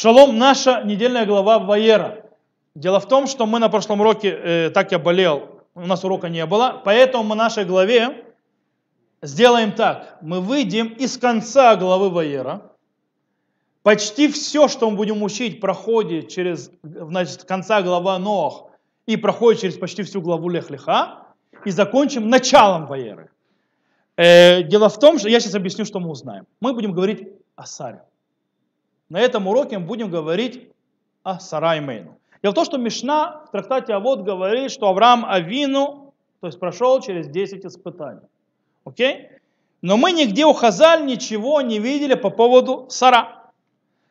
Шалом, 0.00 0.38
наша 0.38 0.84
недельная 0.84 1.26
глава 1.26 1.58
Ваера. 1.58 2.24
Дело 2.76 3.00
в 3.00 3.08
том, 3.08 3.26
что 3.26 3.46
мы 3.46 3.58
на 3.58 3.68
прошлом 3.68 4.00
уроке, 4.00 4.28
э, 4.28 4.70
так 4.70 4.92
я 4.92 5.00
болел, 5.00 5.60
у 5.74 5.80
нас 5.80 6.04
урока 6.04 6.28
не 6.28 6.46
было, 6.46 6.80
поэтому 6.84 7.24
мы 7.24 7.34
нашей 7.34 7.64
главе 7.64 8.24
сделаем 9.22 9.72
так. 9.72 10.18
Мы 10.20 10.40
выйдем 10.40 10.86
из 10.86 11.18
конца 11.18 11.74
главы 11.74 12.10
Ваера. 12.10 12.62
Почти 13.82 14.28
все, 14.28 14.68
что 14.68 14.88
мы 14.88 14.96
будем 14.96 15.20
учить, 15.24 15.60
проходит 15.60 16.28
через 16.28 16.70
значит, 16.84 17.42
конца 17.42 17.82
глава 17.82 18.20
Ноах 18.20 18.66
и 19.06 19.16
проходит 19.16 19.62
через 19.62 19.78
почти 19.78 20.04
всю 20.04 20.22
главу 20.22 20.48
Лех-Леха. 20.48 21.24
И 21.64 21.72
закончим 21.72 22.30
началом 22.30 22.86
Ваеры. 22.86 23.30
Э, 24.16 24.62
дело 24.62 24.90
в 24.90 24.98
том, 25.00 25.18
что 25.18 25.28
я 25.28 25.40
сейчас 25.40 25.56
объясню, 25.56 25.84
что 25.84 25.98
мы 25.98 26.08
узнаем. 26.10 26.46
Мы 26.60 26.72
будем 26.72 26.92
говорить 26.92 27.30
о 27.56 27.66
Саре. 27.66 28.02
На 29.08 29.20
этом 29.20 29.46
уроке 29.46 29.78
мы 29.78 29.86
будем 29.86 30.10
говорить 30.10 30.68
о 31.22 31.40
Сарай 31.40 31.80
Мейну. 31.80 32.18
Дело 32.42 32.52
в 32.52 32.54
том, 32.54 32.64
что 32.64 32.78
Мишна 32.78 33.42
в 33.48 33.50
трактате 33.50 33.94
Авод 33.94 34.22
говорит, 34.22 34.70
что 34.70 34.88
Авраам 34.88 35.24
Авину, 35.24 36.14
то 36.40 36.46
есть 36.46 36.60
прошел 36.60 37.00
через 37.00 37.28
10 37.28 37.64
испытаний. 37.64 38.20
Окей? 38.84 39.28
Но 39.82 39.96
мы 39.96 40.12
нигде 40.12 40.44
у 40.44 40.52
Хазаль 40.52 41.04
ничего 41.04 41.60
не 41.60 41.78
видели 41.78 42.14
по 42.14 42.30
поводу 42.30 42.86
Сара. 42.90 43.50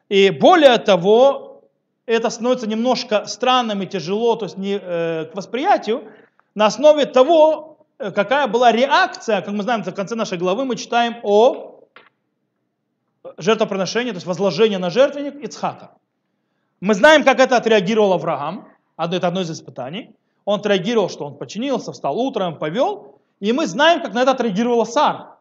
И 0.10 0.30
более 0.30 0.78
того, 0.78 1.62
это 2.06 2.30
становится 2.30 2.68
немножко 2.68 3.26
странным 3.26 3.82
и 3.82 3.86
тяжело, 3.86 4.36
то 4.36 4.45
есть 4.45 4.58
не 4.58 4.80
э, 4.82 5.26
к 5.26 5.36
восприятию, 5.36 6.06
на 6.56 6.66
основе 6.66 7.06
того, 7.06 7.78
э, 8.00 8.12
какая 8.12 8.48
была 8.48 8.72
реакция, 8.72 9.42
как 9.42 9.54
мы 9.54 9.64
знаем, 9.64 9.84
в 9.84 9.94
конце 9.94 10.16
нашей 10.16 10.38
главы 10.38 10.66
мы 10.66 10.76
читаем 10.76 11.18
о 11.23 11.77
жертвоприношение, 13.38 14.13
то 14.13 14.17
есть 14.17 14.27
возложение 14.27 14.80
на 14.80 14.90
жертвенник 14.90 15.36
Ицхака. 15.44 15.91
Мы 16.80 16.94
знаем, 16.94 17.23
как 17.23 17.40
это 17.40 17.58
отреагировал 17.58 18.13
Авраам, 18.13 18.67
это 18.98 19.27
одно 19.27 19.41
из 19.41 19.52
испытаний. 19.52 20.16
Он 20.45 20.59
отреагировал, 20.59 21.09
что 21.09 21.25
он 21.25 21.38
подчинился, 21.38 21.92
встал 21.92 22.17
утром, 22.17 22.58
повел, 22.58 23.19
и 23.39 23.52
мы 23.52 23.67
знаем, 23.67 24.02
как 24.02 24.14
на 24.14 24.22
это 24.22 24.31
отреагировала 24.31 24.86
Сара. 24.86 25.38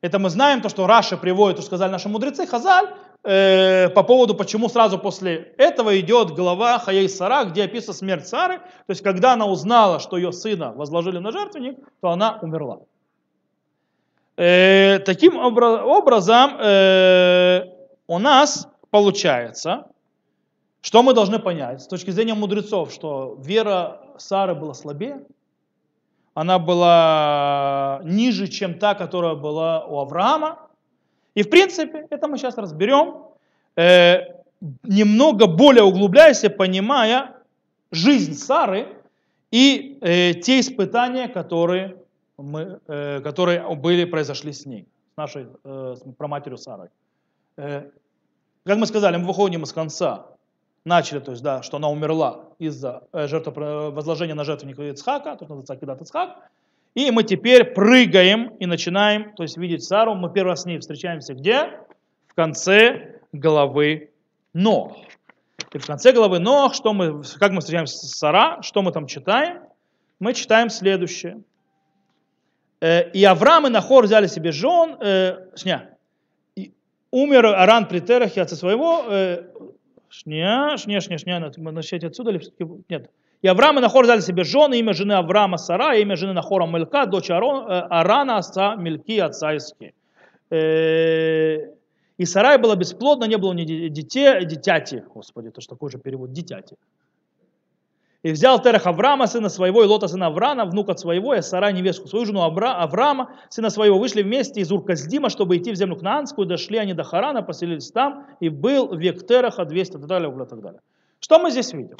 Это 0.00 0.18
мы 0.18 0.30
знаем, 0.30 0.62
то, 0.62 0.68
что 0.68 0.86
Раша 0.86 1.16
приводит, 1.16 1.56
то, 1.56 1.62
что 1.62 1.68
сказали 1.68 1.92
наши 1.92 2.08
мудрецы, 2.08 2.46
Хазаль, 2.46 2.88
э, 3.22 3.90
по 3.90 4.02
поводу, 4.02 4.34
почему 4.34 4.68
сразу 4.68 4.98
после 4.98 5.54
этого 5.58 5.98
идет 6.00 6.30
глава 6.30 6.78
Хаей 6.78 7.08
Сара, 7.08 7.44
где 7.44 7.64
описана 7.64 7.94
смерть 7.94 8.26
Сары. 8.26 8.58
То 8.58 8.90
есть, 8.90 9.02
когда 9.02 9.34
она 9.34 9.46
узнала, 9.46 10.00
что 10.00 10.16
ее 10.16 10.32
сына 10.32 10.72
возложили 10.72 11.18
на 11.18 11.32
жертвенник, 11.32 11.78
то 12.00 12.10
она 12.10 12.38
умерла. 12.40 12.80
Э, 14.36 14.98
таким 15.00 15.36
образом, 15.36 16.56
э, 16.58 17.64
у 18.06 18.18
нас 18.18 18.68
получается, 18.90 19.86
что 20.80 21.02
мы 21.02 21.14
должны 21.14 21.38
понять 21.38 21.82
с 21.82 21.86
точки 21.86 22.10
зрения 22.10 22.34
мудрецов, 22.34 22.92
что 22.92 23.36
вера 23.40 24.00
Сары 24.18 24.54
была 24.54 24.74
слабее, 24.74 25.22
она 26.34 26.58
была 26.58 28.00
ниже, 28.04 28.46
чем 28.48 28.78
та, 28.78 28.94
которая 28.94 29.34
была 29.34 29.84
у 29.84 29.98
Авраама. 29.98 30.58
И 31.34 31.42
в 31.42 31.50
принципе, 31.50 32.06
это 32.10 32.28
мы 32.28 32.38
сейчас 32.38 32.56
разберем, 32.56 33.26
э, 33.76 34.20
немного 34.82 35.46
более 35.46 35.84
углубляясь, 35.84 36.44
понимая 36.56 37.36
жизнь 37.90 38.34
Сары 38.34 38.88
и 39.50 39.98
те 40.44 40.60
испытания, 40.60 41.28
которые 41.28 41.96
мы, 42.42 42.80
э, 42.86 43.20
которые 43.20 43.74
были, 43.76 44.04
произошли 44.04 44.52
с 44.52 44.66
ней, 44.66 44.86
с 45.14 45.16
нашей 45.16 45.46
э, 45.64 45.94
с 45.96 46.02
проматерью 46.16 46.58
Сарой. 46.58 46.88
Э, 47.56 47.90
как 48.64 48.78
мы 48.78 48.86
сказали, 48.86 49.16
мы 49.16 49.26
выходим 49.26 49.62
из 49.62 49.72
конца, 49.72 50.26
начали, 50.84 51.20
то 51.20 51.32
есть, 51.32 51.42
да, 51.42 51.62
что 51.62 51.76
она 51.76 51.88
умерла 51.88 52.44
из-за 52.58 53.04
э, 53.12 53.26
возложения 53.90 54.34
на 54.34 54.44
жертвенника 54.44 54.82
Ицхака, 54.90 55.36
то 55.36 55.44
есть 55.44 55.50
называется 55.50 55.72
Акидат 55.74 56.00
Ицхак, 56.02 56.50
и 56.94 57.10
мы 57.10 57.22
теперь 57.22 57.64
прыгаем 57.64 58.48
и 58.58 58.66
начинаем, 58.66 59.32
то 59.34 59.44
есть 59.44 59.56
видеть 59.56 59.84
Сару. 59.84 60.14
Мы 60.14 60.32
первый 60.32 60.50
раз 60.50 60.62
с 60.62 60.66
ней 60.66 60.78
встречаемся 60.78 61.34
где? 61.34 61.80
В 62.26 62.34
конце 62.34 63.20
главы 63.32 64.10
Ноах. 64.52 64.96
И 65.72 65.78
в 65.78 65.86
конце 65.86 66.12
главы 66.12 66.40
Ноах, 66.40 66.74
что 66.74 66.92
мы, 66.92 67.22
как 67.38 67.52
мы 67.52 67.60
встречаемся 67.60 67.96
с 67.96 68.18
Сара, 68.18 68.60
что 68.62 68.82
мы 68.82 68.90
там 68.90 69.06
читаем? 69.06 69.62
Мы 70.18 70.34
читаем 70.34 70.68
следующее. 70.68 71.42
Э, 72.80 73.10
и 73.10 73.24
Авраам 73.24 73.66
и 73.66 73.70
Нахор 73.70 74.04
взяли 74.04 74.26
себе 74.26 74.52
жен, 74.52 74.96
э, 75.00 75.36
шня, 75.56 75.90
и 76.56 76.72
умер 77.10 77.46
Аран 77.46 77.86
при 77.86 78.00
Терахе 78.00 78.42
отца 78.42 78.56
своего, 78.56 79.04
э, 79.08 79.44
шня, 80.08 80.76
шня, 80.76 81.00
шня, 81.00 81.18
шня, 81.18 81.52
начать 81.58 82.04
отсюда 82.04 82.30
или 82.30 82.40
нет. 82.88 83.10
И 83.42 83.48
Авраам 83.48 83.78
и 83.78 83.80
Нахор 83.82 84.04
взяли 84.04 84.20
себе 84.20 84.44
жены, 84.44 84.78
имя 84.78 84.92
жены 84.92 85.14
Авраама 85.14 85.56
Сара, 85.56 85.94
имя 85.96 86.16
жены 86.16 86.32
Нахора 86.32 86.66
Мелька, 86.66 87.06
дочь 87.06 87.30
Арон, 87.30 87.66
э, 87.66 87.80
Арана, 87.88 88.38
отца 88.38 88.76
Мельки, 88.76 89.18
отца 89.18 89.54
Иски. 89.54 89.94
Э, 90.50 91.58
и 92.18 92.24
Сарай 92.26 92.58
была 92.58 92.76
бесплодна, 92.76 93.24
не 93.24 93.38
было 93.38 93.54
ни 93.54 93.64
детей, 93.88 94.44
дитяти, 94.44 95.02
господи, 95.14 95.48
это 95.48 95.62
что 95.62 95.74
такое 95.74 95.90
же 95.90 95.98
перевод, 95.98 96.32
дитяти. 96.32 96.76
И 98.22 98.32
взял 98.32 98.60
Терах 98.60 98.86
Авраама, 98.86 99.26
сына 99.26 99.48
своего, 99.48 99.82
и 99.82 99.86
Лота, 99.86 100.06
сына 100.06 100.26
Аврана, 100.26 100.66
внука 100.66 100.94
своего, 100.94 101.34
и 101.34 101.40
Сара, 101.40 101.72
невестку 101.72 102.06
свою, 102.06 102.26
жену 102.26 102.42
Авра, 102.42 102.74
Авраама, 102.74 103.30
сына 103.48 103.70
своего, 103.70 103.98
вышли 103.98 104.22
вместе 104.22 104.60
из 104.60 104.70
Урказдима, 104.70 105.30
чтобы 105.30 105.56
идти 105.56 105.72
в 105.72 105.74
землю 105.74 105.96
Кнаанскую, 105.96 106.46
дошли 106.46 106.76
они 106.76 106.92
до 106.92 107.02
Харана, 107.02 107.42
поселились 107.42 107.90
там, 107.90 108.26
и 108.40 108.50
был 108.50 108.94
век 108.94 109.26
Тераха 109.26 109.64
200 109.64 109.90
и 109.90 109.98
так 110.00 110.06
далее, 110.06 110.30
и 110.30 110.46
так 110.46 110.60
далее. 110.60 110.80
Что 111.18 111.38
мы 111.38 111.50
здесь 111.50 111.72
видим? 111.72 111.96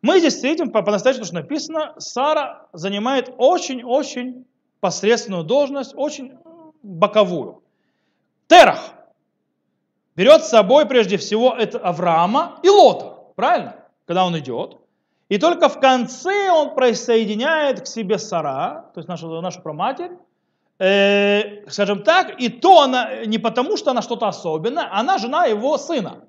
Мы 0.00 0.20
здесь 0.20 0.42
видим, 0.42 0.70
по-настоящему, 0.70 1.26
что 1.26 1.34
написано, 1.34 1.94
Сара 1.98 2.66
занимает 2.72 3.30
очень-очень 3.36 4.46
посредственную 4.80 5.44
должность, 5.44 5.92
очень 5.94 6.32
боковую. 6.82 7.62
Терах 8.48 8.94
берет 10.16 10.44
с 10.44 10.48
собой 10.48 10.86
прежде 10.86 11.18
всего 11.18 11.54
это 11.56 11.78
Авраама 11.78 12.58
и 12.62 12.70
Лота, 12.70 13.16
правильно? 13.36 13.76
Когда 14.06 14.24
он 14.26 14.36
идет. 14.38 14.81
И 15.28 15.38
только 15.38 15.68
в 15.68 15.80
конце 15.80 16.50
он 16.50 16.74
присоединяет 16.74 17.82
к 17.82 17.86
себе 17.86 18.18
Сара, 18.18 18.90
то 18.94 19.00
есть 19.00 19.08
нашу, 19.08 19.40
нашу 19.40 19.62
проматерь, 19.62 20.12
э, 20.78 21.68
скажем 21.68 22.02
так, 22.02 22.40
и 22.40 22.48
то 22.48 22.82
она 22.82 23.24
не 23.24 23.38
потому, 23.38 23.76
что 23.76 23.92
она 23.92 24.02
что-то 24.02 24.28
особенное, 24.28 24.88
она 24.92 25.18
жена 25.18 25.46
его 25.46 25.78
сына. 25.78 26.24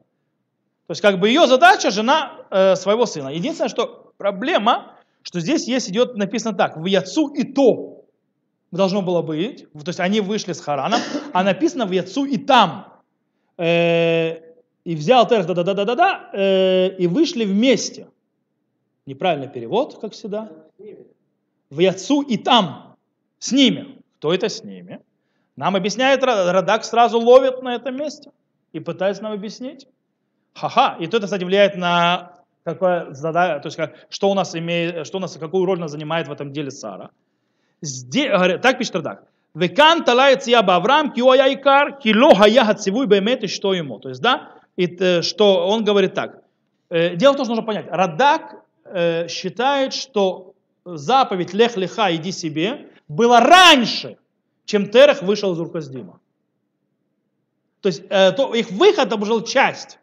То 0.88 0.92
есть 0.92 1.02
как 1.02 1.20
бы 1.20 1.28
ее 1.28 1.48
задача 1.48 1.92
жена 1.92 2.34
э, 2.50 2.76
своего 2.76 3.06
сына. 3.06 3.30
Единственное, 3.30 3.70
что 3.70 4.14
проблема, 4.18 4.94
что 5.22 5.40
здесь 5.40 5.68
есть 5.68 5.90
идет 5.90 6.16
написано 6.16 6.56
так, 6.56 6.78
в 6.78 6.86
Яцу 6.86 7.28
и 7.30 7.44
то 7.44 8.06
должно 8.72 9.02
было 9.02 9.22
быть, 9.22 9.68
то 9.74 9.88
есть 9.88 10.00
они 10.00 10.22
вышли 10.22 10.54
с 10.54 10.62
Хараном, 10.62 11.00
а 11.34 11.44
написано 11.44 11.86
в 11.86 11.92
Яцу 11.92 12.26
и 12.26 12.38
там. 12.38 12.88
Э, 13.58 14.54
и 14.84 14.96
взял 14.96 15.28
Терх, 15.28 15.46
да-да-да-да-да, 15.46 16.30
э, 16.34 16.96
и 16.98 17.08
вышли 17.08 17.46
вместе. 17.46 18.08
Неправильный 19.06 19.50
перевод, 19.50 20.00
как 20.00 20.14
всегда. 20.14 20.50
В 21.70 21.80
Яцу 21.80 22.22
и 22.22 22.38
там, 22.38 22.96
с 23.40 23.52
ними. 23.52 24.00
Кто 24.18 24.34
это 24.34 24.48
с 24.48 24.64
ними? 24.64 25.02
Нам 25.56 25.76
объясняет, 25.76 26.24
Радак 26.24 26.86
сразу 26.86 27.20
ловит 27.20 27.62
на 27.62 27.76
этом 27.76 27.96
месте 27.98 28.32
и 28.72 28.80
пытается 28.80 29.24
нам 29.24 29.34
объяснить. 29.34 29.88
Ха-ха. 30.54 30.98
И 31.00 31.08
то 31.08 31.18
это, 31.18 31.26
кстати, 31.26 31.44
влияет 31.44 31.76
на 31.76 32.34
какое 32.64 33.14
задание, 33.14 33.60
то 33.60 33.68
есть 33.68 33.76
как, 33.76 33.94
что 34.10 34.32
у 34.32 34.34
нас 34.34 34.56
имеет, 34.56 35.06
что 35.06 35.18
у 35.18 35.22
нас, 35.22 35.36
какую 35.38 35.66
роль 35.66 35.78
она 35.78 35.90
занимает 35.90 36.28
в 36.28 36.32
этом 36.32 36.54
деле 36.54 36.72
Сара. 36.72 37.10
Здесь, 37.82 38.32
так 38.62 38.78
пишет 38.78 38.96
Радак. 38.96 39.26
Векан 39.54 40.04
талает 40.04 40.48
яба 40.48 40.78
Авраам, 40.78 41.12
киоя 41.12 41.54
икар, 41.54 42.00
кило 42.00 42.34
хая 42.34 42.64
хацивуй 42.64 43.06
бемет, 43.06 43.44
и 43.44 43.48
что 43.48 43.74
ему. 43.74 44.00
То 44.00 44.10
есть, 44.10 44.22
да, 44.22 44.50
и, 44.78 44.86
э, 44.86 45.22
что 45.22 45.68
он 45.68 45.84
говорит 45.84 46.16
так. 46.16 46.42
Э, 46.90 47.16
дело 47.16 47.34
в 47.34 47.36
том, 47.36 47.46
что 47.46 47.54
нужно 47.54 47.66
понять. 47.66 47.86
Радак 47.90 48.64
э, 48.94 49.28
считает, 49.28 49.94
что 49.94 50.54
заповедь 50.86 51.54
«Лех 51.54 51.78
леха, 51.78 52.16
иди 52.16 52.32
себе» 52.32 52.88
была 53.08 53.40
раньше, 53.40 54.18
чем 54.66 54.90
Терах 54.90 55.22
вышел 55.22 55.54
из 55.54 55.60
Урказдима. 55.60 56.20
То 57.82 57.88
есть 57.88 58.04
э, 58.10 58.32
то, 58.32 58.54
их 58.54 58.72
выход 58.72 59.18
был 59.20 59.44
часть. 59.44 60.00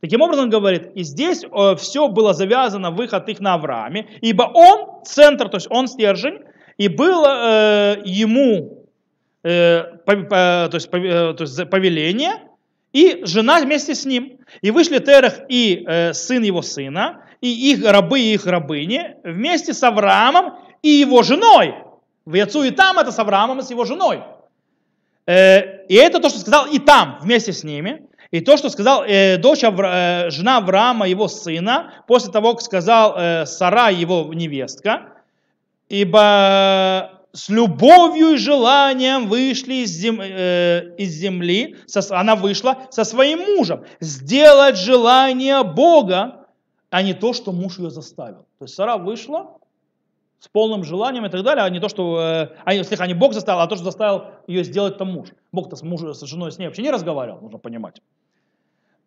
Таким 0.00 0.22
образом, 0.22 0.48
говорит, 0.48 0.92
и 0.94 1.02
здесь 1.02 1.44
э, 1.44 1.76
все 1.76 2.08
было 2.08 2.32
завязано, 2.32 2.90
выход 2.90 3.28
их 3.28 3.40
на 3.40 3.54
Аврааме, 3.54 4.08
ибо 4.22 4.50
он 4.54 5.04
центр, 5.04 5.48
то 5.50 5.58
есть 5.58 5.66
он 5.70 5.88
стержень, 5.88 6.38
и 6.78 6.88
было 6.88 7.96
э, 7.96 8.02
ему 8.06 8.86
э, 9.42 9.82
по, 10.06 10.16
по, 10.16 10.68
то, 10.70 10.74
есть, 10.74 10.90
по, 10.90 10.96
э, 10.96 11.34
то 11.34 11.44
есть 11.44 11.70
повеление, 11.70 12.32
и 12.94 13.20
жена 13.24 13.60
вместе 13.60 13.94
с 13.94 14.06
ним. 14.06 14.38
И 14.62 14.70
вышли 14.70 14.98
Терах 14.98 15.40
и 15.48 15.84
э, 15.86 16.12
сын 16.14 16.42
его 16.42 16.62
сына, 16.62 17.24
и 17.40 17.72
их 17.72 17.84
рабы 17.84 18.20
и 18.20 18.34
их 18.34 18.46
рабыни 18.46 19.16
вместе 19.24 19.72
с 19.72 19.82
Авраамом 19.82 20.54
и 20.82 20.88
его 20.88 21.22
женой. 21.22 21.74
В 22.24 22.34
Яцу 22.34 22.62
и 22.62 22.70
там 22.70 22.98
это 22.98 23.12
с 23.12 23.18
Авраамом 23.18 23.60
и 23.60 23.62
с 23.62 23.70
его 23.70 23.84
женой. 23.84 24.22
Э, 25.26 25.86
и 25.86 25.94
это 25.94 26.20
то, 26.20 26.28
что 26.28 26.38
сказал 26.38 26.66
и 26.66 26.78
там 26.78 27.18
вместе 27.20 27.52
с 27.52 27.64
ними. 27.64 28.02
И 28.30 28.40
то, 28.40 28.56
что 28.56 28.68
сказал 28.68 29.04
э, 29.04 29.38
дочь 29.38 29.64
Авра, 29.64 30.26
э, 30.26 30.30
жена 30.30 30.58
Авраама, 30.58 31.08
его 31.08 31.26
сына, 31.26 31.94
после 32.06 32.30
того, 32.30 32.54
как 32.54 32.62
сказал 32.62 33.14
э, 33.16 33.46
Сара, 33.46 33.88
его 33.88 34.32
невестка, 34.32 35.14
ибо 35.88 37.20
с 37.32 37.48
любовью 37.48 38.30
и 38.30 38.36
желанием 38.36 39.28
вышли 39.28 39.84
из, 39.84 39.90
зем, 39.90 40.20
э, 40.20 40.94
из 40.96 41.10
земли, 41.10 41.76
со, 41.86 42.02
она 42.18 42.36
вышла 42.36 42.78
со 42.90 43.04
своим 43.04 43.40
мужем, 43.40 43.84
сделать 44.00 44.76
желание 44.76 45.62
Бога, 45.62 46.39
а 46.90 47.02
не 47.02 47.14
то, 47.14 47.32
что 47.32 47.52
муж 47.52 47.78
ее 47.78 47.90
заставил. 47.90 48.46
То 48.58 48.64
есть 48.64 48.74
Сара 48.74 48.98
вышла 48.98 49.56
с 50.38 50.48
полным 50.48 50.84
желанием 50.84 51.26
и 51.26 51.28
так 51.28 51.42
далее, 51.42 51.64
а 51.64 51.70
не 51.70 51.80
то, 51.80 51.88
что, 51.88 52.20
э, 52.20 52.48
а, 52.64 52.84
слегка, 52.84 53.06
не 53.06 53.14
Бог 53.14 53.32
заставил, 53.32 53.60
а 53.60 53.66
то, 53.66 53.76
что 53.76 53.84
заставил 53.84 54.24
ее 54.46 54.64
сделать 54.64 54.98
там 54.98 55.12
муж. 55.12 55.28
Бог-то 55.52 55.76
с, 55.76 55.82
мужем, 55.82 56.14
с 56.14 56.20
женой 56.22 56.50
с 56.50 56.58
ней 56.58 56.66
вообще 56.66 56.82
не 56.82 56.90
разговаривал, 56.90 57.40
нужно 57.40 57.58
понимать. 57.58 58.00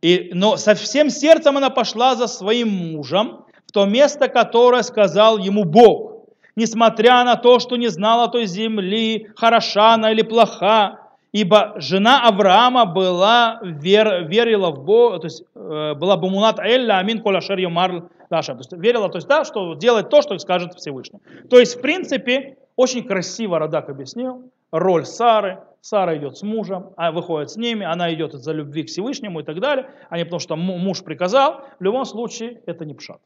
И, 0.01 0.31
но 0.33 0.57
со 0.57 0.75
всем 0.75 1.09
сердцем 1.09 1.57
она 1.57 1.69
пошла 1.69 2.15
за 2.15 2.27
своим 2.27 2.69
мужем 2.69 3.45
в 3.65 3.71
то 3.71 3.85
место, 3.85 4.27
которое 4.27 4.83
сказал 4.83 5.37
ему 5.37 5.63
Бог 5.63 6.13
несмотря 6.55 7.23
на 7.23 7.35
то, 7.35 7.59
что 7.59 7.77
не 7.77 7.87
знала 7.87 8.27
той 8.27 8.45
земли, 8.45 9.29
хороша 9.35 9.93
она 9.93 10.11
или 10.11 10.21
плоха, 10.21 11.02
ибо 11.33 11.73
жена 11.77 12.25
Авраама 12.25 12.85
была, 12.85 13.59
вер, 13.63 14.27
верила 14.27 14.71
в 14.71 14.85
Бога, 14.85 15.19
то 15.19 15.25
есть 15.25 15.43
э, 15.55 15.93
была 15.95 16.15
бумунат 16.15 16.59
элля 16.59 16.99
амин 16.99 17.21
колашер 17.21 17.57
юмар 17.57 18.09
лаша, 18.29 18.53
то 18.53 18.59
есть 18.59 18.71
верила, 18.71 19.09
то 19.09 19.17
есть 19.17 19.27
да, 19.27 19.43
что 19.43 19.73
делать 19.73 20.09
то, 20.09 20.21
что 20.21 20.37
скажет 20.37 20.75
Всевышний. 20.75 21.19
То 21.49 21.59
есть, 21.59 21.77
в 21.77 21.81
принципе, 21.81 22.57
очень 22.75 23.03
красиво 23.03 23.59
Радак 23.59 23.89
объяснил 23.89 24.51
роль 24.71 25.05
Сары. 25.05 25.59
Сара 25.81 26.15
идет 26.15 26.37
с 26.37 26.43
мужем, 26.43 26.91
а 26.95 27.11
выходит 27.11 27.49
с 27.49 27.57
ними, 27.57 27.85
она 27.85 28.13
идет 28.13 28.33
из-за 28.35 28.53
любви 28.53 28.83
к 28.83 28.87
Всевышнему 28.87 29.41
и 29.41 29.43
так 29.43 29.59
далее, 29.59 29.89
а 30.09 30.17
не 30.17 30.23
потому 30.23 30.39
что 30.39 30.55
муж 30.55 31.03
приказал. 31.03 31.61
В 31.77 31.83
любом 31.83 32.05
случае, 32.05 32.61
это 32.65 32.85
не 32.85 32.93
пшат. 32.93 33.19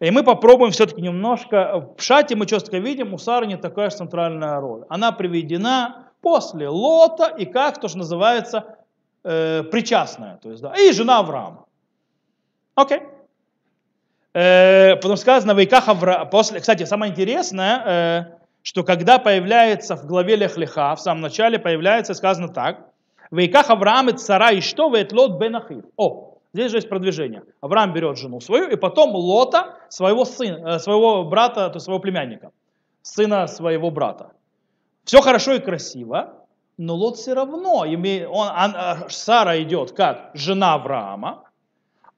И 0.00 0.10
мы 0.10 0.22
попробуем 0.22 0.72
все-таки 0.72 1.02
немножко, 1.02 1.92
в 1.98 2.02
шате 2.02 2.36
мы 2.36 2.46
четко 2.46 2.78
видим, 2.78 3.12
у 3.12 3.18
Сары 3.18 3.46
не 3.46 3.56
такая 3.56 3.90
же 3.90 3.96
центральная 3.96 4.60
роль. 4.60 4.84
Она 4.88 5.12
приведена 5.12 6.11
после 6.22 6.68
Лота 6.68 7.26
и 7.26 7.44
как 7.44 7.80
то, 7.80 7.88
что 7.88 7.98
называется 7.98 8.78
э, 9.24 9.62
причастная, 9.64 10.38
то 10.38 10.50
есть, 10.50 10.62
да, 10.62 10.72
и 10.74 10.92
жена 10.92 11.18
Авраама. 11.18 11.66
Окей. 12.74 13.02
Э, 14.32 14.96
потом 14.96 15.18
сказано, 15.18 15.52
Вейках 15.52 15.88
Авра... 15.88 16.24
после, 16.24 16.60
кстати, 16.60 16.84
самое 16.84 17.12
интересное, 17.12 17.82
э, 17.84 18.24
что 18.62 18.82
когда 18.84 19.18
появляется 19.18 19.96
в 19.96 20.06
главе 20.06 20.36
Лех-Леха, 20.36 20.94
в 20.94 21.00
самом 21.00 21.20
начале 21.20 21.58
появляется, 21.58 22.14
сказано 22.14 22.48
так, 22.48 22.86
Вейках 23.30 23.68
Авраам 23.68 24.08
и 24.08 24.12
цара 24.12 24.52
и 24.52 24.60
что, 24.60 24.88
Ветлот 24.88 25.38
бен 25.38 25.56
Ахив. 25.56 25.84
О, 25.96 26.32
Здесь 26.54 26.70
же 26.70 26.78
есть 26.78 26.88
продвижение. 26.88 27.44
Авраам 27.62 27.94
берет 27.94 28.18
жену 28.18 28.40
свою, 28.40 28.68
и 28.68 28.76
потом 28.76 29.14
Лота, 29.14 29.76
своего 29.88 30.26
сына, 30.26 30.74
э, 30.74 30.78
своего 30.78 31.24
брата, 31.24 31.68
то 31.70 31.76
есть 31.76 31.84
своего 31.84 31.98
племянника, 31.98 32.52
сына 33.00 33.46
своего 33.46 33.90
брата. 33.90 34.32
Все 35.04 35.20
хорошо 35.20 35.54
и 35.54 35.60
красиво, 35.60 36.46
но 36.78 36.94
Лот 36.94 37.16
все 37.16 37.34
равно, 37.34 37.78
он, 37.78 37.86
он, 37.86 38.74
э, 38.74 39.08
Сара 39.08 39.62
идет 39.62 39.92
как 39.92 40.30
жена 40.34 40.74
Авраама, 40.74 41.44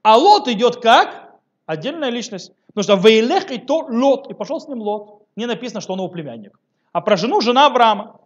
а 0.02 0.16
Лот 0.16 0.48
идет 0.48 0.76
как 0.76 1.32
отдельная 1.66 2.10
личность. 2.10 2.52
Потому 2.74 2.98
что 2.98 3.08
Вейлех 3.08 3.50
и 3.50 3.58
то 3.58 3.86
Лот, 3.88 4.30
и 4.30 4.34
пошел 4.34 4.60
с 4.60 4.68
ним 4.68 4.80
Лот. 4.80 5.22
Не 5.36 5.46
написано, 5.46 5.80
что 5.80 5.92
он 5.92 6.00
его 6.00 6.08
племянник. 6.08 6.58
А 6.92 7.00
про 7.00 7.16
жену 7.16 7.40
жена 7.40 7.66
Авраама. 7.66 8.20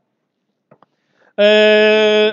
Э, 1.36 2.32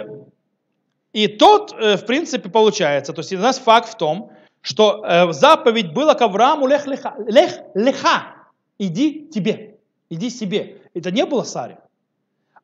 и 1.13 1.27
тот, 1.27 1.73
э, 1.73 1.97
в 1.97 2.05
принципе, 2.05 2.49
получается, 2.49 3.13
то 3.13 3.21
есть 3.21 3.33
у 3.33 3.37
нас 3.37 3.59
факт 3.59 3.89
в 3.89 3.95
том, 3.95 4.31
что 4.61 5.03
э, 5.05 5.31
заповедь 5.31 5.93
была 5.93 6.15
к 6.15 6.21
Аврааму 6.21 6.67
лех 6.67 6.87
леха, 6.87 7.13
лех 7.27 7.59
леха, 7.75 8.35
иди 8.79 9.27
тебе, 9.27 9.77
иди 10.09 10.29
себе. 10.29 10.81
Это 10.93 11.11
не 11.11 11.25
было 11.25 11.43
Саре. 11.43 11.77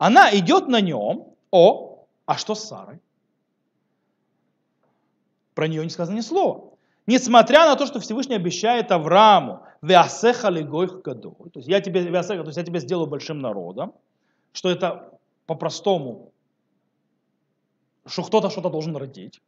Она 0.01 0.35
идет 0.35 0.67
на 0.67 0.81
нем, 0.81 1.27
о, 1.51 2.07
а 2.25 2.35
что 2.35 2.55
с 2.55 2.63
Сарой? 2.63 2.99
Про 5.53 5.67
нее 5.67 5.83
не 5.83 5.91
сказано 5.91 6.15
ни 6.15 6.21
слова. 6.21 6.71
Несмотря 7.05 7.67
на 7.67 7.75
то, 7.75 7.85
что 7.85 7.99
Всевышний 7.99 8.33
обещает 8.33 8.91
Аврааму, 8.91 9.61
веасеха 9.83 10.49
легойх 10.49 11.03
гадоль, 11.03 11.51
то 11.51 11.59
есть 11.59 11.67
я 11.67 11.81
тебе, 11.81 12.03
то 12.03 12.33
есть 12.33 12.57
я 12.57 12.63
тебе 12.63 12.79
сделаю 12.79 13.05
большим 13.05 13.41
народом, 13.41 13.93
что 14.53 14.71
это 14.71 15.19
по-простому 15.45 16.31
что 18.07 18.23
кто-то 18.23 18.49
что-то 18.49 18.71
должен 18.71 18.95
родить. 18.95 19.39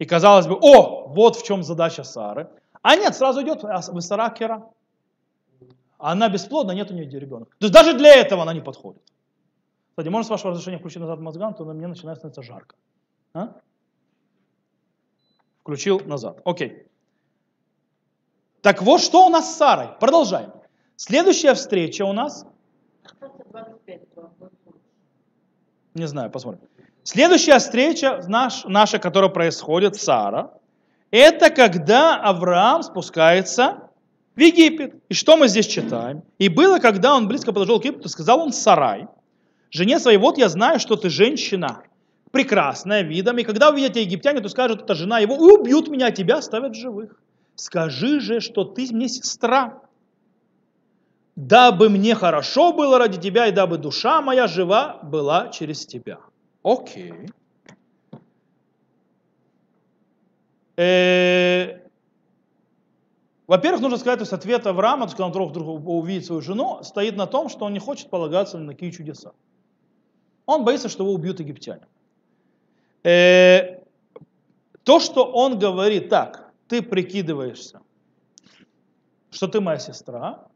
И 0.00 0.04
казалось 0.04 0.48
бы, 0.48 0.58
о, 0.60 1.06
вот 1.06 1.36
в 1.36 1.44
чем 1.44 1.62
задача 1.62 2.02
Сары. 2.02 2.48
А 2.82 2.96
нет, 2.96 3.14
сразу 3.14 3.42
идет 3.42 3.62
Сара 4.00 4.28
Кера. 4.30 4.68
Она 5.98 6.28
бесплодна, 6.28 6.72
нет 6.72 6.90
у 6.90 6.94
нее 6.94 7.08
ребенка. 7.08 7.52
То 7.60 7.66
есть 7.66 7.72
даже 7.72 7.96
для 7.96 8.16
этого 8.16 8.42
она 8.42 8.52
не 8.52 8.60
подходит. 8.60 9.02
Кстати, 9.92 10.08
можно 10.08 10.26
с 10.26 10.30
вашего 10.30 10.52
разрешения 10.52 10.78
включить 10.78 11.00
назад 11.00 11.20
мозган, 11.20 11.52
то 11.52 11.66
на 11.66 11.74
мне 11.74 11.86
начинает 11.86 12.16
становиться 12.16 12.42
жарко. 12.42 12.76
А? 13.34 13.60
Включил 15.60 16.00
назад. 16.00 16.40
Окей. 16.46 16.86
Так 18.62 18.80
вот, 18.80 19.02
что 19.02 19.26
у 19.26 19.28
нас 19.28 19.52
с 19.52 19.56
Сарой? 19.58 19.88
Продолжаем. 20.00 20.50
Следующая 20.96 21.52
встреча 21.52 22.06
у 22.06 22.14
нас... 22.14 22.46
Не 25.92 26.06
знаю, 26.06 26.30
посмотрим. 26.30 26.62
Следующая 27.02 27.58
встреча 27.58 28.22
наш, 28.28 28.64
наша, 28.64 28.98
которая 28.98 29.30
происходит, 29.30 29.96
Сара, 29.96 30.54
это 31.10 31.50
когда 31.50 32.16
Авраам 32.16 32.82
спускается 32.82 33.90
в 34.34 34.40
Египет. 34.40 34.94
И 35.10 35.14
что 35.14 35.36
мы 35.36 35.48
здесь 35.48 35.66
читаем? 35.66 36.22
И 36.38 36.48
было, 36.48 36.78
когда 36.78 37.14
он 37.14 37.28
близко 37.28 37.52
подошел 37.52 37.78
к 37.78 37.84
Египту, 37.84 38.08
сказал 38.08 38.40
он 38.40 38.54
Сарай, 38.54 39.06
жене 39.72 39.98
своей, 39.98 40.18
вот 40.18 40.38
я 40.38 40.48
знаю, 40.48 40.78
что 40.78 40.96
ты 40.96 41.10
женщина, 41.10 41.82
прекрасная 42.30 43.02
видом, 43.02 43.38
и 43.38 43.42
когда 43.42 43.70
увидят 43.70 43.96
египтяне, 43.96 44.40
то 44.40 44.48
скажут, 44.48 44.82
это 44.82 44.94
жена 44.94 45.18
его, 45.18 45.34
и 45.34 45.60
убьют 45.60 45.88
меня, 45.88 46.06
а 46.06 46.10
тебя 46.12 46.36
оставят 46.36 46.74
живых. 46.74 47.20
Скажи 47.56 48.20
же, 48.20 48.40
что 48.40 48.64
ты 48.64 48.86
мне 48.92 49.08
сестра, 49.08 49.82
дабы 51.36 51.88
мне 51.88 52.14
хорошо 52.14 52.72
было 52.72 52.98
ради 52.98 53.20
тебя, 53.20 53.48
и 53.48 53.52
дабы 53.52 53.78
душа 53.78 54.22
моя 54.22 54.46
жива 54.46 55.00
была 55.02 55.48
через 55.48 55.84
тебя. 55.86 56.20
Окей. 56.62 57.12
Э, 60.76 61.80
во-первых, 63.46 63.82
нужно 63.82 63.98
сказать, 63.98 64.18
то 64.18 64.22
есть 64.22 64.32
ответ 64.32 64.66
Авраама, 64.66 65.06
то 65.06 65.12
когда 65.12 65.26
он 65.26 65.48
вдруг 65.48 65.86
увидит 65.86 66.24
свою 66.24 66.40
жену, 66.40 66.82
стоит 66.82 67.16
на 67.16 67.26
том, 67.26 67.50
что 67.50 67.66
он 67.66 67.74
не 67.74 67.78
хочет 67.78 68.08
полагаться 68.08 68.58
на 68.58 68.72
такие 68.72 68.90
чудеса. 68.90 69.32
Он 70.46 70.64
боится, 70.64 70.88
что 70.88 71.04
его 71.04 71.12
убьют 71.12 71.40
египтяне. 71.40 71.86
Э, 73.04 73.80
то, 74.84 75.00
что 75.00 75.24
он 75.24 75.58
говорит, 75.58 76.08
так, 76.08 76.50
ты 76.68 76.82
прикидываешься, 76.82 77.80
что 79.30 79.48
ты 79.48 79.60
моя 79.60 79.78
сестра, 79.78 80.46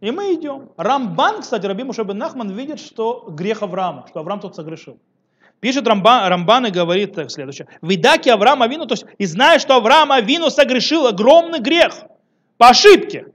и 0.00 0.10
мы 0.10 0.34
идем. 0.34 0.70
Рамбан, 0.76 1.40
кстати, 1.42 1.66
Раби 1.66 1.84
Мушабин 1.84 2.18
Нахман 2.18 2.50
видит, 2.50 2.80
что 2.80 3.26
грех 3.28 3.62
Авраама, 3.62 4.06
что 4.08 4.20
Авраам 4.20 4.40
тут 4.40 4.54
согрешил. 4.54 4.98
Пишет 5.60 5.86
Рамбан, 5.88 6.28
Рамбан 6.28 6.66
и 6.66 6.70
говорит 6.70 7.14
так 7.14 7.30
следующее. 7.30 7.66
В 7.80 7.94
Идаке 7.94 8.32
Авраам 8.32 8.62
Авину, 8.62 8.86
то 8.86 8.92
есть, 8.92 9.06
и 9.16 9.24
зная, 9.24 9.58
что 9.58 9.76
Авраам 9.76 10.12
Авину 10.12 10.50
согрешил 10.50 11.06
огромный 11.06 11.60
грех 11.60 12.04
по 12.58 12.68
ошибке, 12.68 13.26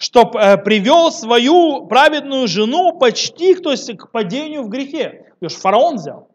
что 0.00 0.32
э, 0.32 0.56
привел 0.56 1.12
свою 1.12 1.86
праведную 1.86 2.48
жену 2.48 2.98
почти 2.98 3.54
то 3.54 3.70
есть, 3.70 3.94
к 3.98 4.10
падению 4.10 4.62
в 4.62 4.70
грехе. 4.70 5.26
Ее 5.42 5.50
фараон 5.50 5.96
взял, 5.96 6.28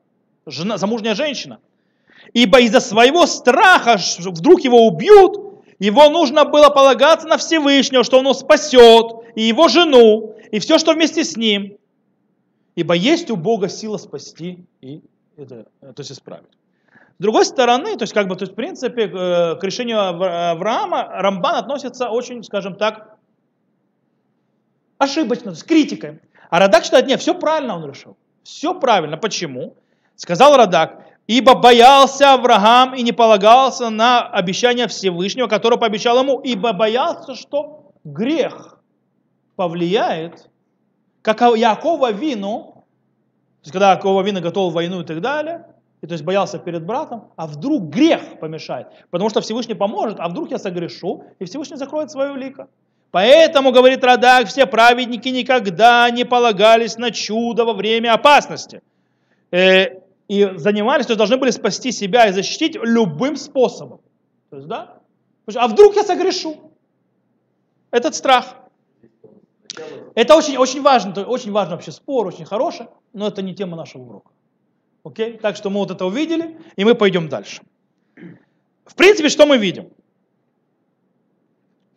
жена, 0.46 0.78
замужняя 0.78 1.16
женщина. 1.16 1.58
Ибо 2.34 2.60
из-за 2.62 2.80
своего 2.80 3.26
страха, 3.26 3.98
вдруг 4.20 4.62
его 4.62 4.86
убьют, 4.86 5.64
его 5.80 6.10
нужно 6.10 6.46
было 6.46 6.70
полагаться 6.70 7.28
на 7.28 7.38
Всевышнего, 7.38 8.04
что 8.04 8.20
он 8.20 8.26
его 8.26 8.36
спасет, 8.36 9.34
и 9.34 9.42
его 9.42 9.68
жену, 9.68 10.36
и 10.52 10.60
все, 10.60 10.78
что 10.78 10.94
вместе 10.94 11.24
с 11.24 11.36
ним. 11.36 11.78
Ибо 12.76 12.94
есть 12.94 13.32
у 13.32 13.36
Бога 13.36 13.68
сила 13.68 13.98
спасти 13.98 14.64
и 14.82 15.02
это, 15.38 15.66
то 15.82 15.96
есть 15.98 16.12
исправить. 16.12 16.52
С 17.18 17.22
другой 17.22 17.46
стороны, 17.46 17.96
то 17.96 18.04
есть 18.04 18.14
как 18.14 18.28
бы, 18.28 18.36
то 18.36 18.44
есть 18.44 18.52
в 18.52 18.56
принципе 18.56 19.06
э, 19.06 19.56
к 19.56 19.64
решению 19.64 20.02
Авраама 20.02 21.08
Рамбан 21.10 21.56
относится 21.56 22.10
очень, 22.10 22.44
скажем 22.44 22.76
так, 22.76 23.15
ошибочно, 24.98 25.50
есть 25.52 25.66
критикой. 25.66 26.20
А 26.50 26.60
Радак 26.60 26.84
считает, 26.84 27.08
нет, 27.08 27.20
все 27.20 27.34
правильно 27.34 27.76
он 27.76 27.90
решил. 27.90 28.18
Все 28.44 28.74
правильно. 28.80 29.18
Почему? 29.18 29.76
Сказал 30.16 30.56
Радак, 30.56 31.04
ибо 31.28 31.56
боялся 31.56 32.34
Авраам 32.34 32.94
и 32.96 33.02
не 33.02 33.12
полагался 33.12 33.90
на 33.90 34.22
обещание 34.22 34.88
Всевышнего, 34.88 35.48
которое 35.48 35.78
пообещал 35.78 36.20
ему, 36.20 36.40
ибо 36.40 36.72
боялся, 36.74 37.36
что 37.36 37.92
грех 38.04 38.80
повлияет, 39.56 40.50
как 41.22 41.42
Якова 41.42 42.12
вину, 42.12 42.86
то 43.62 43.68
есть 43.68 43.72
когда 43.72 43.94
Якова 43.94 44.22
вина 44.22 44.42
готовил 44.42 44.70
войну 44.70 45.02
и 45.02 45.04
так 45.04 45.22
далее, 45.22 45.66
и 46.02 46.08
то 46.08 46.14
есть 46.14 46.24
боялся 46.24 46.60
перед 46.60 46.86
братом, 46.86 47.32
а 47.36 47.48
вдруг 47.48 47.90
грех 47.90 48.40
помешает, 48.40 48.88
потому 49.10 49.30
что 49.30 49.42
Всевышний 49.42 49.74
поможет, 49.74 50.20
а 50.20 50.30
вдруг 50.30 50.52
я 50.52 50.60
согрешу, 50.60 51.24
и 51.40 51.46
Всевышний 51.46 51.78
закроет 51.78 52.12
свое 52.12 52.36
лико. 52.36 52.68
Поэтому, 53.16 53.72
говорит 53.72 54.04
Радак, 54.04 54.50
все 54.50 54.66
праведники 54.66 55.30
никогда 55.30 56.10
не 56.10 56.26
полагались 56.26 56.98
на 56.98 57.12
чудо 57.12 57.64
во 57.64 57.72
время 57.72 58.14
опасности. 58.14 58.82
Э, 59.52 60.02
и 60.28 60.52
занимались, 60.58 61.06
то 61.06 61.12
есть 61.12 61.18
должны 61.18 61.38
были 61.38 61.52
спасти 61.52 61.94
себя 61.94 62.28
и 62.28 62.34
защитить 62.34 62.76
любым 62.76 63.38
способом. 63.38 64.02
То 64.50 64.58
есть, 64.58 64.68
да? 64.68 64.98
А 65.56 65.70
вдруг 65.70 65.96
я 65.96 66.04
согрешу? 66.04 66.74
Этот 67.90 68.16
страх. 68.16 68.58
Это 70.14 70.36
очень, 70.36 70.58
очень 70.58 70.82
важно, 70.82 71.24
очень 71.24 71.54
важно 71.54 71.76
вообще 71.76 71.94
спор, 71.94 72.28
очень 72.28 72.44
хороший, 72.44 72.88
но 73.14 73.30
это 73.30 73.42
не 73.42 73.56
тема 73.56 73.78
нашего 73.78 74.04
урока. 74.04 74.32
Окей? 75.06 75.38
Так 75.38 75.56
что 75.56 75.70
мы 75.70 75.80
вот 75.80 75.90
это 75.90 76.06
увидели, 76.06 76.58
и 76.76 76.84
мы 76.84 76.96
пойдем 76.96 77.30
дальше. 77.30 77.62
В 78.84 78.94
принципе, 78.94 79.30
что 79.30 79.46
мы 79.46 79.58
видим? 79.58 79.90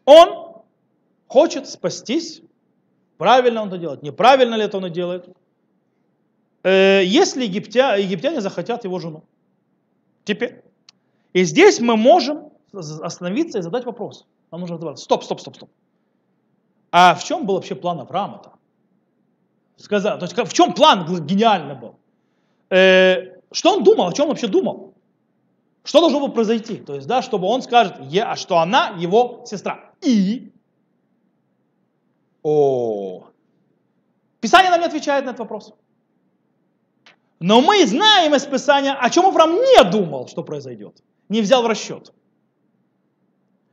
Он 0.05 0.48
хочет 1.29 1.69
спастись. 1.69 2.43
Правильно 3.17 3.63
он 3.63 3.69
это 3.69 3.79
делает, 3.79 4.03
неправильно 4.03 4.57
ли 4.57 4.65
это 4.65 4.77
он 4.79 4.93
делает. 4.93 5.29
Э, 6.63 7.03
если 7.05 7.45
египтя, 7.45 7.97
египтяне 7.97 8.41
захотят 8.41 8.85
его 8.85 8.99
жену. 8.99 9.23
Теперь. 10.25 10.63
И 11.33 11.45
здесь 11.45 11.81
мы 11.81 11.97
можем 11.97 12.51
остановиться 12.73 13.59
и 13.59 13.63
задать 13.63 13.85
вопрос. 13.85 14.27
Нам 14.51 14.61
нужно 14.61 14.77
задавать. 14.77 14.99
Стоп, 14.99 15.25
стоп, 15.25 15.41
стоп, 15.41 15.57
стоп. 15.57 15.71
А 16.91 17.15
в 17.15 17.25
чем 17.25 17.47
был 17.47 17.55
вообще 17.55 17.75
план 17.75 18.01
Авраама-то? 18.01 18.53
Сказать, 19.77 20.19
то 20.19 20.25
есть 20.25 20.37
в 20.37 20.53
чем 20.53 20.73
план 20.73 21.07
гениальный 21.25 21.75
был? 21.75 21.95
э, 22.71 23.39
что 23.53 23.75
он 23.75 23.85
думал, 23.85 24.09
о 24.09 24.13
чем 24.13 24.25
он 24.25 24.31
вообще 24.31 24.47
думал? 24.47 24.95
Что 25.85 26.01
должно 26.01 26.21
было 26.21 26.29
произойти? 26.29 26.77
То 26.77 26.95
есть, 26.95 27.07
да, 27.07 27.23
чтобы 27.23 27.47
он 27.47 27.63
скажет, 27.63 27.95
а 27.99 28.37
что 28.37 28.59
она 28.59 28.89
его 28.99 29.43
сестра. 29.47 29.93
И 30.03 30.53
о, 32.49 33.31
Писание 34.41 34.71
нам 34.71 34.81
не 34.81 34.87
отвечает 34.87 35.25
на 35.25 35.31
этот 35.31 35.41
вопрос. 35.41 35.75
Но 37.41 37.61
мы 37.61 37.87
знаем 37.87 38.35
из 38.35 38.47
Писания, 38.47 38.95
о 38.95 39.11
чем 39.11 39.27
Авраам 39.27 39.55
не 39.55 39.91
думал, 39.91 40.29
что 40.29 40.43
произойдет. 40.43 41.03
Не 41.29 41.41
взял 41.41 41.63
в 41.63 41.67
расчет. 41.67 42.13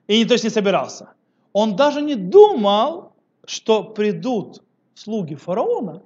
И 0.08 0.26
то 0.26 0.34
есть 0.34 0.44
не 0.44 0.50
собирался. 0.50 1.14
Он 1.54 1.76
даже 1.76 2.02
не 2.02 2.16
думал, 2.16 3.14
что 3.46 3.84
придут 3.84 4.64
слуги 4.94 5.36
фараона 5.36 6.04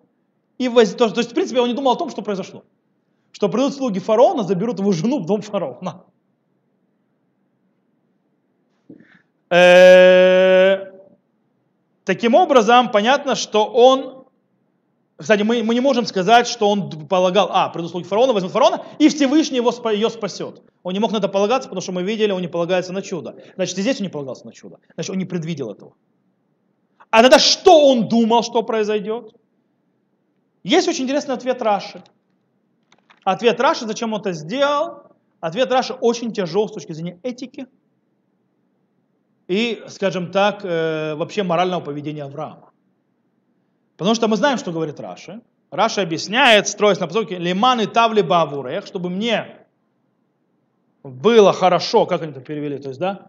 и 0.57 0.69
воз... 0.69 0.93
то, 0.93 1.05
есть, 1.05 1.31
в 1.31 1.33
принципе, 1.33 1.61
он 1.61 1.69
не 1.69 1.75
думал 1.75 1.91
о 1.91 1.95
том, 1.95 2.09
что 2.09 2.21
произошло 2.21 2.63
что 3.31 3.49
придут 3.49 3.73
слуги 3.73 3.99
фараона, 3.99 4.43
заберут 4.43 4.79
его 4.79 4.91
жену 4.91 5.19
в 5.19 5.25
дом 5.25 5.41
фараона. 5.41 6.03
Э, 9.49 10.88
таким 12.09 12.33
образом, 12.33 12.89
понятно, 12.89 13.35
что 13.35 13.67
он, 13.67 14.25
кстати, 15.15 15.43
мы, 15.43 15.61
мы 15.61 15.75
не 15.75 15.79
можем 15.79 16.07
сказать, 16.07 16.47
что 16.47 16.67
он 16.67 17.07
полагал, 17.07 17.51
а, 17.51 17.69
придут 17.69 17.91
слуги 17.91 18.07
фараона, 18.07 18.33
возьмут 18.33 18.51
фараона, 18.51 18.83
и 18.97 19.09
Всевышний 19.09 19.57
его, 19.57 19.71
ее 19.91 20.09
спасет. 20.09 20.63
Он 20.81 20.93
не 20.93 20.99
мог 20.99 21.11
на 21.11 21.17
это 21.17 21.27
полагаться, 21.27 21.69
потому 21.69 21.83
что 21.83 21.91
мы 21.91 22.01
видели, 22.01 22.31
он 22.31 22.41
не 22.41 22.47
полагается 22.47 22.93
на 22.93 23.03
чудо. 23.03 23.35
Значит, 23.53 23.77
и 23.77 23.81
здесь 23.83 23.97
он 23.99 24.07
не 24.07 24.09
полагался 24.09 24.47
на 24.47 24.53
чудо. 24.53 24.79
Значит, 24.95 25.11
он 25.11 25.17
не 25.19 25.25
предвидел 25.25 25.71
этого. 25.71 25.93
А 27.11 27.21
тогда 27.21 27.37
что 27.37 27.87
он 27.87 28.07
думал, 28.07 28.41
что 28.41 28.63
произойдет? 28.63 29.31
Есть 30.63 30.87
очень 30.87 31.03
интересный 31.03 31.35
ответ 31.35 31.61
Раши. 31.61 32.01
Ответ 33.23 33.59
Раши, 33.59 33.85
зачем 33.85 34.13
он 34.13 34.21
это 34.21 34.31
сделал? 34.31 35.03
Ответ 35.41 35.71
Раши 35.71 35.93
очень 35.93 36.33
тяжел 36.33 36.67
с 36.67 36.71
точки 36.71 36.91
зрения 36.93 37.19
этики 37.21 37.67
и, 39.49 39.83
скажем 39.87 40.31
так, 40.31 40.61
э, 40.63 41.15
вообще 41.15 41.43
морального 41.43 41.81
поведения 41.81 42.23
Авраама. 42.23 42.69
Потому 43.97 44.15
что 44.15 44.27
мы 44.27 44.37
знаем, 44.37 44.57
что 44.57 44.71
говорит 44.71 44.99
Раши. 44.99 45.41
Раши 45.71 46.01
объясняет, 46.01 46.67
строясь 46.67 46.99
на 46.99 47.07
посылке, 47.07 47.37
лиман 47.37 47.81
и 47.81 47.85
тавли 47.85 48.21
бавурех, 48.21 48.85
чтобы 48.85 49.09
мне 49.09 49.57
было 51.03 51.51
хорошо, 51.51 52.05
как 52.05 52.21
они 52.21 52.31
это 52.31 52.41
перевели, 52.41 52.77
то 52.77 52.89
есть, 52.89 52.99
да, 52.99 53.27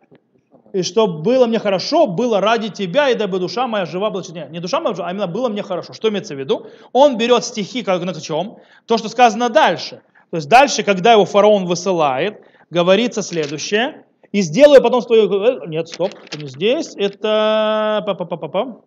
и 0.72 0.82
чтобы 0.82 1.22
было 1.22 1.46
мне 1.46 1.58
хорошо, 1.58 2.06
было 2.06 2.40
ради 2.40 2.68
тебя, 2.68 3.08
и 3.08 3.14
дабы 3.14 3.38
душа 3.38 3.66
моя 3.66 3.86
жива 3.86 4.10
была. 4.10 4.22
Не, 4.28 4.46
не 4.50 4.60
душа 4.60 4.80
моя 4.80 4.94
а 4.98 5.10
именно 5.10 5.26
было 5.26 5.48
мне 5.48 5.62
хорошо. 5.62 5.92
Что 5.92 6.10
имеется 6.10 6.34
в 6.34 6.38
виду? 6.38 6.66
Он 6.92 7.16
берет 7.16 7.44
стихи, 7.44 7.82
как 7.82 8.02
на 8.04 8.14
чем? 8.14 8.58
То, 8.86 8.96
что 8.96 9.08
сказано 9.08 9.48
дальше. 9.48 10.02
То 10.30 10.36
есть 10.36 10.48
дальше, 10.48 10.84
когда 10.84 11.12
его 11.12 11.24
фараон 11.24 11.66
высылает, 11.66 12.40
говорится 12.70 13.22
следующее. 13.22 14.04
И 14.32 14.42
сделаю 14.42 14.82
потом 14.82 15.02
свою... 15.02 15.30
Э, 15.42 15.66
нет, 15.66 15.88
стоп, 15.88 16.12
это 16.24 16.38
не 16.38 16.48
здесь. 16.48 16.94
Это... 16.96 18.02
Па 18.06 18.12
-па 18.12 18.28
-па 18.28 18.38
-па 18.38 18.50
-па. 18.50 18.82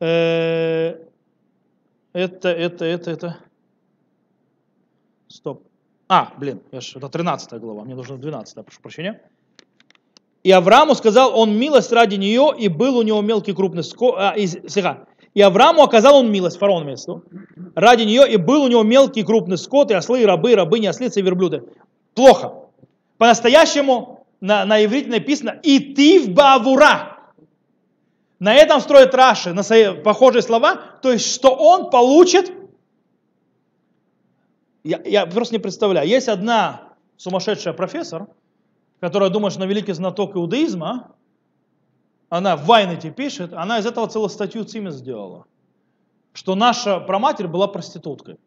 Э... 0.00 1.10
Это, 2.12 2.48
это, 2.48 2.84
это, 2.84 3.10
это... 3.10 3.36
Стоп. 5.28 5.62
А, 6.08 6.32
блин, 6.38 6.60
я 6.72 6.80
ж, 6.80 6.96
это 6.96 7.08
13 7.08 7.60
глава, 7.60 7.84
мне 7.84 7.94
нужно 7.94 8.16
12, 8.16 8.64
прошу 8.64 8.80
прощения. 8.80 9.22
И 10.42 10.50
Аврааму 10.50 10.96
сказал 10.96 11.38
он 11.38 11.56
милость 11.56 11.92
ради 11.92 12.16
нее, 12.16 12.52
и 12.58 12.68
был 12.68 12.96
у 12.96 13.02
него 13.02 13.20
мелкий 13.20 13.52
крупный 13.52 13.84
скот. 13.84 14.16
А, 14.18 14.34
и, 14.36 15.40
Аврааму 15.40 15.82
оказал 15.82 16.16
он 16.16 16.32
милость, 16.32 16.58
фараон 16.58 16.84
месту, 16.84 17.22
ради 17.76 18.02
нее, 18.02 18.28
и 18.28 18.36
был 18.36 18.64
у 18.64 18.68
него 18.68 18.82
мелкий 18.82 19.22
крупный 19.22 19.58
скот, 19.58 19.92
и 19.92 19.94
ослы, 19.94 20.22
и 20.22 20.24
рабы, 20.24 20.50
и 20.50 20.54
рабыни, 20.56 20.86
ослицы 20.86 21.20
и 21.20 21.22
верблюды. 21.22 21.62
Плохо. 22.14 22.54
По-настоящему 23.18 24.19
на, 24.40 24.64
на 24.64 24.84
иврите 24.84 25.10
написано 25.10 25.60
«и 25.62 25.94
ты 25.94 26.20
в 26.20 26.30
бавура». 26.30 27.18
На 28.38 28.54
этом 28.54 28.80
строит 28.80 29.14
Раши, 29.14 29.52
на 29.52 29.62
свои 29.62 29.94
похожие 29.94 30.40
слова, 30.42 30.76
то 31.02 31.12
есть, 31.12 31.30
что 31.34 31.54
он 31.54 31.90
получит, 31.90 32.50
я, 34.82 35.02
я 35.04 35.26
просто 35.26 35.54
не 35.54 35.58
представляю, 35.58 36.08
есть 36.08 36.28
одна 36.28 36.94
сумасшедшая 37.18 37.74
профессор, 37.74 38.28
которая 38.98 39.28
думает, 39.28 39.52
что 39.52 39.62
она 39.62 39.70
великий 39.70 39.92
знаток 39.92 40.36
иудаизма, 40.36 41.14
она 42.30 42.56
в 42.56 42.64
Вайнете 42.64 43.10
пишет, 43.10 43.52
она 43.52 43.78
из 43.78 43.84
этого 43.84 44.08
целую 44.08 44.30
статью 44.30 44.64
ЦИМИ 44.64 44.90
сделала, 44.90 45.44
что 46.32 46.54
наша 46.54 46.98
праматерь 47.00 47.48
была 47.48 47.66
проституткой, 47.66 48.38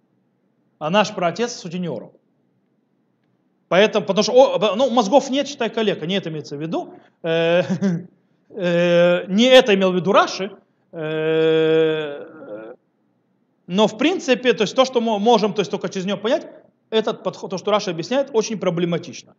а 0.80 0.90
наш 0.90 1.14
праотец 1.14 1.54
сутенером. 1.54 2.14
Поэтому, 3.68 4.06
потому 4.06 4.24
что 4.24 4.76
ну, 4.76 4.90
мозгов 4.90 5.30
нет, 5.30 5.48
считай 5.48 5.70
коллега, 5.70 6.06
не 6.06 6.16
это 6.16 6.30
имеется 6.30 6.58
в 6.58 6.62
виду. 6.62 6.94
Э, 7.24 7.64
э, 8.50 9.26
не 9.28 9.46
это 9.46 9.74
имел 9.74 9.92
в 9.92 9.96
виду 9.96 10.12
Раши. 10.12 10.52
Э, 10.92 12.74
но 13.66 13.88
в 13.88 13.98
принципе, 13.98 14.54
то 14.54 14.64
есть 14.64 14.76
то, 14.76 14.86
что 14.86 15.02
мы 15.02 15.18
можем 15.20 15.54
то 15.54 15.62
есть, 15.62 15.72
только 15.72 15.90
через 15.90 16.06
него 16.06 16.18
понять, 16.18 16.48
этот 16.90 17.24
подход, 17.24 17.50
то, 17.50 17.58
что 17.58 17.72
Раша 17.72 17.92
объясняет, 17.92 18.30
очень 18.34 18.60
проблематично. 18.60 19.34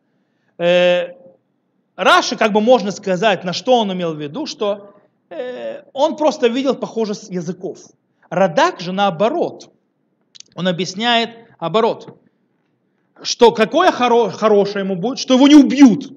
Раши, 0.59 2.37
как 2.37 2.53
бы 2.53 2.61
можно 2.61 2.91
сказать, 2.91 3.45
на 3.45 3.53
что 3.53 3.79
он 3.79 3.93
имел 3.93 4.15
в 4.15 4.21
виду, 4.21 4.47
что 4.47 4.95
он 5.93 6.17
просто 6.17 6.49
видел 6.49 6.75
похожесть 6.75 7.31
языков. 7.31 7.79
Радак 8.31 8.81
же 8.81 8.91
наоборот. 8.91 9.71
Он 10.57 10.67
объясняет 10.67 11.31
оборот, 11.59 12.19
что 13.23 13.53
какое 13.53 13.91
хоро, 13.91 14.31
хорошее 14.31 14.85
ему 14.85 14.97
будет, 14.97 15.19
что 15.19 15.35
его 15.35 15.49
не 15.49 15.55
убьют. 15.55 16.13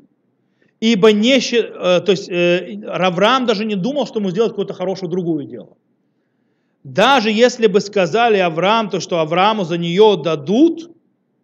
Ибо 0.80 1.12
не, 1.12 1.38
э, 1.38 2.02
то 2.02 2.12
есть 2.12 2.30
э, 2.30 2.80
Равраам 2.86 3.46
даже 3.46 3.66
не 3.66 3.76
думал, 3.76 4.06
что 4.06 4.20
ему 4.20 4.30
сделать 4.30 4.52
какое-то 4.52 4.74
хорошее 4.74 5.10
другое 5.10 5.46
дело. 5.46 5.78
Даже 6.84 7.32
если 7.32 7.68
бы 7.68 7.82
сказали 7.82 8.38
Авраам, 8.38 8.90
то 8.90 9.00
что 9.00 9.20
Аврааму 9.20 9.66
за 9.66 9.78
нее 9.78 10.20
дадут, 10.24 10.92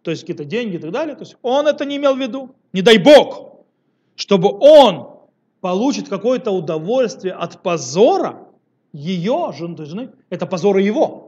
то 0.02 0.10
есть 0.10 0.22
какие-то 0.22 0.44
деньги 0.44 0.76
и 0.76 0.78
так 0.78 0.90
далее, 0.90 1.16
то 1.16 1.22
есть 1.22 1.36
он 1.42 1.66
это 1.66 1.84
не 1.84 1.96
имел 1.96 2.14
в 2.14 2.20
виду. 2.20 2.54
Не 2.72 2.80
дай 2.80 2.96
Бог, 2.96 3.64
чтобы 4.14 4.48
он 4.58 5.08
получит 5.60 6.08
какое-то 6.08 6.50
удовольствие 6.50 7.34
от 7.34 7.62
позора 7.62 8.48
ее, 8.92 9.52
жены, 9.58 9.84
жены 9.84 10.10
это 10.30 10.46
позор 10.46 10.78
его. 10.78 11.23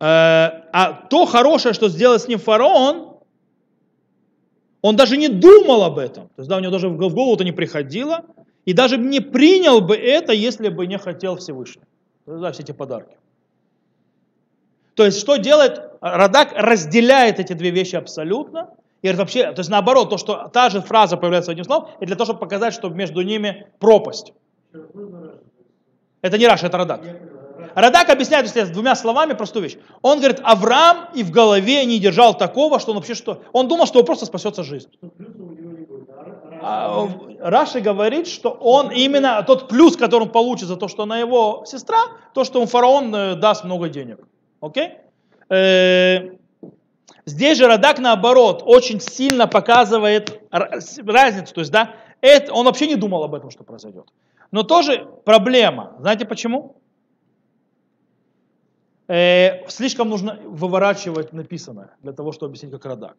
Э, 0.00 0.04
а 0.72 1.06
то 1.10 1.26
хорошее, 1.26 1.74
что 1.74 1.88
сделал 1.88 2.18
с 2.18 2.28
ним 2.28 2.38
фараон, 2.38 3.16
он 4.80 4.96
даже 4.96 5.16
не 5.16 5.28
думал 5.28 5.82
об 5.82 5.98
этом. 5.98 6.28
То 6.28 6.38
есть, 6.38 6.48
да, 6.48 6.56
у 6.56 6.60
него 6.60 6.70
даже 6.70 6.88
в 6.88 6.96
голову-то 6.96 7.44
не 7.44 7.52
приходило. 7.52 8.24
И 8.64 8.74
даже 8.74 8.98
не 8.98 9.20
принял 9.20 9.80
бы 9.80 9.96
это, 9.96 10.32
если 10.32 10.68
бы 10.68 10.86
не 10.86 10.98
хотел 10.98 11.36
Всевышний. 11.36 11.84
Да, 12.26 12.52
все 12.52 12.62
эти 12.62 12.72
подарки. 12.72 13.16
То 14.94 15.04
есть, 15.06 15.18
что 15.18 15.36
делает 15.36 15.80
Радак? 16.00 16.52
Разделяет 16.54 17.40
эти 17.40 17.54
две 17.54 17.70
вещи 17.70 17.96
абсолютно. 17.96 18.70
И 19.00 19.12
вообще, 19.12 19.52
то 19.52 19.60
есть 19.60 19.70
наоборот, 19.70 20.10
то, 20.10 20.18
что 20.18 20.48
та 20.52 20.70
же 20.70 20.80
фраза 20.80 21.16
появляется 21.16 21.52
одним 21.52 21.64
словом, 21.64 21.88
и 22.00 22.06
для 22.06 22.16
того, 22.16 22.26
чтобы 22.26 22.40
показать, 22.40 22.74
что 22.74 22.88
между 22.88 23.22
ними 23.22 23.68
пропасть. 23.78 24.32
Это 26.20 26.36
не 26.36 26.46
Раша, 26.46 26.66
это 26.66 26.78
Радак. 26.78 27.00
Радак 27.74 28.10
объясняет 28.10 28.46
если 28.46 28.72
двумя 28.72 28.94
словами 28.94 29.32
простую 29.34 29.64
вещь. 29.64 29.76
Он 30.02 30.18
говорит, 30.18 30.40
Авраам 30.42 31.08
и 31.14 31.22
в 31.22 31.30
голове 31.30 31.84
не 31.84 31.98
держал 31.98 32.36
такого, 32.36 32.80
что 32.80 32.92
он 32.92 32.98
вообще 32.98 33.14
что... 33.14 33.42
Он 33.52 33.68
думал, 33.68 33.86
что 33.86 34.02
просто 34.02 34.26
спасется 34.26 34.62
жизнь. 34.62 34.88
А, 36.60 37.08
Раши 37.40 37.80
говорит, 37.80 38.26
что 38.26 38.50
он 38.50 38.90
именно 38.90 39.42
тот 39.42 39.68
плюс, 39.68 39.96
который 39.96 40.24
он 40.24 40.30
получит 40.30 40.68
за 40.68 40.76
то, 40.76 40.88
что 40.88 41.04
она 41.04 41.18
его 41.18 41.64
сестра, 41.66 41.98
то, 42.34 42.44
что 42.44 42.60
он 42.60 42.66
фараон 42.66 43.14
э, 43.14 43.34
даст 43.36 43.64
много 43.64 43.88
денег. 43.88 44.18
Окей? 44.60 44.94
Э, 45.48 46.30
здесь 47.24 47.58
же 47.58 47.66
Радак 47.66 47.98
наоборот 48.00 48.62
очень 48.64 49.00
сильно 49.00 49.46
показывает 49.46 50.40
разницу. 50.50 51.54
То 51.54 51.60
есть, 51.60 51.70
да, 51.70 51.94
это, 52.20 52.52
он 52.52 52.66
вообще 52.66 52.86
не 52.86 52.96
думал 52.96 53.22
об 53.24 53.34
этом, 53.34 53.50
что 53.50 53.62
произойдет. 53.62 54.08
Но 54.50 54.62
тоже 54.62 55.06
проблема. 55.24 55.92
Знаете 56.00 56.24
почему? 56.24 56.76
Э, 59.08 59.66
слишком 59.68 60.10
нужно 60.10 60.38
выворачивать 60.44 61.32
написанное 61.32 61.90
для 62.02 62.12
того, 62.12 62.32
чтобы 62.32 62.50
объяснить 62.50 62.72
как 62.72 62.84
Радак. 62.84 63.16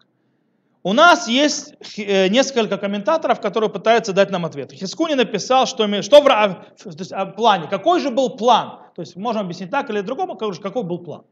У 0.83 0.93
нас 0.93 1.27
есть 1.27 1.73
э, 1.97 2.29
несколько 2.29 2.77
комментаторов, 2.77 3.41
которые 3.41 3.69
пытаются 3.69 4.13
дать 4.13 4.29
нам 4.29 4.45
ответ. 4.45 4.71
Хискуни 4.71 5.15
написал, 5.15 5.65
что, 5.65 6.01
что 6.01 6.21
в, 6.21 6.25
то 6.25 6.65
есть, 6.85 7.11
о 7.11 7.25
плане, 7.25 7.67
какой 7.67 7.99
же 7.99 8.11
был 8.11 8.29
план. 8.37 8.79
То 8.95 9.01
есть 9.01 9.15
можем 9.15 9.41
объяснить 9.41 9.71
так 9.71 9.89
или 9.89 10.01
другому, 10.01 10.35
какой 10.37 10.83
был 10.83 10.99
план. 10.99 11.23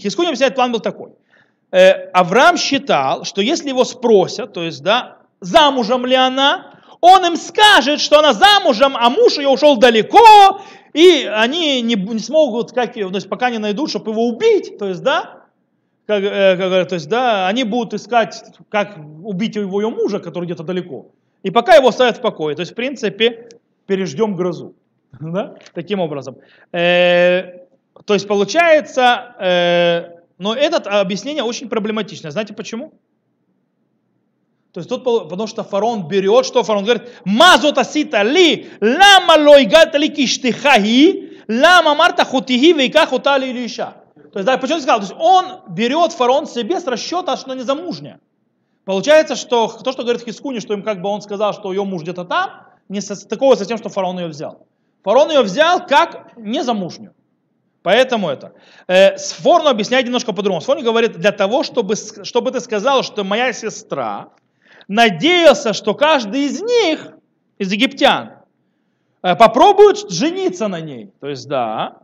Хискуни 0.00 0.28
объясняет, 0.28 0.54
план 0.54 0.72
был 0.72 0.80
такой. 0.80 1.12
Э, 1.70 2.10
Авраам 2.12 2.56
считал, 2.56 3.24
что 3.24 3.42
если 3.42 3.68
его 3.68 3.84
спросят, 3.84 4.52
то 4.52 4.62
есть, 4.62 4.82
да, 4.82 5.18
замужем 5.40 6.06
ли 6.06 6.14
она, 6.14 6.80
он 7.00 7.26
им 7.26 7.36
скажет, 7.36 8.00
что 8.00 8.20
она 8.20 8.32
замужем, 8.32 8.96
а 8.96 9.10
муж 9.10 9.36
ее 9.36 9.48
ушел 9.48 9.76
далеко, 9.76 10.60
и 10.94 11.28
они 11.30 11.82
не, 11.82 11.96
не 11.96 12.18
смогут, 12.20 12.72
как, 12.72 12.94
то 12.94 13.00
есть 13.00 13.28
пока 13.28 13.50
не 13.50 13.58
найдут, 13.58 13.90
чтобы 13.90 14.12
его 14.12 14.28
убить, 14.28 14.78
то 14.78 14.88
есть, 14.88 15.02
да, 15.02 15.44
как, 16.06 16.22
э, 16.22 16.56
как, 16.56 16.88
то 16.88 16.94
есть, 16.94 17.08
да, 17.08 17.48
они 17.48 17.64
будут 17.64 17.94
искать, 17.94 18.44
как 18.68 18.98
убить 19.22 19.56
его 19.56 19.80
ее 19.80 19.90
мужа, 19.90 20.20
который 20.20 20.44
где-то 20.44 20.62
далеко. 20.62 21.10
И 21.42 21.50
пока 21.50 21.74
его 21.74 21.88
оставят 21.88 22.18
в 22.18 22.20
покое. 22.20 22.54
То 22.54 22.60
есть, 22.60 22.72
в 22.72 22.74
принципе, 22.74 23.48
переждем 23.86 24.34
грозу. 24.34 24.74
Да? 25.20 25.56
Таким 25.74 26.00
образом. 26.00 26.36
Э, 26.72 27.66
то 28.04 28.14
есть, 28.14 28.26
получается, 28.26 29.34
э, 29.40 30.14
но 30.38 30.54
это 30.54 31.00
объяснение 31.00 31.44
очень 31.44 31.68
проблематичное. 31.68 32.30
Знаете 32.30 32.54
почему? 32.54 32.92
То 34.74 34.80
есть 34.80 34.90
тут, 34.90 35.04
потому 35.04 35.46
что 35.46 35.62
фараон 35.62 36.08
берет, 36.08 36.44
что 36.44 36.64
фараон 36.64 36.82
говорит, 36.82 37.04
мазот 37.24 37.78
асита 37.78 38.22
ли, 38.22 38.68
лама 38.80 39.38
лойгат 39.38 39.94
ли 39.94 40.08
киштихаhi, 40.08 41.44
лама 41.46 41.94
марта 41.94 42.24
хутихи 42.24 42.72
вейка 42.72 43.06
хутали 43.06 43.46
или 43.46 43.66
иша. 43.66 43.94
То 44.32 44.40
есть, 44.40 44.46
да, 44.46 44.58
почему 44.58 44.78
я 44.78 44.82
сказал? 44.82 44.98
То 44.98 45.06
есть 45.06 45.16
он 45.16 45.74
берет 45.74 46.12
фараон 46.12 46.48
себе 46.48 46.80
с 46.80 46.88
расчета, 46.88 47.36
что 47.36 47.52
она 47.52 47.54
не 47.54 47.62
замужняя. 47.62 48.18
Получается, 48.84 49.36
что 49.36 49.68
то, 49.68 49.92
что 49.92 50.02
говорит 50.02 50.24
Хискуни, 50.24 50.58
что 50.58 50.74
им 50.74 50.82
как 50.82 51.00
бы 51.00 51.08
он 51.08 51.22
сказал, 51.22 51.52
что 51.54 51.72
ее 51.72 51.84
муж 51.84 52.02
где-то 52.02 52.24
там, 52.24 52.50
не 52.88 53.00
состыковывается 53.00 53.64
с 53.64 53.68
тем, 53.68 53.78
что 53.78 53.90
фараон 53.90 54.18
ее 54.18 54.26
взял. 54.26 54.66
Фараон 55.04 55.30
ее 55.30 55.42
взял 55.42 55.86
как 55.86 56.32
незамужнюю. 56.36 57.14
Поэтому 57.82 58.28
это. 58.28 58.54
Э, 58.88 59.16
Сфорну 59.18 59.68
объясняет 59.68 60.04
немножко 60.04 60.32
по-другому. 60.32 60.60
Сфорну 60.60 60.82
говорит, 60.82 61.12
для 61.12 61.30
того, 61.30 61.62
чтобы, 61.62 61.94
чтобы 61.94 62.50
ты 62.50 62.58
сказал, 62.58 63.04
что 63.04 63.22
моя 63.22 63.52
сестра 63.52 64.30
надеялся, 64.88 65.72
что 65.72 65.94
каждый 65.94 66.46
из 66.46 66.62
них, 66.62 67.08
из 67.58 67.72
египтян, 67.72 68.32
э, 69.22 69.36
попробует 69.36 70.10
жениться 70.10 70.68
на 70.68 70.80
ней. 70.80 71.10
То 71.20 71.28
есть, 71.28 71.48
да, 71.48 71.98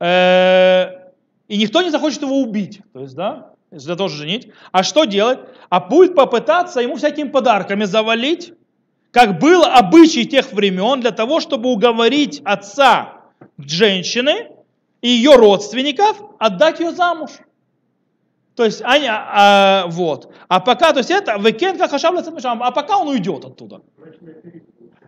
э, 0.00 1.10
и 1.48 1.56
никто 1.56 1.82
не 1.82 1.90
захочет 1.90 2.22
его 2.22 2.40
убить. 2.40 2.80
То 2.92 3.00
есть, 3.00 3.14
да, 3.14 3.52
для 3.70 3.96
того, 3.96 4.08
чтобы 4.08 4.24
женить. 4.26 4.48
А 4.72 4.82
что 4.82 5.04
делать? 5.04 5.40
А 5.68 5.80
будет 5.80 6.14
попытаться 6.14 6.80
ему 6.80 6.96
всякими 6.96 7.28
подарками 7.28 7.84
завалить, 7.84 8.52
как 9.10 9.38
был 9.38 9.64
обычай 9.64 10.24
тех 10.24 10.52
времен, 10.52 11.00
для 11.00 11.10
того, 11.10 11.40
чтобы 11.40 11.70
уговорить 11.70 12.40
отца 12.44 13.22
женщины 13.58 14.48
и 15.00 15.08
ее 15.08 15.36
родственников 15.36 16.20
отдать 16.38 16.80
ее 16.80 16.92
замуж. 16.92 17.30
То 18.58 18.64
есть, 18.64 18.82
они, 18.84 19.06
а, 19.08 19.84
вот. 19.86 20.32
А 20.48 20.58
пока, 20.58 20.92
то 20.92 20.98
есть 20.98 21.12
это, 21.12 21.36
векен 21.38 21.78
как 21.78 21.92
а 21.92 22.70
пока 22.72 22.98
он 22.98 23.06
уйдет 23.06 23.44
оттуда. 23.44 23.82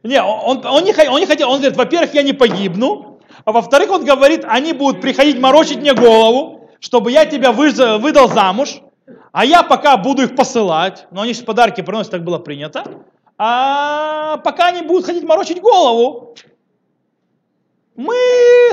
Не, 0.05 0.23
он, 0.23 0.65
он, 0.65 0.85
не, 0.85 1.09
он 1.09 1.19
не 1.19 1.27
хотел, 1.27 1.51
он 1.51 1.57
говорит, 1.57 1.77
во-первых, 1.77 2.15
я 2.15 2.23
не 2.23 2.33
погибну, 2.33 3.19
а 3.45 3.51
во-вторых, 3.51 3.91
он 3.91 4.05
говорит, 4.05 4.45
они 4.47 4.73
будут 4.73 5.01
приходить 5.01 5.41
морочить 5.41 5.79
мне 5.79 5.95
голову, 5.95 6.71
чтобы 6.79 7.11
я 7.11 7.27
тебя 7.27 7.51
выдал 7.51 8.29
замуж, 8.29 8.83
а 9.33 9.45
я 9.45 9.65
пока 9.65 9.97
буду 9.97 10.23
их 10.23 10.37
посылать, 10.37 11.09
но 11.11 11.23
они 11.23 11.35
же 11.35 11.43
подарки 11.43 11.81
приносят, 11.81 12.13
так 12.13 12.23
было 12.23 12.39
принято, 12.39 12.85
а 13.37 14.37
пока 14.45 14.67
они 14.69 14.83
будут 14.83 15.07
ходить 15.07 15.25
морочить 15.25 15.61
голову, 15.61 16.37
мы 17.97 18.15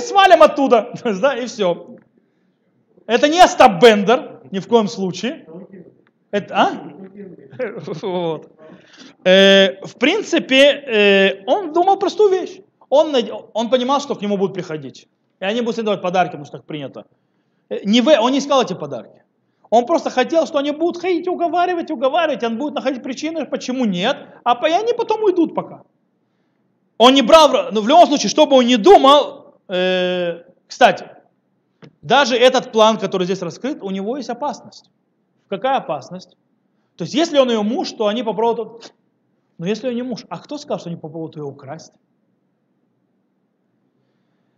свалим 0.02 0.44
оттуда, 0.44 0.94
да, 1.04 1.36
и 1.36 1.48
все. 1.48 1.98
Это 3.08 3.30
не 3.30 3.40
Остап-Бендер, 3.40 4.37
ни 4.52 4.60
в 4.60 4.68
коем 4.68 4.88
случае. 4.88 5.46
Это, 6.32 6.56
а? 6.56 6.72
Вот. 8.02 8.52
Э, 9.24 9.86
в 9.86 9.96
принципе, 9.96 10.58
э, 10.58 11.44
он 11.46 11.74
думал 11.74 11.98
простую 11.98 12.32
вещь. 12.32 12.62
Он, 12.90 13.14
он 13.54 13.70
понимал, 13.70 14.00
что 14.00 14.16
к 14.16 14.22
нему 14.22 14.38
будут 14.38 14.54
приходить. 14.54 15.08
И 15.40 15.46
они 15.46 15.62
будут 15.62 15.84
давать 15.84 16.02
подарки, 16.02 16.32
потому 16.32 16.46
что 16.46 16.58
так 16.58 16.66
принято. 16.66 17.06
Э, 17.70 17.80
не 17.84 18.02
в, 18.02 18.08
он 18.20 18.32
не 18.32 18.40
искал 18.40 18.62
эти 18.62 18.74
подарки. 18.74 19.24
Он 19.70 19.86
просто 19.86 20.10
хотел, 20.10 20.48
что 20.48 20.60
они 20.60 20.72
будут 20.72 21.02
ходить 21.02 21.28
уговаривать, 21.28 21.92
уговаривать, 21.92 22.44
он 22.44 22.58
будет 22.58 22.74
находить 22.74 23.04
причины, 23.04 23.46
почему 23.46 23.86
нет, 23.86 24.18
а 24.44 24.68
и 24.68 24.72
они 24.72 24.94
потом 24.94 25.24
уйдут 25.24 25.54
пока. 25.54 25.82
Он 26.98 27.14
не 27.14 27.22
брал, 27.22 27.50
но 27.50 27.72
ну, 27.72 27.82
в 27.82 27.88
любом 27.88 28.08
случае, 28.08 28.30
что 28.30 28.46
бы 28.46 28.56
он 28.56 28.66
ни 28.66 28.76
думал, 28.76 29.56
э, 29.68 30.44
кстати, 30.68 31.06
даже 32.02 32.36
этот 32.36 32.72
план, 32.72 32.98
который 32.98 33.26
здесь 33.26 33.42
раскрыт, 33.42 33.82
у 33.82 33.92
него 33.92 34.18
есть 34.18 34.30
опасность. 34.30 34.90
Какая 35.48 35.78
опасность? 35.78 36.38
То 36.96 37.04
есть, 37.04 37.14
если 37.14 37.38
он 37.38 37.50
ее 37.50 37.62
муж, 37.62 37.92
то 37.92 38.08
они 38.08 38.24
попробуют... 38.24 38.94
Но 39.58 39.66
если 39.66 39.88
он 39.88 39.96
не 39.96 40.04
муж, 40.04 40.26
а 40.30 40.40
кто 40.40 40.58
сказал, 40.58 40.80
что 40.80 40.90
они 40.90 40.98
попробуют 40.98 41.36
ее 41.36 41.44
украсть? 41.44 41.94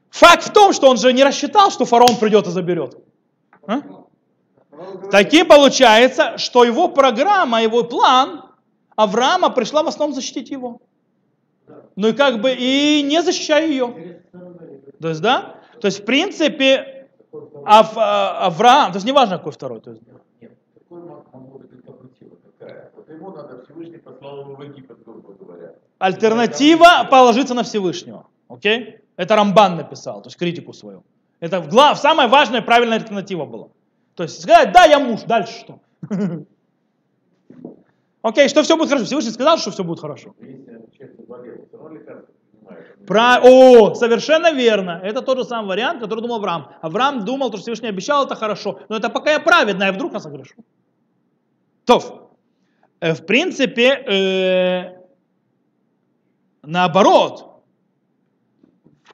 Факт 0.09 0.43
в 0.43 0.53
том, 0.53 0.73
что 0.73 0.89
он 0.89 0.97
же 0.97 1.13
не 1.13 1.23
рассчитал, 1.23 1.71
что 1.71 1.85
фараон 1.85 2.17
придет 2.17 2.47
и 2.47 2.49
заберет. 2.49 2.97
А? 3.65 3.81
Таким 5.11 5.47
получается, 5.47 6.37
что 6.37 6.63
его 6.63 6.87
программа, 6.87 7.61
его 7.61 7.83
план 7.83 8.43
Авраама 8.95 9.49
пришла 9.49 9.83
в 9.83 9.87
основном 9.87 10.13
защитить 10.13 10.49
его. 10.49 10.81
Ну 11.95 12.09
и 12.09 12.13
как 12.13 12.41
бы 12.41 12.53
и 12.53 13.01
не 13.01 13.21
защищая 13.21 13.65
ее. 13.65 14.21
То 14.99 15.09
есть, 15.09 15.21
да? 15.21 15.55
То 15.79 15.87
есть, 15.87 16.01
в 16.01 16.05
принципе, 16.05 16.98
Ав, 17.65 17.97
а, 17.97 18.47
Авраам, 18.47 18.91
то 18.91 18.97
есть 18.97 19.05
неважно, 19.05 19.37
какой 19.37 19.51
второй. 19.51 19.81
То 19.81 19.91
есть. 19.91 20.01
Нет, 20.41 20.51
какой 20.73 21.01
быть 21.01 21.71
альтернатива 21.73 22.37
какая? 22.57 22.91
Вот 22.95 23.09
ему 23.09 23.31
надо 23.31 23.63
Всевышний 23.63 23.97
послал 23.97 24.41
его 24.41 24.55
в 24.55 24.63
Египет, 24.63 25.03
грубо 25.05 25.33
говоря. 25.33 25.73
Альтернатива 25.99 27.07
положиться 27.09 27.53
на 27.53 27.63
Всевышнего. 27.63 28.25
Окей? 28.47 28.99
Это 29.15 29.35
Рамбан 29.35 29.75
написал, 29.75 30.21
то 30.21 30.27
есть 30.27 30.37
критику 30.37 30.73
свою. 30.73 31.03
Это 31.39 31.61
глав, 31.61 31.99
самая 31.99 32.27
важная 32.27 32.61
правильная 32.61 32.97
альтернатива 32.97 33.45
была. 33.45 33.67
То 34.15 34.23
есть 34.23 34.41
сказать, 34.41 34.71
да, 34.73 34.85
я 34.85 34.99
муж, 34.99 35.21
дальше 35.21 35.53
что? 35.59 35.79
Окей, 38.21 38.49
что 38.49 38.63
все 38.63 38.75
будет 38.75 38.89
хорошо. 38.89 39.05
Всевышний 39.05 39.31
сказал, 39.31 39.57
что 39.57 39.71
все 39.71 39.83
будет 39.83 39.99
хорошо. 39.99 40.35
Про... 43.07 43.39
О, 43.41 43.95
совершенно 43.95 44.51
верно. 44.51 44.99
Это 45.03 45.21
тот 45.21 45.37
же 45.37 45.43
самый 45.43 45.69
вариант, 45.69 46.01
который 46.01 46.21
думал 46.21 46.35
Авраам. 46.35 46.67
Авраам 46.81 47.25
думал, 47.25 47.49
что 47.49 47.57
Всевышний 47.57 47.89
обещал, 47.89 48.25
это 48.25 48.35
хорошо. 48.35 48.79
Но 48.89 48.97
это 48.97 49.09
пока 49.09 49.31
я 49.31 49.39
праведная, 49.39 49.89
а 49.89 49.91
вдруг 49.91 50.13
я 50.13 50.19
согрешу. 50.19 50.55
То, 51.85 52.31
э, 52.99 53.13
в 53.13 53.25
принципе, 53.25 53.87
э, 53.87 54.99
наоборот. 56.61 57.63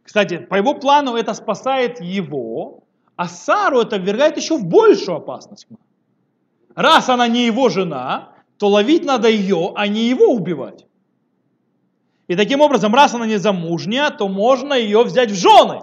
Кстати, 0.03 0.38
по 0.38 0.55
его 0.55 0.73
плану 0.73 1.15
это 1.15 1.34
спасает 1.34 2.01
его, 2.01 2.84
а 3.15 3.27
Сару 3.27 3.79
это 3.79 3.97
ввергает 3.97 4.38
еще 4.38 4.58
в 4.58 4.65
большую 4.65 5.17
опасность. 5.17 5.67
Раз 6.75 7.10
она 7.10 7.27
не 7.27 7.45
его 7.45 7.69
жена, 7.69 8.34
то 8.58 8.67
ловить 8.67 9.05
надо 9.05 9.29
ее, 9.29 9.71
а 9.75 9.88
не 9.88 10.10
его 10.10 10.25
убивать. 10.34 10.86
И 12.27 12.35
таким 12.35 12.61
образом, 12.61 12.93
раз 12.93 13.13
она 13.13 13.27
не 13.27 13.38
замужняя, 13.38 14.09
то 14.09 14.27
можно 14.27 14.73
ее 14.73 15.03
взять 15.03 15.31
в 15.31 15.35
жены. 15.35 15.81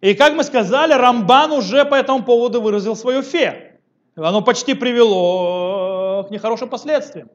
И 0.00 0.14
как 0.14 0.34
мы 0.34 0.44
сказали, 0.44 0.92
Рамбан 0.92 1.52
уже 1.52 1.84
по 1.84 1.94
этому 1.94 2.24
поводу 2.24 2.60
выразил 2.60 2.96
свое 2.96 3.22
фе. 3.22 3.80
Оно 4.16 4.42
почти 4.42 4.74
привело 4.74 6.24
к 6.28 6.30
нехорошим 6.30 6.68
последствиям. 6.68 7.30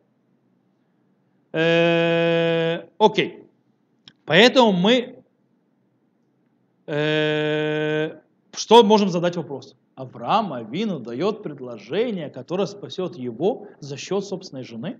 Э, 1.52 2.86
окей. 3.00 3.44
Поэтому 4.26 4.72
мы 4.72 5.24
э, 6.86 8.20
что 8.52 8.84
можем 8.84 9.10
задать 9.10 9.36
вопрос? 9.36 9.76
Авраам 9.96 10.54
Авину 10.54 11.00
дает 11.00 11.44
предложение, 11.44 12.30
которое 12.30 12.68
спасет 12.68 13.16
его 13.16 13.68
за 13.80 13.98
счет 13.98 14.24
собственной 14.26 14.64
жены? 14.64 15.00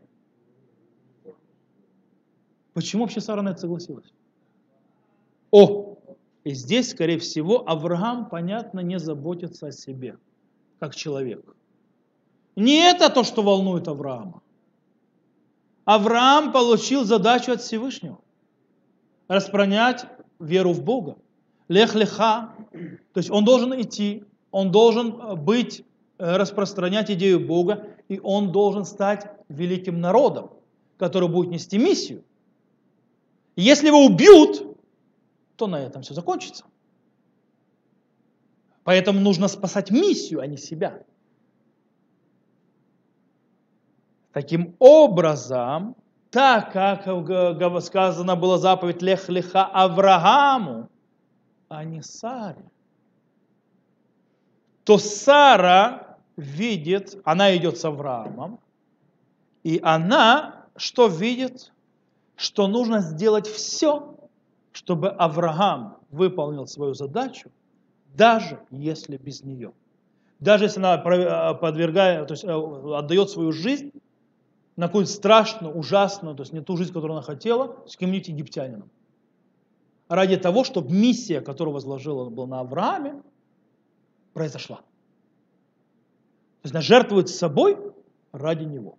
Почему 2.80 3.04
вообще 3.04 3.20
Сара 3.20 3.42
на 3.42 3.50
это 3.50 3.60
согласилась? 3.60 4.14
О, 5.52 5.98
и 6.46 6.54
здесь, 6.54 6.92
скорее 6.92 7.20
всего, 7.20 7.70
Авраам, 7.70 8.30
понятно, 8.30 8.80
не 8.80 9.00
заботится 9.00 9.68
о 9.68 9.72
себе, 9.74 10.18
как 10.80 10.96
человек. 10.96 11.44
Не 12.56 12.90
это 12.90 13.10
то, 13.10 13.26
что 13.26 13.42
волнует 13.42 13.90
Авраама. 13.90 14.42
Авраам 15.84 16.54
получил 16.54 17.04
задачу 17.04 17.52
от 17.52 17.60
Всевышнего. 17.60 18.22
Распространять 19.28 20.06
веру 20.40 20.72
в 20.72 20.82
Бога. 20.82 21.18
Лех 21.68 21.96
леха. 21.96 22.54
То 22.72 23.18
есть 23.18 23.30
он 23.30 23.44
должен 23.44 23.74
идти, 23.82 24.24
он 24.52 24.72
должен 24.72 25.36
быть, 25.44 25.84
э, 26.18 26.38
распространять 26.38 27.12
идею 27.12 27.46
Бога, 27.46 27.88
и 28.08 28.22
он 28.24 28.54
должен 28.54 28.86
стать 28.86 29.30
великим 29.50 30.00
народом, 30.00 30.52
который 30.98 31.28
будет 31.28 31.50
нести 31.50 31.78
миссию. 31.78 32.24
Если 33.60 33.88
его 33.88 34.06
убьют, 34.06 34.78
то 35.58 35.68
на 35.68 35.82
этом 35.82 36.02
все 36.02 36.14
закончится. 36.14 36.64
Поэтому 38.86 39.20
нужно 39.20 39.50
спасать 39.50 39.92
миссию, 39.92 40.40
а 40.40 40.48
не 40.48 40.56
себя. 40.56 41.04
Таким 44.32 44.78
образом, 44.80 45.98
так 46.32 46.72
как 46.72 47.04
сказано 47.84 48.38
было 48.38 48.58
заповедь 48.58 49.02
Лех 49.02 49.28
Леха 49.28 49.66
Аврааму, 49.66 50.90
а 51.68 51.84
не 51.84 52.02
Саре, 52.02 52.64
то 54.86 54.98
Сара 54.98 56.18
видит, 56.38 57.20
она 57.26 57.54
идет 57.58 57.78
с 57.78 57.84
Авраамом, 57.84 58.62
и 59.64 59.82
она 59.84 60.66
что 60.78 61.08
видит? 61.08 61.74
Что 62.40 62.68
нужно 62.68 63.02
сделать 63.02 63.48
все, 63.48 64.16
чтобы 64.72 65.10
Авраам 65.10 65.98
выполнил 66.10 66.68
свою 66.68 66.94
задачу, 66.94 67.52
даже 68.16 68.62
если 68.72 69.18
без 69.18 69.44
нее. 69.44 69.74
Даже 70.40 70.64
если 70.64 70.80
она 70.80 70.98
подвергает, 71.54 72.30
то 72.30 72.34
есть 72.34 72.46
э, 72.46 72.96
отдает 72.96 73.30
свою 73.30 73.52
жизнь 73.52 73.92
на 74.78 74.88
какую-то 74.88 75.12
страшную, 75.12 75.78
ужасную, 75.78 76.34
то 76.34 76.44
есть 76.44 76.54
не 76.54 76.62
ту 76.62 76.78
жизнь, 76.78 76.94
которую 76.94 77.18
она 77.18 77.24
хотела, 77.24 77.76
с 77.86 77.98
каким-нибудь 77.98 78.30
египтянином. 78.30 78.90
Ради 80.08 80.38
того, 80.38 80.64
чтобы 80.64 80.94
миссия, 80.94 81.42
которую 81.42 81.74
возложила 81.74 82.30
была 82.30 82.48
на 82.48 82.60
Аврааме, 82.62 83.22
произошла. 84.32 84.78
То 84.78 84.84
есть 86.64 86.74
она 86.74 86.82
жертвует 86.82 87.28
собой 87.28 87.78
ради 88.32 88.64
него. 88.64 88.98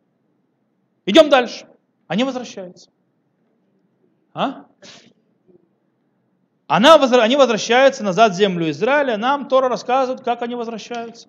Идем 1.06 1.30
дальше. 1.30 1.66
Они 2.06 2.22
возвращаются. 2.24 2.90
А? 4.34 4.66
Она, 6.66 6.94
они 6.94 7.36
возвращаются 7.36 8.04
назад 8.04 8.32
в 8.32 8.36
землю 8.36 8.70
Израиля. 8.70 9.16
Нам 9.16 9.48
Тора 9.48 9.68
рассказывает, 9.68 10.22
как 10.22 10.42
они 10.42 10.54
возвращаются. 10.54 11.28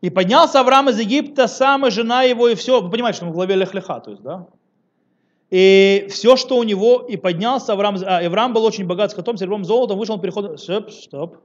И 0.00 0.10
поднялся 0.10 0.60
Авраам 0.60 0.88
из 0.88 0.98
Египта, 0.98 1.46
сам 1.48 1.86
и 1.86 1.90
жена 1.90 2.22
его, 2.22 2.48
и 2.48 2.54
все. 2.54 2.80
Вы 2.80 2.90
понимаете, 2.90 3.16
что 3.16 3.26
мы 3.26 3.32
в 3.32 3.34
главе 3.34 3.56
Лехлеха, 3.56 4.00
то 4.00 4.10
есть, 4.12 4.22
да? 4.22 4.46
И 5.50 6.06
все, 6.08 6.36
что 6.36 6.56
у 6.56 6.62
него, 6.62 7.04
и 7.08 7.16
поднялся 7.16 7.72
Авраам, 7.72 7.96
а, 8.06 8.18
Авраам 8.18 8.52
был 8.52 8.64
очень 8.64 8.86
богат 8.86 9.10
скотом, 9.10 9.36
серебром, 9.36 9.64
золотом, 9.64 9.98
вышел 9.98 10.16
на 10.16 10.22
переход, 10.22 10.60
стоп, 10.60 10.90
стоп. 10.90 11.36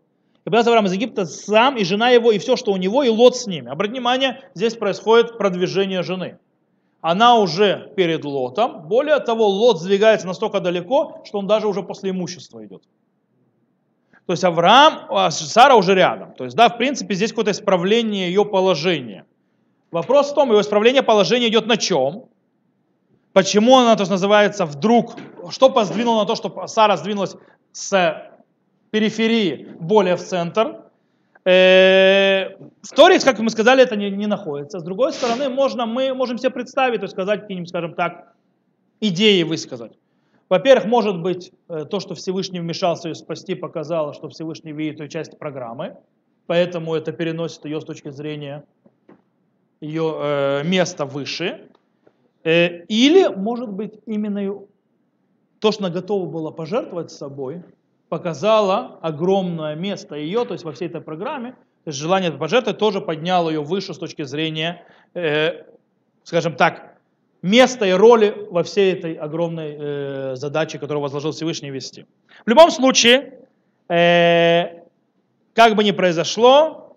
И 0.42 0.44
поднялся 0.46 0.70
Авраам 0.70 0.86
из 0.86 0.94
Египта 0.94 1.26
сам, 1.26 1.76
и 1.78 1.84
жена 1.84 2.10
его, 2.10 2.32
и 2.32 2.38
все, 2.38 2.56
что 2.56 2.72
у 2.72 2.78
него, 2.78 3.02
и 3.02 3.10
лот 3.10 3.36
с 3.36 3.48
ними. 3.48 3.70
Обратите 3.70 3.96
внимание, 3.96 4.42
здесь 4.54 4.76
происходит 4.76 5.40
продвижение 5.40 6.04
жены. 6.04 6.38
Она 7.08 7.36
уже 7.38 7.94
перед 7.96 8.26
лотом, 8.26 8.88
более 8.88 9.20
того, 9.20 9.46
лот 9.48 9.80
сдвигается 9.80 10.26
настолько 10.26 10.60
далеко, 10.60 11.22
что 11.24 11.38
он 11.38 11.46
даже 11.46 11.68
уже 11.68 11.84
после 11.84 12.10
имущества 12.10 12.66
идет. 12.66 12.82
То 14.26 14.34
есть 14.34 14.44
Авраам, 14.44 15.06
а 15.12 15.30
Сара 15.30 15.76
уже 15.76 15.94
рядом. 15.94 16.34
То 16.34 16.46
есть, 16.46 16.56
да, 16.56 16.68
в 16.68 16.80
принципе, 16.80 17.14
здесь 17.14 17.30
какое-то 17.30 17.52
исправление 17.52 18.30
ее 18.30 18.44
положения. 18.44 19.28
Вопрос 19.92 20.32
в 20.32 20.34
том, 20.34 20.50
его 20.50 20.60
исправление 20.60 21.04
положения 21.04 21.48
идет 21.48 21.68
на 21.68 21.78
чем? 21.78 22.26
Почему 23.34 23.78
она, 23.78 23.96
то 23.96 24.02
есть, 24.02 24.12
называется 24.12 24.66
вдруг, 24.66 25.14
что 25.52 25.70
поздвинуло 25.70 26.22
на 26.22 26.26
то, 26.26 26.34
что 26.34 26.66
Сара 26.66 26.98
сдвинулась 26.98 27.36
с 27.72 28.32
периферии 28.90 29.76
более 29.80 30.16
в 30.16 30.24
центр? 30.24 30.85
Э, 31.46 32.56
в 32.82 32.90
Торе, 32.96 33.20
как 33.20 33.40
мы 33.40 33.50
сказали, 33.50 33.84
это 33.84 33.96
не, 33.96 34.10
не 34.10 34.28
находится. 34.28 34.80
С 34.80 34.84
другой 34.84 35.14
стороны, 35.14 35.50
можно, 35.50 35.86
мы 35.86 36.14
можем 36.14 36.38
себе 36.38 36.50
представить, 36.50 37.00
то 37.00 37.04
есть 37.06 37.14
сказать 37.14 37.42
какие-нибудь, 37.42 37.70
скажем 37.70 37.94
так, 37.94 38.34
идеи 39.00 39.44
высказать. 39.44 39.94
Во-первых, 40.50 40.86
может 40.86 41.22
быть, 41.22 41.52
э, 41.70 41.86
то, 41.86 42.00
что 42.00 42.16
Всевышний 42.16 42.60
вмешался 42.60 43.10
ее 43.10 43.16
спасти, 43.16 43.54
показало, 43.54 44.14
что 44.14 44.30
Всевышний 44.30 44.72
видит 44.72 45.00
ее 45.00 45.10
часть 45.10 45.38
программы, 45.38 45.98
поэтому 46.48 46.96
это 46.96 47.12
переносит 47.12 47.66
ее 47.66 47.80
с 47.80 47.86
точки 47.86 48.10
зрения 48.10 48.64
ее 49.82 50.16
э, 50.18 50.64
места 50.64 51.06
выше. 51.06 51.70
Э, 52.44 52.86
или, 52.86 53.28
может 53.28 53.70
быть, 53.70 54.00
именно 54.08 54.62
то, 55.60 55.72
что 55.72 55.86
она 55.86 55.94
готова 55.94 56.26
была 56.28 56.52
пожертвовать 56.52 57.12
собой, 57.12 57.64
показало 58.16 58.98
огромное 59.02 59.76
место 59.76 60.16
ее, 60.16 60.46
то 60.46 60.54
есть 60.54 60.64
во 60.64 60.72
всей 60.72 60.88
этой 60.88 61.02
программе, 61.02 61.52
то 61.52 61.90
есть 61.90 62.00
желание 62.00 62.32
пожертвовать 62.32 62.80
тоже 62.80 63.02
подняло 63.02 63.50
ее 63.50 63.62
выше 63.62 63.94
с 63.94 63.98
точки 63.98 64.24
зрения, 64.24 64.86
э, 65.16 65.64
скажем 66.24 66.56
так, 66.56 66.96
места 67.42 67.86
и 67.86 67.92
роли 67.92 68.48
во 68.50 68.64
всей 68.64 68.94
этой 68.94 69.16
огромной 69.16 69.76
э, 69.78 70.36
задаче, 70.38 70.80
которую 70.80 71.02
возложил 71.02 71.32
Всевышний 71.32 71.72
вести. 71.72 72.06
В 72.46 72.50
любом 72.50 72.72
случае, 72.72 73.34
э, 73.90 74.84
как 75.54 75.76
бы 75.76 75.84
ни 75.84 75.92
произошло, 75.92 76.96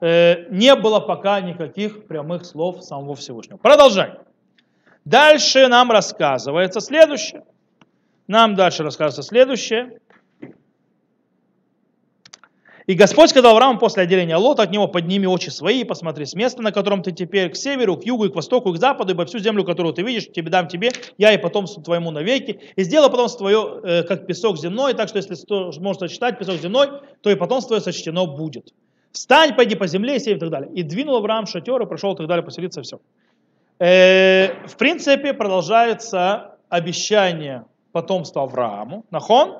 э, 0.00 0.46
не 0.50 0.76
было 0.76 1.00
пока 1.00 1.40
никаких 1.40 2.06
прямых 2.06 2.44
слов 2.44 2.84
самого 2.84 3.16
Всевышнего. 3.16 3.56
Продолжаем. 3.56 4.18
Дальше 5.04 5.66
нам 5.66 5.90
рассказывается 5.90 6.80
следующее. 6.80 7.42
Нам 8.28 8.54
дальше 8.54 8.84
рассказывается 8.84 9.24
следующее. 9.24 9.98
И 12.90 12.94
Господь 12.94 13.30
сказал 13.30 13.52
Аврааму 13.52 13.78
после 13.78 14.02
отделения 14.02 14.34
Лота 14.34 14.64
от 14.64 14.72
него, 14.72 14.88
подними 14.88 15.24
очи 15.24 15.48
свои 15.48 15.82
и 15.82 15.84
посмотри 15.84 16.26
с 16.26 16.34
места, 16.34 16.60
на 16.60 16.72
котором 16.72 17.04
ты 17.04 17.12
теперь, 17.12 17.48
к 17.48 17.54
северу, 17.54 17.96
к 17.96 18.02
югу, 18.04 18.24
и 18.24 18.30
к 18.30 18.34
востоку, 18.34 18.70
и 18.70 18.76
к 18.76 18.80
западу, 18.80 19.12
ибо 19.12 19.26
всю 19.26 19.38
землю, 19.38 19.62
которую 19.62 19.94
ты 19.94 20.02
видишь, 20.02 20.26
тебе 20.26 20.50
дам 20.50 20.66
тебе, 20.66 20.90
я 21.16 21.32
и 21.32 21.38
потомству 21.38 21.84
твоему 21.84 22.10
навеки, 22.10 22.58
и 22.74 22.82
сделай 22.82 23.08
потомство 23.08 23.38
твое, 23.38 23.80
э, 23.84 24.02
как 24.02 24.26
песок 24.26 24.58
земной, 24.58 24.94
так 24.94 25.08
что 25.08 25.18
если 25.18 25.36
сможешь 25.36 26.00
сочетать 26.00 26.36
песок 26.36 26.56
земной, 26.56 26.88
то 27.20 27.30
и 27.30 27.36
потомство 27.36 27.68
твое 27.78 27.80
сочтено 27.80 28.26
будет. 28.26 28.74
Встань, 29.12 29.54
пойди 29.54 29.76
по 29.76 29.86
земле 29.86 30.18
сей 30.18 30.34
и 30.34 30.38
так 30.40 30.50
далее. 30.50 30.72
И 30.74 30.82
двинул 30.82 31.14
Авраам 31.14 31.46
шатер, 31.46 31.80
и 31.80 31.86
прошел 31.86 32.14
и 32.14 32.16
так 32.16 32.26
далее, 32.26 32.44
поселиться, 32.44 32.82
все. 32.82 32.98
Э, 33.78 34.66
в 34.66 34.76
принципе, 34.76 35.32
продолжается 35.32 36.56
обещание 36.68 37.66
потомства 37.92 38.42
Аврааму, 38.42 39.04
нахон, 39.12 39.58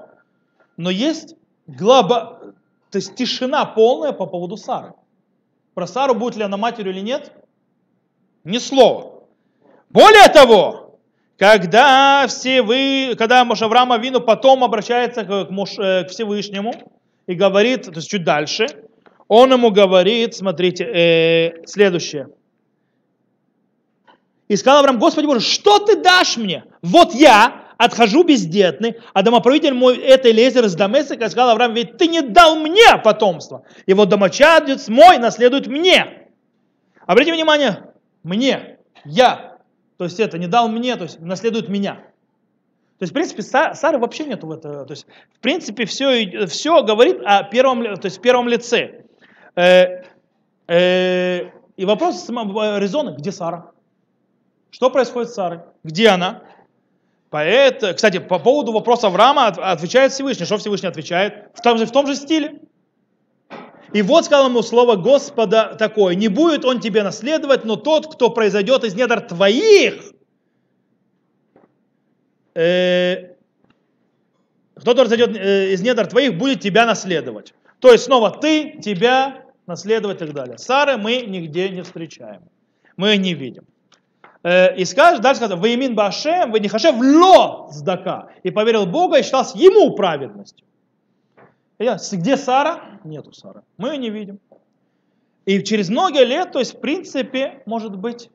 но 0.76 0.90
есть 0.90 1.36
глоба, 1.78 2.39
то 2.90 2.96
есть 2.96 3.14
тишина 3.14 3.64
полная 3.64 4.12
по 4.12 4.26
поводу 4.26 4.56
Сары. 4.56 4.92
Про 5.74 5.86
Сару, 5.86 6.14
будет 6.14 6.36
ли 6.36 6.42
она 6.42 6.56
матерью 6.56 6.92
или 6.92 7.00
нет, 7.00 7.32
ни 8.44 8.58
слова. 8.58 9.24
Более 9.90 10.28
того, 10.28 10.98
когда, 11.36 12.26
все 12.28 12.62
вы, 12.62 13.14
когда 13.16 13.40
Авраама 13.42 13.98
Вину 13.98 14.20
потом 14.20 14.64
обращается 14.64 15.24
к, 15.24 15.50
Мош, 15.50 15.78
э, 15.78 16.04
к 16.04 16.10
Всевышнему 16.10 16.74
и 17.26 17.34
говорит, 17.34 17.84
то 17.84 17.96
есть 17.96 18.10
чуть 18.10 18.24
дальше, 18.24 18.66
он 19.28 19.52
ему 19.52 19.70
говорит, 19.70 20.34
смотрите, 20.34 20.84
э, 20.84 21.66
следующее. 21.66 22.28
И 24.48 24.56
сказал 24.56 24.80
Авраам, 24.80 24.98
Господи 24.98 25.26
Боже, 25.26 25.40
что 25.40 25.78
ты 25.78 25.96
дашь 25.96 26.36
мне? 26.36 26.64
Вот 26.82 27.14
я, 27.14 27.69
отхожу 27.80 28.24
бездетный, 28.24 28.98
а 29.14 29.22
домоправитель 29.22 29.72
мой 29.72 29.96
это 29.96 30.30
Лезер 30.30 30.66
из 30.66 30.74
Дамесика 30.74 31.30
сказал 31.30 31.50
Авраам, 31.50 31.72
ведь 31.72 31.96
ты 31.96 32.08
не 32.08 32.20
дал 32.20 32.56
мне 32.56 32.98
потомство, 33.02 33.64
вот 33.86 34.08
домочадец 34.10 34.88
мой 34.88 35.16
наследует 35.16 35.66
мне. 35.66 36.28
Обратите 37.06 37.34
внимание, 37.34 37.94
мне, 38.22 38.78
я, 39.06 39.56
то 39.96 40.04
есть 40.04 40.20
это 40.20 40.36
не 40.36 40.46
дал 40.46 40.68
мне, 40.68 40.94
то 40.96 41.04
есть 41.04 41.20
наследует 41.20 41.70
меня. 41.70 41.94
То 42.98 43.04
есть, 43.04 43.12
в 43.12 43.14
принципе, 43.14 43.40
Сары 43.40 43.98
вообще 43.98 44.26
нету 44.26 44.46
в 44.46 44.52
этом. 44.52 44.84
То 44.84 44.92
есть, 44.92 45.06
в 45.34 45.40
принципе, 45.40 45.86
все, 45.86 46.46
все 46.48 46.82
говорит 46.82 47.22
о 47.24 47.44
первом, 47.44 47.96
то 47.96 48.04
есть, 48.04 48.20
первом 48.20 48.46
лице. 48.46 49.06
Э, 49.56 50.02
э, 50.68 51.48
и 51.78 51.84
вопрос 51.86 52.28
резона, 52.28 53.12
где 53.12 53.32
Сара? 53.32 53.70
Что 54.70 54.90
происходит 54.90 55.30
с 55.30 55.34
Сарой? 55.34 55.60
Где 55.82 56.08
она? 56.08 56.42
Поэтому, 57.30 57.94
кстати, 57.94 58.18
по 58.18 58.40
поводу 58.40 58.72
вопроса 58.72 59.06
Авраама 59.06 59.46
отвечает 59.46 60.12
Всевышний. 60.12 60.46
Что 60.46 60.58
Всевышний 60.58 60.88
отвечает? 60.88 61.50
В 61.54 61.60
том 61.60 61.78
же, 61.78 61.86
в 61.86 61.92
том 61.92 62.06
же 62.06 62.16
стиле. 62.16 62.60
И 63.92 64.02
вот 64.02 64.24
сказал 64.24 64.48
ему 64.48 64.62
слово 64.62 64.96
Господа 64.96 65.76
такое, 65.78 66.14
не 66.14 66.28
будет 66.28 66.64
он 66.64 66.80
тебе 66.80 67.02
наследовать, 67.02 67.64
но 67.64 67.76
тот, 67.76 68.12
кто 68.14 68.30
произойдет 68.30 68.84
из 68.84 68.94
недр 68.94 69.20
твоих, 69.20 70.12
э, 72.54 73.34
кто 74.76 74.94
произойдет 74.94 75.36
э, 75.36 75.72
из 75.72 75.82
недр 75.82 76.06
твоих, 76.06 76.38
будет 76.38 76.60
тебя 76.60 76.86
наследовать. 76.86 77.54
То 77.80 77.90
есть 77.92 78.04
снова 78.04 78.30
ты, 78.30 78.80
тебя 78.80 79.44
наследовать 79.66 80.16
и 80.22 80.26
так 80.26 80.34
далее. 80.34 80.58
Сары 80.58 80.96
мы 80.96 81.22
нигде 81.22 81.68
не 81.68 81.82
встречаем. 81.82 82.42
Мы 82.96 83.16
не 83.16 83.34
видим. 83.34 83.64
Э, 84.42 84.74
и 84.74 84.84
скажет, 84.84 85.20
дальше 85.20 85.40
сказано, 85.40 85.60
«Ваимин 85.60 85.94
башем, 85.94 86.50
вы 86.50 86.60
не 86.60 86.68
хашев 86.68 86.96
ло 86.98 87.68
сдака». 87.70 88.30
И 88.42 88.50
поверил 88.50 88.86
Бога 88.86 89.18
и 89.18 89.22
считался 89.22 89.58
ему 89.58 89.94
праведностью. 89.94 90.66
Где 91.78 92.36
Сара? 92.36 93.00
Нету 93.04 93.32
Сары. 93.32 93.62
Мы 93.78 93.90
ее 93.90 93.98
не 93.98 94.10
видим. 94.10 94.38
И 95.46 95.62
через 95.62 95.88
многие 95.88 96.24
лет, 96.24 96.52
то 96.52 96.58
есть 96.58 96.74
в 96.74 96.80
принципе, 96.80 97.62
может 97.64 97.96
быть, 97.96 98.30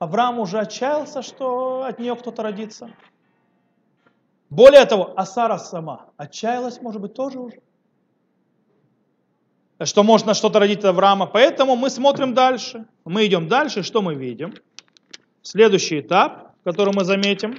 Авраам 0.00 0.40
уже 0.40 0.58
отчаялся, 0.58 1.22
что 1.22 1.84
от 1.84 2.00
нее 2.00 2.16
кто-то 2.16 2.42
родится. 2.42 2.90
Более 4.50 4.84
того, 4.84 5.12
а 5.16 5.24
Сара 5.24 5.58
сама 5.58 6.06
отчаялась, 6.16 6.80
может 6.80 7.00
быть, 7.00 7.14
тоже 7.14 7.38
уже. 7.38 7.60
Что 9.84 10.02
можно 10.02 10.34
что-то 10.34 10.58
родить 10.58 10.80
от 10.80 10.86
Авраама. 10.86 11.26
Поэтому 11.26 11.76
мы 11.76 11.88
смотрим 11.88 12.34
дальше. 12.34 12.86
Мы 13.04 13.26
идем 13.26 13.48
дальше. 13.48 13.82
Что 13.82 14.02
мы 14.02 14.14
видим? 14.14 14.54
Следующий 15.42 16.00
этап, 16.00 16.54
который 16.64 16.94
мы 16.94 17.04
заметим, 17.04 17.58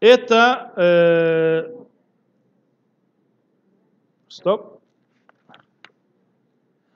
это... 0.00 0.72
Э, 0.76 1.80
стоп. 4.28 4.80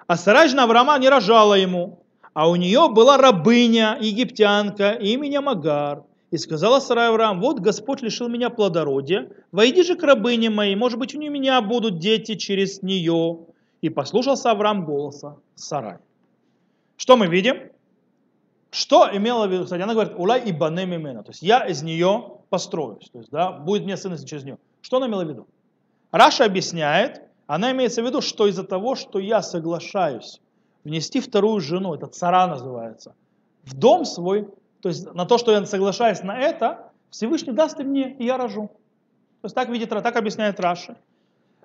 А 0.07 0.17
Сарай 0.17 0.49
жена 0.49 0.65
Авраама 0.65 0.99
не 0.99 1.09
рожала 1.09 1.55
ему, 1.55 2.01
а 2.35 2.51
у 2.51 2.57
нее 2.57 2.89
была 2.91 3.17
рабыня, 3.17 3.97
египтянка, 4.01 4.93
именем 4.93 5.49
Агар. 5.49 6.03
И 6.31 6.37
сказала 6.37 6.81
Сарай 6.81 7.09
Авраам, 7.09 7.41
вот 7.41 7.61
Господь 7.61 8.03
лишил 8.03 8.29
меня 8.29 8.51
плодородия, 8.51 9.31
войди 9.53 9.85
же 9.85 9.95
к 9.95 10.03
рабыне 10.03 10.51
моей, 10.51 10.75
может 10.75 10.99
быть, 10.99 11.15
у 11.15 11.21
меня 11.21 11.61
будут 11.61 11.99
дети 12.01 12.35
через 12.35 12.83
нее. 12.83 13.47
И 13.81 13.89
послушался 13.89 14.51
Авраам 14.51 14.85
голоса 14.85 15.37
Сарай. 15.55 15.99
Что 16.97 17.17
мы 17.17 17.29
видим? 17.29 17.71
Что 18.75 19.09
имела 19.13 19.47
в 19.47 19.53
виду, 19.53 19.63
кстати, 19.63 19.83
она 19.83 19.93
говорит, 19.93 20.15
улай 20.17 20.41
и 20.41 20.51
банем 20.51 21.23
то 21.23 21.31
есть 21.31 21.43
я 21.43 21.65
из 21.65 21.85
нее 21.85 22.39
построюсь, 22.51 23.09
то 23.09 23.19
есть, 23.19 23.31
да, 23.31 23.53
будет 23.53 23.85
мне 23.85 23.97
сын 23.97 24.19
через 24.25 24.43
нее. 24.43 24.59
Что 24.81 24.97
она 24.97 25.07
имела 25.07 25.25
в 25.25 25.29
виду? 25.29 25.47
Раши 26.11 26.45
объясняет, 26.45 27.23
она 27.47 27.71
имеется 27.71 28.03
в 28.03 28.05
виду, 28.05 28.21
что 28.21 28.49
из-за 28.49 28.65
того, 28.65 28.97
что 28.97 29.21
я 29.21 29.43
соглашаюсь 29.43 30.41
внести 30.83 31.21
вторую 31.21 31.61
жену, 31.61 31.95
это 31.95 32.09
צרה 32.09 32.49
называется, 32.49 33.15
в 33.63 33.75
дом 33.75 34.05
свой, 34.05 34.49
то 34.83 34.89
есть 34.89 35.15
на 35.15 35.25
то, 35.25 35.39
что 35.39 35.53
я 35.53 35.65
соглашаюсь 35.67 36.25
на 36.25 36.37
это, 36.37 36.91
Всевышний 37.11 37.53
даст 37.53 37.79
и 37.79 37.85
мне, 37.85 38.15
и 38.15 38.25
я 38.25 38.37
рожу. 38.37 38.67
То 39.43 39.47
есть 39.47 39.55
так 39.55 39.69
видит, 39.69 39.91
так 39.91 40.17
объясняет 40.17 40.59
Раши. 40.59 40.97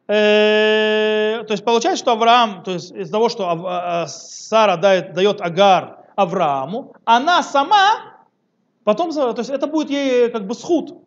Э, 0.07 1.43
то 1.47 1.53
есть 1.53 1.65
получается, 1.65 2.03
что 2.03 2.11
Авраам, 2.11 2.61
то 2.61 2.69
есть 2.69 2.91
из-за 2.91 3.11
того, 3.11 3.29
что 3.29 3.49
а, 3.49 4.05
Сара 4.05 4.77
дает, 4.77 5.13
дает 5.13 5.41
Агар 5.41 5.98
Аврааму, 6.19 6.93
она 7.05 7.41
сама, 7.43 8.25
потом, 8.83 9.11
то 9.11 9.33
есть 9.37 9.49
это 9.49 9.67
будет 9.67 9.89
ей 9.89 10.29
как 10.29 10.47
бы 10.47 10.53
זכות, 10.53 11.01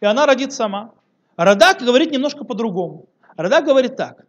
и 0.00 0.06
она 0.06 0.24
родит 0.24 0.54
сама. 0.54 0.92
Радак 1.36 1.82
говорит 1.82 2.10
немножко 2.12 2.44
по-другому. 2.44 3.06
Радак 3.36 3.66
говорит 3.66 3.96
так. 3.96 4.24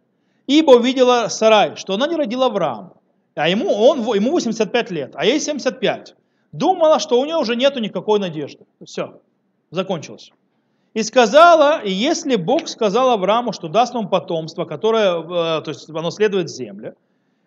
Ибо 0.46 0.72
увидела 0.72 1.28
Сарай, 1.28 1.76
что 1.76 1.94
она 1.94 2.06
не 2.06 2.16
родила 2.16 2.46
Авраама, 2.46 2.92
а 3.34 3.48
ему, 3.48 3.72
он, 3.72 4.00
ему 4.14 4.30
85 4.32 4.90
лет, 4.90 5.12
а 5.14 5.24
ей 5.24 5.40
75. 5.40 6.14
Думала, 6.52 6.98
что 6.98 7.18
у 7.18 7.24
нее 7.24 7.36
уже 7.36 7.56
нету 7.56 7.80
никакой 7.80 8.18
надежды. 8.18 8.66
Все, 8.84 9.20
закончилось. 9.70 10.32
И 10.92 11.02
сказала, 11.02 11.80
и 11.82 11.90
если 11.90 12.36
Бог 12.36 12.68
сказал 12.68 13.10
Аврааму, 13.10 13.52
что 13.52 13.68
даст 13.68 13.94
ему 13.94 14.08
потомство, 14.08 14.66
которое, 14.66 15.22
э, 15.22 15.62
то 15.62 15.68
есть 15.68 15.88
оно 15.88 16.10
следует 16.10 16.50
земле, 16.50 16.94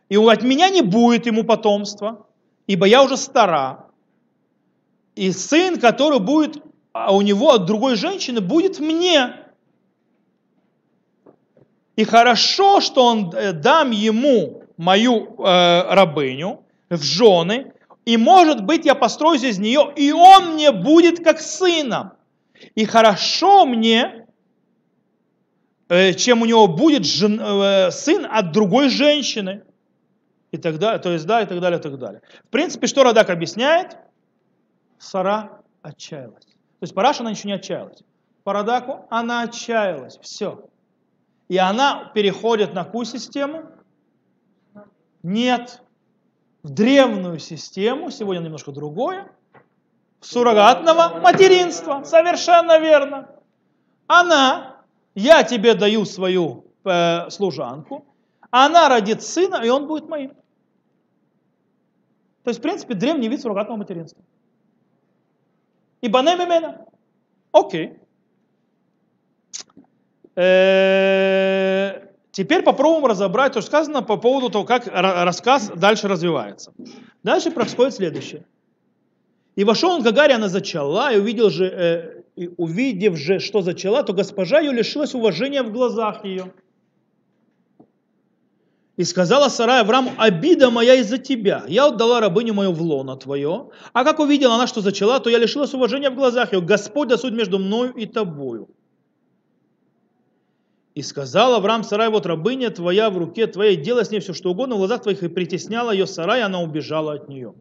и 0.10 0.18
от 0.18 0.44
меня 0.44 0.70
не 0.70 0.82
будет 0.82 1.28
ему 1.28 1.44
потомства, 1.44 2.26
ибо 2.70 2.86
я 2.86 3.02
уже 3.02 3.18
стара, 3.18 3.88
и 5.16 5.32
сын, 5.32 5.80
который 5.80 6.20
будет 6.20 6.64
а 6.92 7.16
у 7.16 7.22
него 7.22 7.52
от 7.52 7.66
другой 7.66 7.96
женщины, 7.96 8.42
будет 8.42 8.80
мне. 8.80 9.36
И 11.96 12.04
хорошо, 12.04 12.80
что 12.80 13.06
он 13.06 13.32
э, 13.34 13.54
дам 13.54 13.92
ему 13.92 14.64
мою 14.78 15.36
э, 15.40 15.94
рабыню 15.94 16.64
в 16.90 17.02
жены, 17.02 17.74
и 18.06 18.18
может 18.18 18.64
быть 18.64 18.86
я 18.86 18.96
построюсь 18.96 19.44
из 19.44 19.60
нее, 19.60 19.92
и 19.96 20.12
он 20.12 20.54
мне 20.54 20.72
будет 20.72 21.24
как 21.24 21.40
сыном. 21.40 22.12
И 22.76 22.86
хорошо 22.86 23.66
мне, 23.66 24.28
э, 25.90 26.14
чем 26.14 26.44
у 26.44 26.46
него 26.46 26.68
будет 26.68 27.06
жен, 27.06 27.40
э, 27.42 27.92
сын 27.92 28.28
от 28.30 28.52
другой 28.52 28.90
женщины 28.90 29.64
и 30.52 30.58
так 30.58 30.80
далее, 30.80 31.00
то 31.00 31.12
есть 31.12 31.26
да, 31.26 31.42
и 31.42 31.46
так 31.46 31.60
далее, 31.60 31.80
и 31.80 31.82
так 31.82 31.98
далее. 31.98 32.22
В 32.46 32.50
принципе, 32.50 32.88
что 32.88 33.04
Радак 33.04 33.30
объясняет? 33.30 33.98
Сара 34.98 35.62
отчаялась. 35.82 36.46
То 36.46 36.84
есть 36.84 36.94
Параша 36.94 37.22
она 37.22 37.32
ничего 37.32 37.50
не 37.50 37.56
отчаялась. 37.56 38.04
По 38.44 38.54
Радаку 38.54 39.06
она 39.10 39.44
отчаялась. 39.44 40.18
Все. 40.22 40.66
И 41.50 41.58
она 41.58 42.12
переходит 42.14 42.74
на 42.74 42.84
какую 42.84 43.06
систему? 43.06 43.64
Нет. 45.24 45.82
В 46.64 46.70
древнюю 46.70 47.40
систему, 47.40 48.12
сегодня 48.12 48.44
немножко 48.44 48.72
другое, 48.72 49.32
суррогатного 50.20 51.20
материнства. 51.20 52.04
Совершенно 52.04 52.80
верно. 52.80 53.30
Она, 54.08 54.78
я 55.16 55.44
тебе 55.44 55.74
даю 55.74 56.06
свою 56.06 56.66
э, 56.84 57.30
служанку, 57.30 58.06
она 58.52 58.90
родит 58.90 59.22
сына, 59.22 59.62
и 59.64 59.70
он 59.70 59.88
будет 59.88 60.08
моим. 60.08 60.30
То 62.44 62.52
есть, 62.52 62.60
в 62.60 62.64
принципе, 62.64 62.94
древний 62.94 63.28
вид 63.28 63.42
суррогатного 63.42 63.78
материнства. 63.78 64.24
И 66.02 66.08
банемемена. 66.08 66.86
Окей. 67.52 68.00
Э, 70.36 72.08
теперь 72.32 72.64
попробуем 72.64 73.06
разобрать 73.06 73.54
то, 73.54 73.62
что 73.62 73.68
сказано 73.70 74.02
по 74.02 74.18
поводу 74.18 74.50
того, 74.50 74.64
как 74.64 74.88
рассказ 74.88 75.72
дальше 75.76 76.08
развивается. 76.08 76.74
Дальше 77.24 77.52
происходит 77.52 77.94
следующее. 77.96 78.46
И 79.56 79.66
вошел 79.66 79.92
он 79.92 80.04
к 80.04 80.08
Агаре, 80.08 80.36
она 80.36 80.48
зачала, 80.48 81.12
и 81.12 81.18
увидел 81.18 81.50
же, 81.50 81.66
э, 81.66 82.24
и 82.38 82.50
увидев 82.56 83.18
же, 83.18 83.40
что 83.40 83.62
зачала, 83.62 84.04
то 84.04 84.14
госпожа 84.14 84.60
ее 84.62 84.72
лишилась 84.72 85.14
уважения 85.14 85.62
в 85.62 85.74
глазах 85.74 86.24
ее. 86.24 86.54
И 89.00 89.06
сказала 89.06 89.48
Сарай 89.48 89.80
Аврааму, 89.80 90.12
обида 90.18 90.72
моя 90.72 90.96
из-за 90.96 91.18
тебя. 91.18 91.64
Я 91.70 91.86
отдала 91.86 92.20
рабыню 92.20 92.54
мою 92.54 92.74
в 92.74 92.82
лоно 92.82 93.16
твое. 93.16 93.70
А 93.94 94.04
как 94.04 94.20
увидела 94.20 94.56
она, 94.56 94.68
что 94.68 94.82
зачала, 94.82 95.22
то 95.22 95.30
я 95.30 95.38
лишилась 95.38 95.74
уважения 95.74 96.10
в 96.10 96.16
глазах 96.16 96.52
ее. 96.52 96.60
Господь 96.60 97.08
да 97.08 97.18
суд 97.18 97.32
между 97.32 97.60
мною 97.60 97.94
и 97.94 98.06
тобою. 98.06 98.68
И 100.96 101.02
сказал 101.02 101.54
Авраам 101.54 101.86
Сарай, 101.86 102.10
вот 102.10 102.26
рабыня 102.26 102.72
твоя 102.72 103.10
в 103.10 103.18
руке 103.18 103.48
твоей, 103.48 103.78
делай 103.78 104.04
с 104.04 104.12
ней 104.12 104.20
все, 104.20 104.34
что 104.34 104.52
угодно 104.52 104.76
в 104.76 104.80
глазах 104.80 105.02
твоих, 105.04 105.24
и 105.24 105.30
притесняла 105.30 105.94
ее 105.94 106.06
Сарай, 106.06 106.42
и 106.42 106.44
она 106.44 106.60
убежала 106.60 107.14
от 107.14 107.30
нее. 107.30 107.54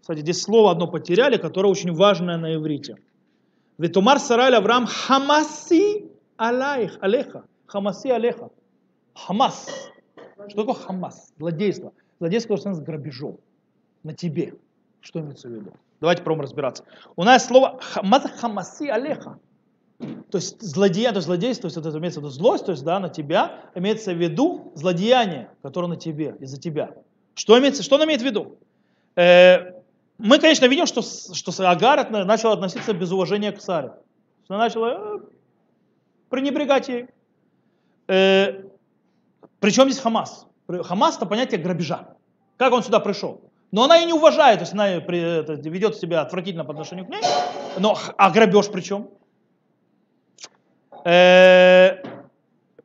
Кстати, 0.00 0.20
здесь 0.20 0.40
слово 0.40 0.70
одно 0.70 0.86
потеряли, 0.86 1.38
которое 1.38 1.70
очень 1.70 1.92
важное 1.92 2.36
на 2.36 2.54
иврите. 2.54 2.98
Ветумар 3.78 4.20
Сарай 4.20 4.54
Авраам 4.54 4.86
хамаси 4.86 6.04
алейх, 6.36 6.98
алеха. 7.00 7.46
Хамаси 7.66 8.10
алеха. 8.10 8.50
Хамас. 9.12 9.66
Что 10.48 10.64
такое 10.64 10.74
хамас? 10.74 11.32
Злодейство. 11.38 11.92
Злодейство, 12.18 12.56
связано 12.56 12.74
с 12.74 12.80
грабежом. 12.80 13.38
На 14.02 14.14
тебе. 14.14 14.54
Что 15.00 15.20
имеется 15.20 15.48
в 15.48 15.52
виду? 15.52 15.72
Давайте 16.00 16.22
пробуем 16.22 16.42
разбираться. 16.42 16.84
У 17.16 17.24
нас 17.24 17.46
слово 17.46 17.78
хамаз 17.80 18.24
хамаси 18.38 18.88
алеха. 18.88 19.38
То 19.98 20.38
есть 20.38 20.62
злодеяние, 20.62 21.12
то 21.12 21.18
есть 21.18 21.26
злодейство, 21.26 21.62
то 21.62 21.78
есть 21.78 21.86
это 21.88 21.98
имеется 21.98 22.20
в 22.20 22.22
виду 22.22 22.30
злость, 22.30 22.66
то 22.66 22.70
есть 22.70 22.84
да, 22.84 23.00
на 23.00 23.08
тебя, 23.08 23.64
имеется 23.74 24.12
в 24.12 24.16
виду 24.16 24.72
злодеяние, 24.76 25.50
которое 25.60 25.88
на 25.88 25.96
тебе, 25.96 26.36
из-за 26.38 26.60
тебя. 26.60 26.94
Что, 27.34 27.58
имеется, 27.58 27.82
что 27.82 27.96
он 27.96 28.04
имеет 28.04 28.22
в 28.22 28.24
виду? 28.24 28.58
Э, 29.16 29.72
мы, 30.18 30.38
конечно, 30.38 30.66
видим, 30.66 30.86
что, 30.86 31.02
что 31.02 31.70
Агар 31.70 32.08
начал 32.10 32.52
относиться 32.52 32.92
без 32.92 33.10
уважения 33.10 33.50
к 33.50 33.58
царю. 33.58 33.92
Она 34.48 34.60
начала 34.60 35.16
э, 35.16 35.18
пренебрегать 36.28 36.88
ей. 36.88 37.06
Э, 38.06 38.62
причем 39.60 39.90
здесь 39.90 40.00
Хамас? 40.02 40.46
Хамас 40.68 41.16
это 41.16 41.26
понятие 41.26 41.60
грабежа. 41.60 42.14
Как 42.56 42.72
он 42.72 42.82
сюда 42.82 43.00
пришел? 43.00 43.40
Но 43.70 43.84
она 43.84 43.96
ее 43.96 44.06
не 44.06 44.12
уважает, 44.12 44.58
то 44.58 44.62
есть 44.62 44.72
она 44.72 44.96
ведет 44.96 45.96
себя 45.96 46.22
отвратительно 46.22 46.64
по 46.64 46.72
отношению 46.72 47.06
к 47.06 47.10
ней. 47.10 47.22
Но, 47.78 47.98
а 48.16 48.30
грабеж 48.30 48.70
при 48.70 48.80
чем? 48.80 49.10
Э, 51.04 52.02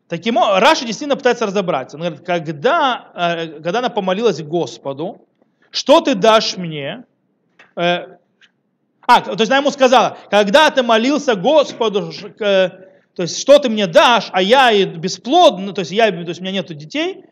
таким 0.08 0.38
Раша 0.38 0.86
действительно 0.86 1.16
пытается 1.16 1.46
разобраться. 1.46 1.98
Он 1.98 2.04
говорит, 2.04 2.26
когда, 2.26 3.12
э, 3.16 3.48
когда 3.62 3.80
она 3.80 3.90
помолилась 3.90 4.42
Господу, 4.42 5.26
что 5.72 6.02
ты 6.02 6.16
дашь 6.16 6.58
мне? 6.58 7.06
Э, 7.76 8.18
а, 9.06 9.22
то 9.22 9.32
есть 9.32 9.50
она 9.50 9.58
ему 9.58 9.72
сказала, 9.72 10.18
когда 10.30 10.70
ты 10.70 10.84
молился 10.84 11.36
Господу, 11.36 12.12
э, 12.40 12.70
то 13.16 13.22
есть 13.24 13.40
что 13.40 13.60
ты 13.60 13.70
мне 13.70 13.88
дашь, 13.88 14.30
а 14.32 14.42
я 14.42 14.72
и 14.72 14.86
бесплодно, 14.86 15.74
то 15.74 15.82
есть, 15.82 15.92
я, 15.92 16.12
то 16.12 16.18
есть 16.18 16.40
у 16.40 16.44
меня 16.44 16.54
нет 16.54 16.68
детей, 16.76 17.26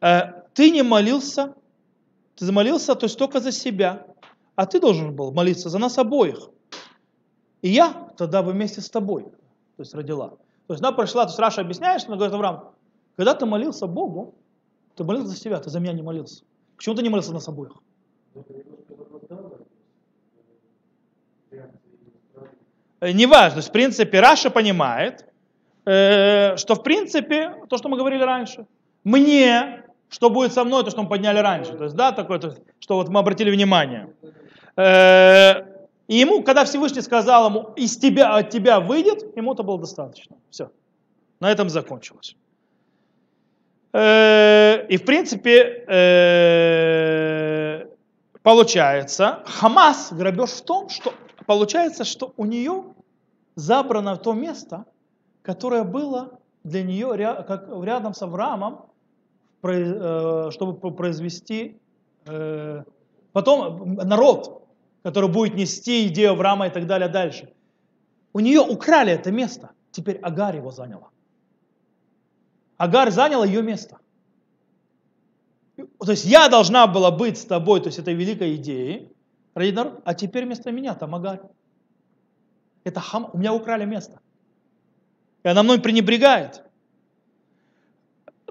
э, 0.00 0.20
ты 0.52 0.70
не 0.70 0.82
молился, 0.82 1.54
ты 2.36 2.44
замолился, 2.44 2.94
то 2.94 3.04
есть 3.04 3.18
только 3.18 3.40
за 3.40 3.52
себя, 3.52 4.06
а 4.54 4.66
ты 4.66 4.80
должен 4.80 5.14
был 5.14 5.32
молиться 5.32 5.70
за 5.70 5.78
нас 5.78 5.98
обоих. 5.98 6.50
И 7.62 7.70
я 7.70 8.10
тогда 8.16 8.42
вместе 8.42 8.80
с 8.80 8.90
тобой, 8.90 9.24
то 9.24 9.80
есть 9.80 9.94
родила. 9.94 10.30
То 10.66 10.74
есть 10.74 10.82
она 10.82 10.92
пришла, 10.92 11.24
то 11.24 11.30
есть 11.30 11.38
Раша 11.38 11.62
объясняет, 11.62 12.00
что 12.00 12.10
она 12.10 12.16
говорит, 12.16 12.34
Авраам, 12.34 12.74
когда 13.16 13.34
ты 13.34 13.46
молился 13.46 13.86
Богу, 13.86 14.34
ты 14.94 15.04
молился 15.04 15.28
за 15.28 15.36
себя, 15.36 15.58
ты 15.58 15.70
за 15.70 15.80
меня 15.80 15.92
не 15.92 16.02
молился. 16.02 16.44
Почему 16.76 16.94
ты 16.94 17.02
не 17.02 17.08
молился 17.08 17.28
за 17.28 17.34
нас 17.34 17.48
обоих? 17.48 17.72
Неважно, 23.12 23.50
то 23.50 23.58
есть 23.58 23.68
в 23.68 23.72
принципе 23.72 24.20
Раша 24.20 24.50
понимает, 24.50 25.26
э, 25.84 26.56
что 26.56 26.74
в 26.74 26.82
принципе, 26.82 27.54
то, 27.68 27.76
что 27.76 27.88
мы 27.88 27.96
говорили 27.96 28.22
раньше, 28.22 28.66
мне, 29.04 29.84
что 30.08 30.30
будет 30.30 30.52
со 30.52 30.64
мной, 30.64 30.84
то, 30.84 30.90
что 30.90 31.02
мы 31.02 31.08
подняли 31.08 31.38
раньше, 31.38 31.74
то 31.74 31.84
есть, 31.84 31.96
да, 31.96 32.12
такое, 32.12 32.38
то 32.38 32.56
что 32.78 32.96
вот 32.96 33.08
мы 33.08 33.20
обратили 33.20 33.50
внимание. 33.50 34.08
Э, 34.76 35.62
и 36.06 36.16
ему, 36.16 36.42
когда 36.42 36.64
Всевышний 36.64 37.02
сказал 37.02 37.48
ему, 37.48 37.72
из 37.76 37.96
тебя, 37.96 38.36
от 38.36 38.50
тебя 38.50 38.80
выйдет, 38.80 39.36
ему 39.36 39.54
это 39.54 39.62
было 39.62 39.78
достаточно. 39.78 40.36
Все. 40.50 40.70
На 41.40 41.50
этом 41.50 41.70
закончилось. 41.70 42.36
И 43.94 44.96
в 44.96 45.04
принципе, 45.06 45.84
получается, 48.42 49.42
Хамас 49.46 50.12
грабеж 50.12 50.50
в 50.50 50.62
том, 50.62 50.88
что 50.88 51.14
получается, 51.46 52.04
что 52.04 52.32
у 52.36 52.44
нее 52.44 52.84
забрано 53.54 54.16
то 54.16 54.32
место, 54.32 54.84
которое 55.42 55.84
было 55.84 56.38
для 56.64 56.82
нее 56.82 57.08
как 57.46 57.68
рядом 57.82 58.14
с 58.14 58.22
Авраамом, 58.22 58.86
э, 59.62 60.50
чтобы 60.50 60.90
произвести 60.92 61.80
э, 62.26 62.82
потом 63.32 63.94
народ, 63.94 64.66
который 65.02 65.30
будет 65.30 65.54
нести 65.54 66.06
идею 66.08 66.32
Авраама 66.32 66.66
и 66.66 66.70
так 66.70 66.86
далее 66.86 67.08
дальше. 67.08 67.52
У 68.32 68.40
нее 68.40 68.60
украли 68.60 69.12
это 69.12 69.30
место, 69.30 69.70
теперь 69.90 70.16
Агар 70.16 70.56
его 70.56 70.70
заняла. 70.70 71.10
Агар 72.76 73.10
заняла 73.10 73.46
ее 73.46 73.62
место. 73.62 73.98
То 75.76 76.10
есть 76.10 76.24
я 76.24 76.48
должна 76.48 76.86
была 76.86 77.10
быть 77.10 77.38
с 77.38 77.44
тобой, 77.44 77.80
то 77.80 77.86
есть 77.86 77.98
этой 77.98 78.14
великой 78.14 78.56
идеей, 78.56 79.13
а 79.54 80.14
теперь 80.14 80.44
вместо 80.44 80.70
меня 80.72 80.94
там 80.94 81.14
Агарь. 81.14 81.40
Это 82.82 83.00
хам, 83.00 83.30
у 83.32 83.38
меня 83.38 83.54
украли 83.54 83.84
место. 83.84 84.20
И 85.42 85.48
она 85.48 85.62
мной 85.62 85.80
пренебрегает. 85.80 86.64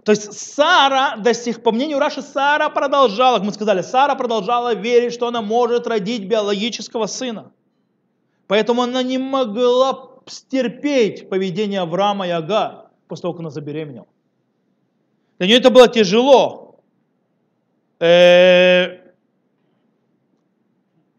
То 0.03 0.11
есть 0.11 0.33
Сара, 0.33 1.15
до 1.17 1.33
сих, 1.33 1.63
по 1.63 1.71
мнению 1.71 1.99
Раши, 1.99 2.21
Сара 2.21 2.69
продолжала, 2.69 3.37
как 3.37 3.45
мы 3.45 3.53
сказали, 3.53 3.81
Сара 3.81 4.15
продолжала 4.15 4.73
верить, 4.73 5.13
что 5.13 5.27
она 5.27 5.41
может 5.41 5.87
родить 5.87 6.27
биологического 6.27 7.05
сына. 7.05 7.51
Поэтому 8.47 8.81
она 8.81 9.01
не 9.03 9.17
могла 9.17 10.09
стерпеть 10.25 11.29
поведение 11.29 11.81
Авраама 11.81 12.27
и 12.27 12.31
Ага 12.31 12.89
после 13.07 13.23
того, 13.23 13.33
как 13.33 13.41
она 13.41 13.49
забеременела. 13.49 14.07
Для 15.37 15.47
нее 15.47 15.57
это 15.57 15.69
было 15.69 15.87
тяжело. 15.87 16.79
Э, 17.99 19.02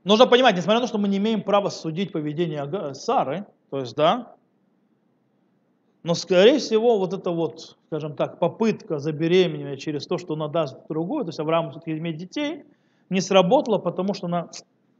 нужно 0.04 0.26
понимать, 0.26 0.56
несмотря 0.56 0.76
на 0.76 0.82
то, 0.82 0.88
что 0.88 0.98
мы 0.98 1.08
не 1.08 1.18
имеем 1.18 1.42
права 1.42 1.70
судить 1.70 2.12
поведение 2.12 2.94
Сары, 2.94 3.46
то 3.70 3.80
есть, 3.80 3.96
да, 3.96 4.34
но, 6.04 6.14
скорее 6.14 6.58
всего, 6.58 6.98
вот 6.98 7.14
эта 7.14 7.30
вот, 7.30 7.76
скажем 7.86 8.14
так, 8.14 8.38
попытка 8.38 8.98
забеременения 8.98 9.76
через 9.76 10.06
то, 10.06 10.18
что 10.18 10.34
она 10.34 10.48
даст 10.48 10.76
другую, 10.88 11.24
то 11.24 11.30
есть 11.30 11.40
Авраам 11.40 11.70
все-таки 11.70 11.96
иметь 11.96 12.18
детей, 12.18 12.64
не 13.08 13.22
сработала, 13.22 13.78
потому 13.78 14.12
что 14.12 14.26
она 14.26 14.50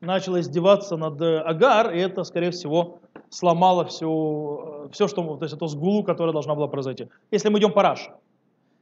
начала 0.00 0.40
издеваться 0.40 0.96
над 0.96 1.20
Агар, 1.20 1.92
и 1.92 1.98
это, 1.98 2.24
скорее 2.24 2.50
всего, 2.52 3.00
сломало 3.28 3.84
все, 3.84 4.88
все 4.92 5.06
что, 5.06 5.36
то 5.36 5.44
есть 5.44 5.54
эту 5.54 5.66
сгулу, 5.66 6.04
которая 6.04 6.32
должна 6.32 6.54
была 6.54 6.68
произойти. 6.68 7.08
Если 7.30 7.50
мы 7.50 7.58
идем 7.58 7.72
по 7.72 7.82
Раше. 7.82 8.10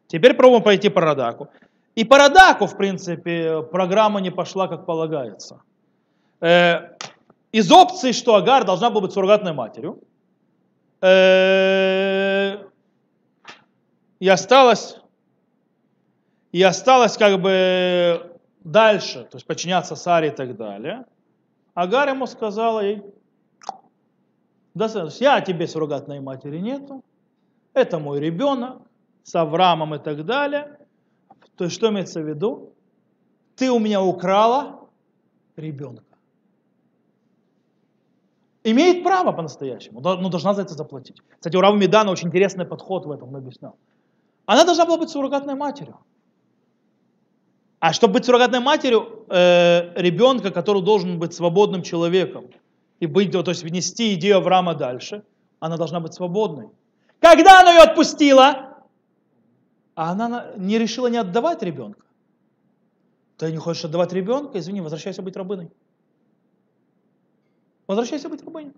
Теперь 0.06 0.34
пробуем 0.34 0.62
пойти 0.62 0.90
по 0.90 1.00
Радаку. 1.00 1.48
И 1.96 2.04
по 2.04 2.18
Радаку, 2.18 2.66
в 2.66 2.76
принципе, 2.76 3.62
программа 3.62 4.20
не 4.20 4.30
пошла, 4.30 4.68
как 4.68 4.86
полагается. 4.86 5.60
Э, 6.42 6.96
из 7.52 7.70
опций, 7.70 8.12
что 8.12 8.34
Агар 8.34 8.64
должна 8.64 8.90
была 8.90 9.02
быть 9.02 9.12
суррогатной 9.12 9.52
матерью, 9.52 10.02
э, 11.00 12.58
и 14.18 14.28
осталось, 14.28 14.96
и 16.50 16.60
осталось 16.60 17.16
как 17.16 17.40
бы 17.40 18.38
дальше, 18.64 19.24
то 19.30 19.36
есть 19.36 19.46
подчиняться 19.46 19.94
Саре 19.94 20.28
и 20.28 20.30
так 20.32 20.56
далее. 20.56 21.04
Агар 21.74 22.08
ему 22.08 22.26
сказала 22.26 22.80
ей, 22.80 23.02
да, 24.74 24.88
я 25.20 25.40
тебе 25.42 25.68
суррогатной 25.68 26.18
матери 26.20 26.58
нету, 26.58 27.04
это 27.72 28.00
мой 28.00 28.18
ребенок, 28.18 28.82
с 29.22 29.36
Авраамом 29.36 29.94
и 29.94 29.98
так 29.98 30.24
далее. 30.24 30.76
То 31.56 31.64
есть 31.64 31.76
что 31.76 31.90
имеется 31.90 32.20
в 32.20 32.28
виду? 32.28 32.72
Ты 33.54 33.70
у 33.70 33.78
меня 33.78 34.02
украла 34.02 34.80
ребенка 35.54 36.11
имеет 38.64 39.02
право 39.02 39.32
по-настоящему, 39.32 40.00
но 40.00 40.28
должна 40.28 40.54
за 40.54 40.62
это 40.62 40.74
заплатить. 40.74 41.16
Кстати, 41.38 41.56
у 41.56 41.60
Рава 41.60 41.76
Медана 41.76 42.10
очень 42.10 42.28
интересный 42.28 42.64
подход 42.64 43.06
в 43.06 43.10
этом, 43.10 43.28
он 43.28 43.36
объяснял. 43.36 43.76
Она 44.46 44.64
должна 44.64 44.86
была 44.86 44.98
быть 44.98 45.10
суррогатной 45.10 45.54
матерью. 45.54 45.98
А 47.80 47.92
чтобы 47.92 48.14
быть 48.14 48.24
суррогатной 48.24 48.60
матерью 48.60 49.24
э, 49.28 49.92
ребенка, 50.00 50.50
который 50.50 50.82
должен 50.82 51.18
быть 51.18 51.34
свободным 51.34 51.82
человеком 51.82 52.46
и 53.00 53.06
быть, 53.06 53.32
то 53.32 53.42
есть 53.48 53.64
внести 53.64 54.14
идею 54.14 54.36
Авраама 54.36 54.74
дальше, 54.74 55.24
она 55.58 55.76
должна 55.76 55.98
быть 55.98 56.14
свободной. 56.14 56.68
Когда 57.18 57.60
она 57.60 57.72
ее 57.72 57.82
отпустила, 57.82 58.84
а 59.94 60.12
она 60.12 60.52
не 60.56 60.78
решила 60.78 61.08
не 61.08 61.18
отдавать 61.18 61.62
ребенка. 61.62 62.04
Ты 63.36 63.50
не 63.50 63.58
хочешь 63.58 63.84
отдавать 63.84 64.12
ребенка, 64.12 64.58
извини, 64.60 64.80
возвращайся 64.80 65.22
быть 65.22 65.36
рабыной. 65.36 65.70
Возвращайся 67.92 68.30
быть 68.30 68.42
рабыней. 68.42 68.72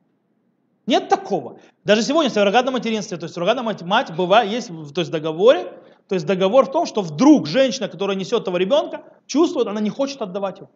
Нет 0.86 1.08
такого. 1.08 1.58
Даже 1.84 2.02
сегодня 2.02 2.30
в 2.30 2.34
суррогатном 2.34 2.74
материнстве, 2.74 3.16
то 3.16 3.24
есть 3.24 3.34
суррогатная 3.34 3.62
мать, 3.64 3.82
мать 3.82 4.14
бывает, 4.14 4.50
есть 4.50 4.68
то 4.68 5.00
есть 5.00 5.10
в 5.10 5.12
договоре, 5.12 5.72
то 6.08 6.14
есть 6.16 6.26
договор 6.26 6.66
в 6.66 6.72
том, 6.72 6.84
что 6.84 7.00
вдруг 7.00 7.46
женщина, 7.46 7.88
которая 7.88 8.16
несет 8.16 8.42
этого 8.42 8.56
ребенка, 8.56 9.04
чувствует, 9.26 9.68
она 9.68 9.80
не 9.80 9.88
хочет 9.88 10.20
отдавать 10.20 10.58
его. 10.58 10.70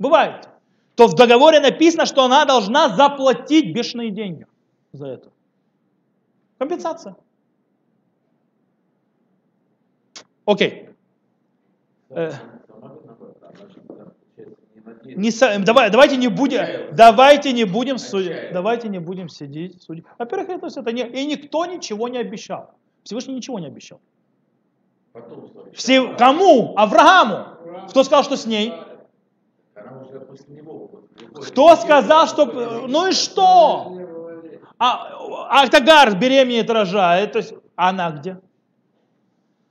Бывает. 0.00 0.48
То 0.96 1.06
в 1.06 1.14
договоре 1.14 1.60
написано, 1.60 2.06
что 2.06 2.24
она 2.24 2.44
должна 2.44 2.88
заплатить 2.88 3.72
бешеные 3.72 4.10
деньги 4.10 4.46
за 4.92 5.06
это. 5.06 5.30
Компенсация. 6.58 7.16
Окей. 10.44 10.88
Э, 12.10 12.32
не, 15.14 15.64
давай, 15.64 15.90
давайте 15.90 16.16
не 16.16 16.28
будем, 16.28 16.94
давайте 16.94 17.52
не 17.52 17.64
будем 17.64 17.98
судить, 17.98 18.52
давайте 18.52 18.88
не 18.88 18.98
будем 18.98 19.28
сидеть 19.28 19.82
судить. 19.82 20.04
Во-первых, 20.18 20.48
это, 20.48 20.66
это 20.66 20.92
не, 20.92 21.02
и 21.02 21.26
никто 21.26 21.66
ничего 21.66 22.08
не 22.08 22.18
обещал. 22.18 22.70
Всевышний 23.04 23.34
ничего 23.34 23.58
не 23.58 23.66
обещал. 23.66 24.00
Все, 25.72 26.14
кому? 26.16 26.74
Аврааму. 26.76 27.46
Кто 27.88 28.02
сказал, 28.04 28.24
что 28.24 28.36
с 28.36 28.46
ней? 28.46 28.72
Кто 31.34 31.76
сказал, 31.76 32.26
что... 32.26 32.86
Ну 32.86 33.08
и 33.08 33.12
что? 33.12 33.98
А, 34.78 35.10
а 35.48 35.68
Тагар 35.68 36.16
беременеет, 36.16 36.70
рожает. 36.70 37.32
То 37.32 37.38
есть 37.38 37.54
она 37.76 38.10
где? 38.10 38.40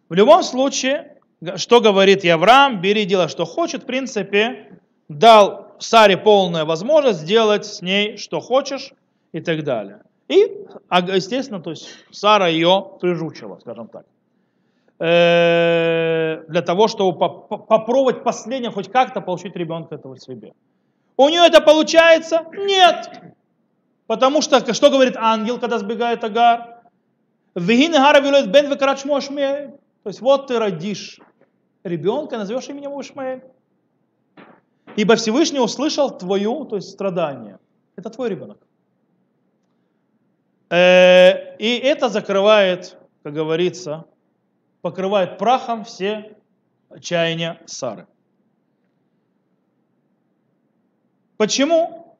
В 0.10 0.14
любом 0.14 0.44
случае, 0.44 1.18
что 1.56 1.82
говорит 1.82 2.26
Авраам, 2.26 2.82
бери 2.82 3.06
дело, 3.06 3.28
что 3.28 3.46
хочет, 3.46 3.84
в 3.84 3.86
принципе, 3.86 4.80
дал 5.10 5.76
Саре 5.80 6.18
полную 6.18 6.66
возможность 6.66 7.20
сделать 7.20 7.66
с 7.66 7.82
ней 7.82 8.18
что 8.18 8.40
хочешь 8.40 8.94
и 9.32 9.42
так 9.42 9.64
далее. 9.64 10.02
И, 10.28 10.38
естественно, 10.90 11.62
то 11.62 11.70
есть 11.70 11.88
Сара 12.12 12.48
ее 12.48 12.92
прижучила, 13.00 13.60
скажем 13.60 13.88
так. 13.88 14.06
Э, 14.98 16.44
для 16.48 16.62
того, 16.62 16.88
чтобы 16.88 17.18
попробовать 17.18 18.24
последнее 18.24 18.72
хоть 18.72 18.90
как-то 18.90 19.22
получить 19.22 19.56
ребенка 19.56 19.96
этого 19.96 20.18
себе. 20.18 20.54
У 21.18 21.30
нее 21.30 21.46
это 21.46 21.62
получается? 21.62 22.46
Нет. 22.54 23.10
Потому 24.08 24.42
что, 24.42 24.74
что 24.74 24.90
говорит 24.90 25.16
ангел, 25.18 25.60
когда 25.60 25.80
сбегает 25.80 26.24
Агар? 26.24 26.76
То 27.56 27.62
есть 30.10 30.22
вот 30.22 30.48
ты 30.48 30.60
родишь 30.60 31.20
ребенка, 31.84 32.38
назовешь 32.38 32.70
именем 32.70 33.00
Ишмаэль. 33.00 33.42
Ибо 34.96 35.16
Всевышний 35.16 35.60
услышал 35.60 36.18
твою, 36.18 36.66
то 36.66 36.78
есть 36.78 36.90
страдание. 36.90 37.60
Это 37.96 38.10
твой 38.10 38.30
ребенок. 38.30 38.58
Э, 40.70 41.58
и 41.58 41.78
это 41.78 42.10
закрывает, 42.10 42.98
как 43.24 43.34
говорится, 43.34 44.06
покрывает 44.82 45.38
прахом 45.38 45.84
все 45.84 46.38
чаяния 47.02 47.62
Сары. 47.66 48.08
Почему 51.38 52.18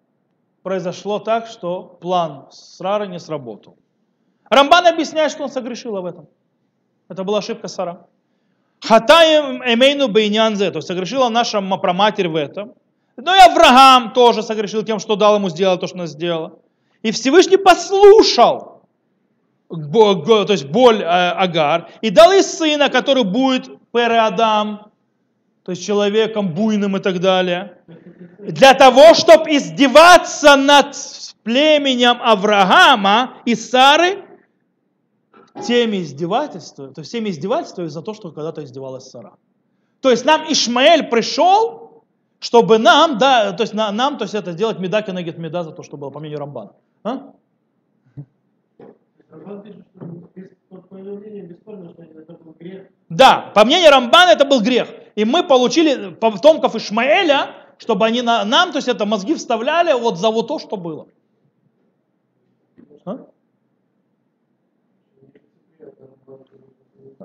произошло 0.64 1.20
так, 1.20 1.48
что 1.48 1.84
план 1.84 2.48
Сары 2.52 3.08
не 3.08 3.20
сработал? 3.20 3.78
Рамбан 4.50 4.88
объясняет, 4.88 5.32
что 5.32 5.44
он 5.44 5.50
согрешил 5.50 6.02
в 6.02 6.06
этом. 6.06 6.28
Это 7.08 7.24
была 7.24 7.40
ошибка 7.40 7.68
Сара. 7.68 8.08
Хатаем 8.88 9.64
эмейну 9.64 10.08
бейнянзе, 10.08 10.70
то 10.70 10.78
есть 10.78 10.88
согрешила 10.88 11.30
наша 11.30 11.62
праматерь 11.62 12.28
в 12.28 12.36
этом. 12.36 12.74
Но 13.18 13.34
и 13.34 13.40
Авраам 13.40 14.14
тоже 14.14 14.44
согрешил 14.44 14.84
тем, 14.84 15.00
что 15.00 15.16
дал 15.16 15.36
ему 15.36 15.50
сделать 15.50 15.80
то, 15.80 15.88
что 15.88 15.98
она 15.98 16.08
сделала. 16.08 16.60
И 17.02 17.12
Всевышний 17.12 17.58
послушал, 17.58 18.82
то 19.70 20.46
есть 20.50 20.66
боль 20.66 21.02
э, 21.02 21.06
Агар, 21.06 21.90
и 22.02 22.10
дал 22.10 22.32
ей 22.32 22.44
сына, 22.44 22.90
который 22.90 23.24
будет 23.24 23.70
Переадам, 23.92 24.92
то 25.64 25.72
есть 25.72 25.86
человеком 25.86 26.54
буйным 26.54 26.98
и 26.98 27.00
так 27.00 27.20
далее, 27.20 27.78
для 28.40 28.74
того, 28.74 29.14
чтобы 29.14 29.56
издеваться 29.56 30.58
над 30.58 30.96
племенем 31.44 32.20
Авраама 32.22 33.38
и 33.46 33.56
Сары, 33.56 34.25
теми 35.64 36.02
издевательствами, 36.02 36.94
то 36.94 37.00
есть 37.00 37.10
всеми 37.10 37.30
издевательствами 37.30 37.88
за 37.88 38.02
то, 38.02 38.14
что 38.14 38.32
когда-то 38.32 38.64
издевалась 38.64 39.10
Сара. 39.10 39.34
То 40.02 40.12
есть 40.12 40.26
нам 40.26 40.42
Ишмаэль 40.52 41.10
пришел, 41.10 42.04
чтобы 42.40 42.78
нам, 42.78 43.18
да, 43.18 43.54
то 43.54 43.64
есть 43.64 43.74
на, 43.74 43.92
нам, 43.92 44.18
то 44.18 44.26
есть 44.26 44.36
это 44.36 44.52
сделать 44.52 44.80
меда 44.80 45.02
кенегет 45.02 45.38
меда 45.38 45.64
за 45.64 45.72
то, 45.72 45.84
что 45.84 45.98
было 45.98 46.10
по 46.10 46.20
мнению 46.20 46.40
Рамбана. 46.40 46.74
А? 47.04 47.34
Да, 53.10 53.52
по 53.56 53.66
мнению 53.66 53.92
Рамбана 53.92 54.32
это 54.32 54.46
был 54.46 54.62
грех. 54.62 54.90
И 55.16 55.24
мы 55.24 55.44
получили 55.44 56.14
потомков 56.14 56.76
Ишмаэля, 56.76 57.52
чтобы 57.78 58.06
они 58.06 58.22
на, 58.22 58.44
нам, 58.46 58.72
то 58.72 58.78
есть 58.78 58.88
это 58.88 59.06
мозги 59.06 59.36
вставляли 59.36 59.94
вот 59.94 60.18
за 60.18 60.30
вот 60.30 60.48
то, 60.48 60.60
что 60.60 60.76
было. 60.76 61.08
А? 63.06 63.26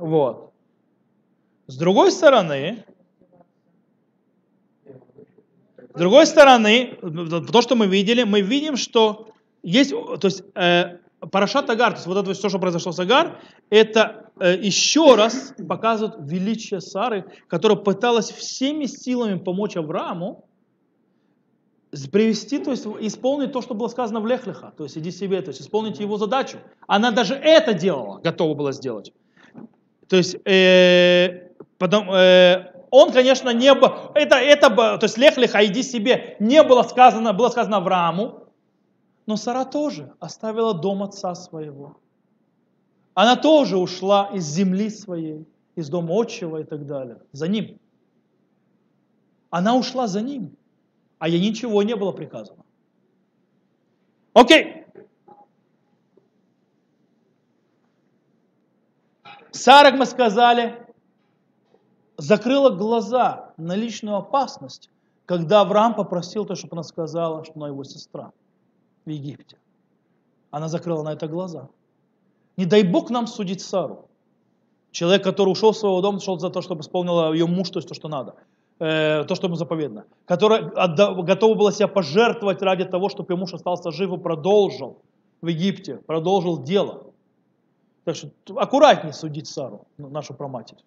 Вот. 0.00 0.52
С 1.66 1.76
другой 1.76 2.10
стороны, 2.10 2.84
с 5.94 5.98
другой 5.98 6.26
стороны, 6.26 6.98
то, 7.52 7.62
что 7.62 7.76
мы 7.76 7.86
видели, 7.86 8.22
мы 8.22 8.40
видим, 8.40 8.76
что 8.76 9.28
есть, 9.62 9.90
то 9.90 10.20
есть 10.24 10.42
э, 10.54 10.98
Парашат 11.30 11.68
Агар, 11.68 11.92
то 11.92 11.96
есть 11.96 12.06
вот 12.06 12.16
это 12.16 12.32
все, 12.32 12.48
что 12.48 12.58
произошло 12.58 12.92
с 12.92 12.98
Агар, 12.98 13.40
это 13.68 14.30
э, 14.40 14.56
еще 14.56 15.16
раз 15.16 15.52
показывает 15.68 16.16
величие 16.20 16.80
Сары, 16.80 17.26
которая 17.46 17.76
пыталась 17.76 18.30
всеми 18.30 18.86
силами 18.86 19.38
помочь 19.38 19.76
Аврааму 19.76 20.46
привести, 22.10 22.58
то 22.58 22.70
есть 22.70 22.86
исполнить 23.00 23.52
то, 23.52 23.60
что 23.60 23.74
было 23.74 23.88
сказано 23.88 24.20
в 24.20 24.26
Лехлиха, 24.26 24.72
то 24.76 24.84
есть 24.84 24.96
иди 24.96 25.10
себе, 25.10 25.42
то 25.42 25.50
есть 25.50 25.60
исполнить 25.60 26.00
его 26.00 26.16
задачу. 26.16 26.58
Она 26.86 27.10
даже 27.10 27.34
это 27.34 27.74
делала, 27.74 28.18
готова 28.20 28.54
была 28.54 28.72
сделать. 28.72 29.12
То 30.10 30.16
есть, 30.16 30.36
э, 30.44 31.50
потом, 31.78 32.10
э, 32.10 32.72
он, 32.90 33.12
конечно, 33.12 33.50
не 33.50 33.72
был, 33.72 33.90
это, 34.16 34.34
это, 34.34 34.68
то 34.68 35.04
есть 35.04 35.16
лех 35.16 35.38
леха, 35.38 35.64
иди 35.64 35.84
себе, 35.84 36.36
не 36.40 36.64
было 36.64 36.82
сказано, 36.82 37.32
было 37.32 37.48
сказано 37.48 37.76
Аврааму, 37.76 38.48
но 39.26 39.36
Сара 39.36 39.64
тоже 39.64 40.12
оставила 40.18 40.74
дом 40.74 41.04
отца 41.04 41.36
своего. 41.36 41.96
Она 43.14 43.36
тоже 43.36 43.76
ушла 43.76 44.30
из 44.34 44.46
земли 44.46 44.90
своей, 44.90 45.46
из 45.76 45.88
дома 45.88 46.20
отчего 46.20 46.58
и 46.58 46.64
так 46.64 46.86
далее, 46.86 47.18
за 47.30 47.46
ним. 47.46 47.78
Она 49.50 49.76
ушла 49.76 50.08
за 50.08 50.22
ним, 50.22 50.56
а 51.20 51.28
ей 51.28 51.40
ничего 51.40 51.84
не 51.84 51.94
было 51.94 52.10
приказано. 52.10 52.64
Окей. 54.32 54.79
Сара, 59.52 59.90
мы 59.92 60.06
сказали, 60.06 60.86
закрыла 62.16 62.70
глаза 62.70 63.52
на 63.56 63.74
личную 63.74 64.16
опасность, 64.16 64.90
когда 65.26 65.60
Авраам 65.60 65.94
попросил 65.94 66.44
то, 66.44 66.54
чтобы 66.54 66.74
она 66.74 66.82
сказала, 66.82 67.44
что 67.44 67.54
она 67.56 67.68
его 67.68 67.84
сестра 67.84 68.32
в 69.04 69.10
Египте. 69.10 69.56
Она 70.50 70.68
закрыла 70.68 71.02
на 71.02 71.12
это 71.12 71.28
глаза. 71.28 71.68
Не 72.56 72.66
дай 72.66 72.82
Бог 72.82 73.10
нам 73.10 73.26
судить 73.26 73.60
Сару. 73.60 74.08
Человек, 74.90 75.22
который 75.22 75.50
ушел 75.50 75.70
из 75.70 75.78
своего 75.78 76.00
дома, 76.00 76.20
шел 76.20 76.38
за 76.38 76.50
то, 76.50 76.62
чтобы 76.62 76.80
исполнила 76.82 77.32
ее 77.32 77.46
муж, 77.46 77.70
то 77.70 77.78
есть 77.78 77.88
то, 77.88 77.94
что 77.94 78.08
надо. 78.08 78.34
Э, 78.80 79.24
то, 79.24 79.34
что 79.34 79.46
ему 79.46 79.56
заповедно. 79.56 80.04
Которая 80.24 80.62
готова 80.62 81.54
была 81.54 81.72
себя 81.72 81.86
пожертвовать 81.86 82.60
ради 82.62 82.84
того, 82.84 83.08
чтобы 83.08 83.32
ее 83.32 83.38
муж 83.38 83.54
остался 83.54 83.92
жив 83.92 84.12
и 84.12 84.18
продолжил 84.18 85.02
в 85.40 85.46
Египте, 85.46 85.96
продолжил 85.98 86.62
дело. 86.62 87.09
Так 88.10 88.16
что 88.16 88.58
аккуратнее 88.58 89.12
судить 89.12 89.46
Сару, 89.46 89.86
нашу 89.96 90.34
проматерь. 90.34 90.78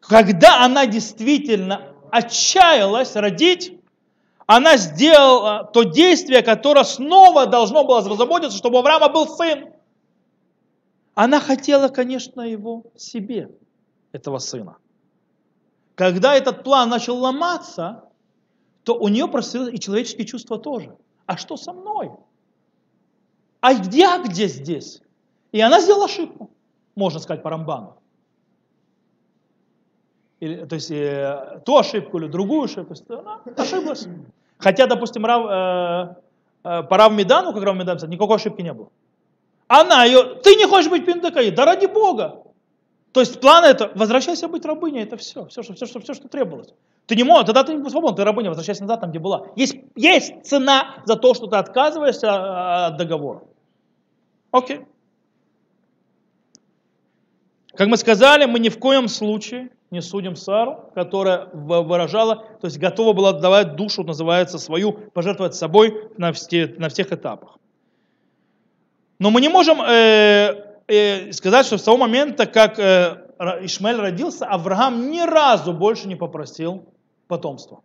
Когда 0.00 0.62
она 0.62 0.84
действительно 0.84 1.94
отчаялась 2.10 3.16
родить, 3.16 3.80
она 4.44 4.76
сделала 4.76 5.64
то 5.64 5.84
действие, 5.84 6.42
которое 6.42 6.84
снова 6.84 7.46
должно 7.46 7.84
было 7.84 8.02
заботиться, 8.02 8.58
чтобы 8.58 8.76
у 8.76 8.80
Авраама 8.80 9.08
был 9.08 9.26
сын. 9.28 9.72
Она 11.14 11.40
хотела, 11.40 11.88
конечно, 11.88 12.42
его 12.42 12.84
себе, 12.94 13.50
этого 14.12 14.36
сына. 14.36 14.76
Когда 15.94 16.34
этот 16.34 16.64
план 16.64 16.90
начал 16.90 17.16
ломаться, 17.16 18.04
то 18.84 18.94
у 18.94 19.08
нее 19.08 19.26
просилось 19.26 19.72
и 19.72 19.80
человеческие 19.80 20.26
чувства 20.26 20.58
тоже. 20.58 20.98
А 21.24 21.38
что 21.38 21.56
со 21.56 21.72
мной? 21.72 22.10
А 23.60 23.72
я 23.72 24.22
где 24.22 24.46
здесь? 24.48 25.02
И 25.52 25.60
она 25.60 25.80
сделала 25.80 26.04
ошибку, 26.04 26.50
можно 26.94 27.20
сказать 27.20 27.42
по 27.42 27.50
Рамбану. 27.50 27.96
Или, 30.40 30.64
то 30.66 30.76
есть 30.76 30.90
э, 30.90 31.60
ту 31.64 31.76
ошибку 31.78 32.18
или 32.18 32.28
другую 32.28 32.62
ошибку, 32.62 32.94
она 33.08 33.40
ошиблась. 33.56 34.06
Хотя, 34.58 34.86
допустим, 34.86 35.26
Рав, 35.26 35.46
э, 35.50 36.14
э, 36.64 36.82
по 36.84 36.96
Рав 36.96 37.12
Медану, 37.12 37.52
как 37.52 37.62
Рав 37.62 37.76
никакой 37.76 38.36
ошибки 38.36 38.62
не 38.62 38.72
было. 38.72 38.90
Она 39.66 40.04
ее, 40.04 40.36
ты 40.42 40.54
не 40.54 40.66
хочешь 40.66 40.90
быть 40.90 41.04
пиндакой, 41.04 41.50
да 41.50 41.64
ради 41.64 41.86
Бога. 41.86 42.42
То 43.18 43.22
есть 43.22 43.40
план 43.40 43.64
это, 43.64 43.90
возвращайся 43.96 44.46
быть 44.46 44.64
рабыней, 44.64 45.02
это 45.02 45.16
все, 45.16 45.44
все, 45.46 45.64
что, 45.64 45.74
все, 45.74 45.86
что, 45.86 45.98
все, 45.98 46.14
что 46.14 46.28
требовалось. 46.28 46.72
Ты 47.06 47.16
не 47.16 47.24
можешь, 47.24 47.46
тогда 47.46 47.64
ты 47.64 47.74
не 47.74 47.90
свободен, 47.90 48.14
ты 48.14 48.22
рабыня, 48.22 48.50
возвращайся 48.50 48.82
назад 48.82 49.00
там, 49.00 49.10
где 49.10 49.18
была. 49.18 49.48
Есть, 49.56 49.74
есть 49.96 50.44
цена 50.44 51.02
за 51.04 51.16
то, 51.16 51.34
что 51.34 51.48
ты 51.48 51.56
отказываешься 51.56 52.28
а, 52.30 52.86
от 52.86 52.96
договора. 52.96 53.42
Окей. 54.52 54.82
Как 57.74 57.88
мы 57.88 57.96
сказали, 57.96 58.44
мы 58.44 58.60
ни 58.60 58.68
в 58.68 58.78
коем 58.78 59.08
случае 59.08 59.70
не 59.90 60.00
судим 60.00 60.36
Сару, 60.36 60.92
которая 60.94 61.46
выражала, 61.52 62.36
то 62.60 62.68
есть 62.68 62.78
готова 62.78 63.14
была 63.14 63.30
отдавать 63.30 63.74
душу, 63.74 64.04
называется, 64.04 64.60
свою, 64.60 64.92
пожертвовать 64.92 65.56
собой 65.56 66.08
на, 66.18 66.32
все, 66.32 66.72
на 66.78 66.88
всех 66.88 67.10
этапах. 67.10 67.58
Но 69.18 69.32
мы 69.32 69.40
не 69.40 69.48
можем 69.48 69.80
э, 69.82 70.67
э, 70.88 71.32
сказать, 71.32 71.66
что 71.66 71.78
с 71.78 71.82
того 71.82 71.96
момента, 71.96 72.46
как 72.46 72.78
э, 72.78 73.26
Ишмаэль 73.62 73.96
родился, 73.96 74.46
Авраам 74.46 75.10
ни 75.10 75.20
разу 75.20 75.72
больше 75.72 76.08
не 76.08 76.16
попросил 76.16 76.84
потомства. 77.28 77.82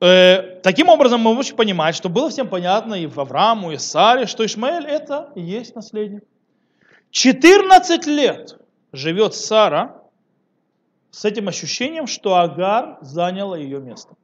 Э, 0.00 0.60
таким 0.62 0.88
образом, 0.88 1.20
мы 1.20 1.34
можем 1.34 1.56
понимать, 1.56 1.94
что 1.94 2.08
было 2.08 2.30
всем 2.30 2.48
понятно 2.48 2.94
и 2.94 3.06
в 3.06 3.18
Аврааму, 3.18 3.72
и 3.72 3.76
Саре, 3.76 4.26
что 4.26 4.44
Ишмаэль 4.44 4.86
это 4.86 5.30
и 5.34 5.40
есть 5.40 5.74
наследник. 5.74 6.22
14 7.10 8.06
лет 8.06 8.58
живет 8.92 9.34
Сара 9.34 10.02
с 11.10 11.24
этим 11.24 11.48
ощущением, 11.48 12.06
что 12.06 12.36
Агар 12.36 12.98
заняла 13.02 13.58
ее 13.58 13.80
место. 13.80 14.14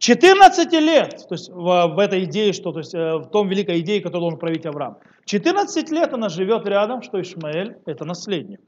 14 0.00 0.72
лет, 0.72 1.26
то 1.28 1.34
есть 1.34 1.50
в, 1.50 1.86
в 1.94 1.98
этой 1.98 2.24
идее, 2.24 2.54
что, 2.54 2.72
то 2.72 2.78
есть 2.78 2.94
э, 2.94 3.18
в 3.18 3.26
том 3.26 3.48
великой 3.48 3.80
идее, 3.80 4.00
которую 4.00 4.22
должен 4.22 4.38
проявить 4.38 4.64
Авраам. 4.64 4.96
14 5.26 5.90
лет 5.90 6.14
она 6.14 6.30
живет 6.30 6.66
рядом, 6.66 7.02
что 7.02 7.20
Ишмаэль 7.20 7.76
это 7.84 8.06
наследник. 8.06 8.60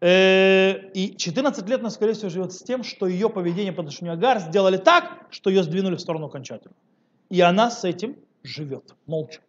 Э, 0.00 0.90
и 0.90 1.16
14 1.16 1.68
лет 1.68 1.78
она, 1.80 1.90
скорее 1.90 2.14
всего, 2.14 2.30
живет 2.30 2.52
с 2.52 2.64
тем, 2.64 2.82
что 2.82 3.06
ее 3.06 3.30
поведение 3.30 3.72
по 3.72 3.82
отношению 3.82 4.14
Агар 4.14 4.40
сделали 4.40 4.76
так, 4.76 5.28
что 5.30 5.50
ее 5.50 5.62
сдвинули 5.62 5.94
в 5.94 6.00
сторону 6.00 6.26
окончательно. 6.26 6.74
И 7.30 7.40
она 7.40 7.70
с 7.70 7.84
этим 7.84 8.16
живет 8.42 8.96
молча. 9.06 9.40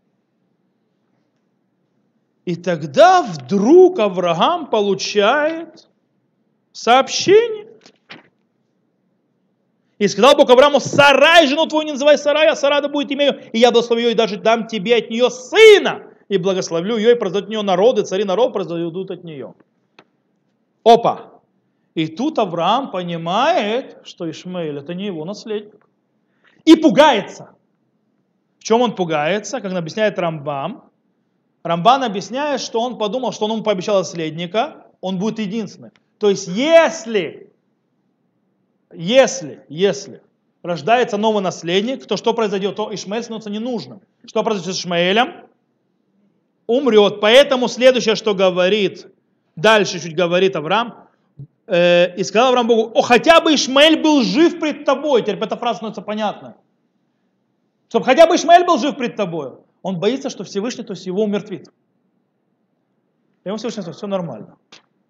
И 2.46 2.56
тогда 2.56 3.24
вдруг 3.24 3.98
Авраам 3.98 4.70
получает 4.70 5.90
сообщение. 6.74 7.69
И 10.00 10.08
сказал 10.08 10.36
Бог 10.36 10.50
Аврааму, 10.50 10.80
Сарай, 10.80 11.46
жену 11.48 11.68
твою 11.68 11.86
не 11.86 11.92
называй 11.92 12.18
Сарай, 12.18 12.48
а 12.48 12.56
Сара 12.56 12.82
да 12.82 12.88
будет 12.88 13.12
имя 13.12 13.26
ее, 13.26 13.50
и 13.52 13.60
я 13.60 13.70
благословлю 13.72 14.06
ее, 14.06 14.12
и 14.14 14.16
даже 14.16 14.38
дам 14.38 14.66
тебе 14.66 14.96
от 14.96 15.10
нее 15.10 15.30
сына, 15.30 16.04
и 16.30 16.38
благословлю 16.38 16.98
ее, 16.98 17.12
и 17.12 17.16
произойдут 17.16 17.48
от 17.48 17.50
нее 17.50 17.62
народы, 17.62 18.04
цари 18.04 18.24
народ 18.24 18.54
произойдут 18.54 19.12
от 19.12 19.24
нее. 19.26 19.54
Опа! 20.86 21.42
И 21.96 22.08
тут 22.08 22.40
Авраам 22.40 22.92
понимает, 22.92 23.98
что 24.04 24.30
Ишмаэль 24.30 24.78
это 24.78 24.94
не 24.94 25.08
его 25.08 25.26
наследник. 25.26 25.86
И 26.64 26.76
пугается. 26.76 27.50
В 28.60 28.64
чем 28.64 28.82
он 28.82 28.96
пугается? 28.96 29.60
Как 29.60 29.74
объясняет 29.74 30.18
Рамбам, 30.18 30.86
Рамбан 31.64 32.04
объясняет, 32.04 32.62
что 32.62 32.80
он 32.80 32.98
подумал, 32.98 33.34
что 33.34 33.46
он 33.46 33.52
ему 33.52 33.64
пообещал 33.64 33.98
наследника, 33.98 34.86
он 35.02 35.20
будет 35.20 35.40
единственным. 35.40 35.92
То 36.20 36.30
есть 36.30 36.48
если, 36.48 37.52
если, 38.92 39.64
если 39.70 40.22
рождается 40.64 41.18
новый 41.18 41.44
наследник, 41.44 42.06
то 42.06 42.18
что 42.18 42.34
произойдет? 42.34 42.76
То 42.76 42.94
Ишмаэль 42.94 43.24
становится 43.24 43.50
ненужным. 43.50 44.02
Что 44.26 44.44
произойдет 44.44 44.76
с 44.76 44.80
Ишмаэлем? 44.80 45.46
Умрет. 46.68 47.20
Поэтому 47.20 47.68
следующее, 47.68 48.16
что 48.16 48.34
говорит, 48.34 49.08
дальше 49.56 50.00
чуть 50.00 50.16
говорит 50.16 50.56
Авраам, 50.56 51.08
э, 51.68 52.16
и 52.16 52.24
сказал 52.24 52.50
Авраам 52.50 52.68
Богу, 52.68 52.92
о, 52.94 53.02
хотя 53.02 53.42
бы 53.42 53.54
Ишмаэль 53.54 54.02
был 54.02 54.24
жив 54.24 54.60
пред 54.60 54.86
тобой. 54.86 55.22
Теперь 55.22 55.38
эта 55.38 55.58
фраза 55.58 55.78
становится 55.78 56.02
понятна. 56.02 56.58
Чтобы 57.90 58.06
хотя 58.06 58.28
бы 58.28 58.36
Ишмаэль 58.36 58.66
был 58.66 58.78
жив 58.78 58.96
пред 58.98 59.16
тобой. 59.16 59.54
Он 59.82 60.00
боится, 60.00 60.30
что 60.30 60.44
Всевышний, 60.44 60.84
то 60.84 60.94
есть 60.94 61.06
его 61.06 61.24
умертвит. 61.24 61.70
И 63.44 63.50
ему 63.50 63.58
Всевышний 63.58 63.82
сказал, 63.82 63.98
все 63.98 64.08
нормально. 64.08 64.58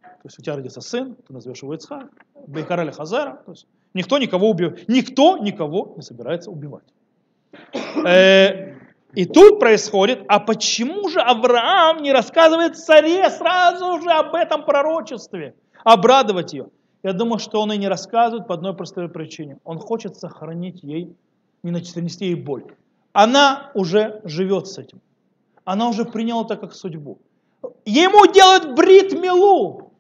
То 0.02 0.26
есть 0.26 0.38
у 0.38 0.42
тебя 0.42 0.56
родится 0.56 0.82
сын, 0.82 1.16
ты 1.16 1.34
назовешь 1.34 1.62
его 1.62 1.74
Ицхак, 1.74 2.10
Бейкар 2.50 2.82
или 2.82 2.92
Хазара. 2.92 3.42
То 3.46 3.52
есть 3.52 3.68
никто 3.94 4.18
никого 4.18 4.50
убивает. 4.50 4.88
Никто 4.88 5.38
никого 5.38 5.94
не 5.96 6.02
собирается 6.02 6.52
убивать. 6.52 6.84
Э, 8.06 8.76
и 9.14 9.26
тут 9.26 9.60
происходит, 9.60 10.24
а 10.28 10.40
почему 10.40 11.10
же 11.10 11.20
Авраам 11.20 12.04
не 12.04 12.12
рассказывает 12.12 12.78
царе 12.78 13.30
сразу 13.30 14.02
же 14.02 14.12
об 14.12 14.36
этом 14.36 14.66
пророчестве? 14.66 15.56
Обрадовать 15.84 16.54
ее. 16.54 16.68
Я 17.04 17.14
думаю, 17.14 17.40
что 17.40 17.62
он 17.62 17.72
и 17.72 17.78
не 17.78 17.88
рассказывает 17.88 18.48
по 18.48 18.54
одной 18.54 18.76
простой 18.76 19.10
причине. 19.10 19.58
Он 19.64 19.80
хочет 19.80 20.18
сохранить 20.18 20.84
ей, 20.84 21.16
не 21.64 21.72
нанести 21.72 22.26
ей 22.26 22.36
боль 22.36 22.66
она 23.14 23.72
уже 23.74 24.22
живет 24.24 24.68
с 24.68 24.78
этим. 24.78 25.02
Она 25.66 25.90
уже 25.90 26.06
приняла 26.06 26.44
это 26.44 26.56
как 26.56 26.74
судьбу. 26.74 27.20
Ему 27.86 28.32
делают 28.32 28.76
брит 28.76 29.14
милу 29.14 29.92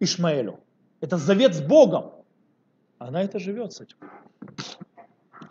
Ишмаэлю. 0.00 0.60
Это 1.02 1.18
завет 1.18 1.54
с 1.54 1.60
Богом. 1.60 2.12
Она 2.98 3.22
это 3.22 3.40
живет 3.40 3.72
с 3.72 3.80
этим. 3.80 3.96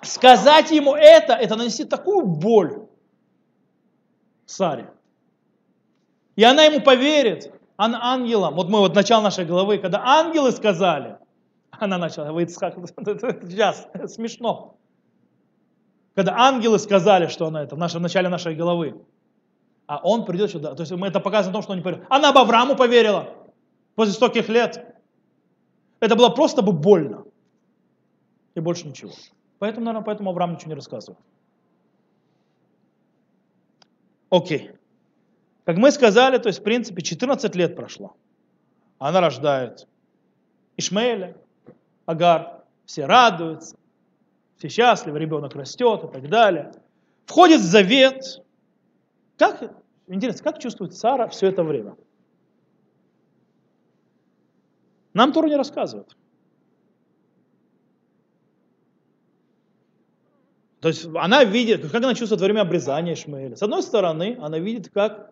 Сказать 0.02 0.72
ему 0.72 0.96
это, 0.96 1.34
это 1.34 1.56
нанести 1.58 1.84
такую 1.84 2.26
боль 2.26 2.88
Саре. 4.46 4.90
И 6.38 6.44
она 6.44 6.64
ему 6.64 6.80
поверит. 6.80 7.54
Она 7.76 8.00
ангелам. 8.14 8.56
Вот 8.56 8.70
мы 8.70 8.80
вот 8.80 8.96
начало 8.96 9.24
нашей 9.24 9.44
главы, 9.44 9.78
когда 9.78 10.02
ангелы 10.04 10.52
сказали, 10.52 11.18
она 11.72 11.98
начала, 11.98 12.32
вы 12.32 12.48
сейчас 12.48 13.88
смешно. 14.08 14.78
Когда 16.16 16.38
ангелы 16.38 16.80
сказали, 16.80 17.28
что 17.28 17.48
она 17.48 17.64
это, 17.64 17.76
в, 17.76 17.80
нашем, 17.80 18.00
в 18.00 18.04
начале 18.04 18.30
нашей 18.30 18.56
головы. 18.56 19.04
А 19.86 19.98
он 19.98 20.24
придет 20.24 20.52
сюда. 20.52 20.76
То 20.76 20.82
есть 20.82 20.94
мы 20.94 21.08
это 21.08 21.20
показываем 21.20 21.54
том, 21.54 21.64
что 21.64 21.72
он 21.74 21.80
не 21.80 21.84
поверил. 21.84 22.06
Она 22.10 22.32
бы 22.32 22.40
Аврааму 22.40 22.78
поверила 22.78 23.28
после 23.96 24.14
стольких 24.14 24.48
лет. 24.48 24.92
Это 26.02 26.18
было 26.18 26.28
просто 26.30 26.62
бы 26.62 26.74
больно. 26.74 27.24
И 28.54 28.60
больше 28.60 28.86
ничего. 28.88 29.14
Поэтому, 29.60 29.86
наверное, 29.86 30.06
поэтому 30.06 30.32
Авраам 30.32 30.56
ничего 30.56 30.72
не 30.72 30.76
рассказывает. 30.76 31.20
Окей. 34.30 34.72
Как 35.64 35.78
мы 35.78 35.92
сказали, 35.92 36.38
то 36.38 36.48
есть, 36.48 36.60
в 36.60 36.64
принципе, 36.64 37.02
14 37.02 37.56
лет 37.56 37.78
прошло. 37.78 38.18
Она 39.00 39.22
рождает 39.22 39.88
Ишмаэля, 40.76 41.38
Агар, 42.06 42.66
все 42.86 43.06
радуются 43.06 43.78
все 44.62 44.70
счастливы, 44.70 45.18
ребенок 45.18 45.56
растет 45.56 46.04
и 46.04 46.08
так 46.08 46.30
далее. 46.30 46.72
Входит 47.26 47.62
в 47.62 47.64
завет. 47.64 48.44
Как, 49.38 49.74
интересно, 50.06 50.44
как 50.44 50.60
чувствует 50.60 50.94
Сара 50.94 51.28
все 51.30 51.48
это 51.48 51.64
время? 51.64 51.96
Нам 55.14 55.34
Тора 55.34 55.48
не 55.48 55.56
рассказывает. 55.56 56.16
То 60.82 60.88
есть 60.88 61.08
она 61.14 61.44
видит, 61.44 61.82
как 61.92 62.04
она 62.04 62.16
чувствует 62.16 62.42
во 62.42 62.46
время 62.46 62.62
обрезания 62.62 63.14
Ишмаэля. 63.14 63.56
С 63.56 63.62
одной 63.62 63.84
стороны, 63.84 64.38
она 64.42 64.58
видит, 64.58 64.90
как 64.90 65.32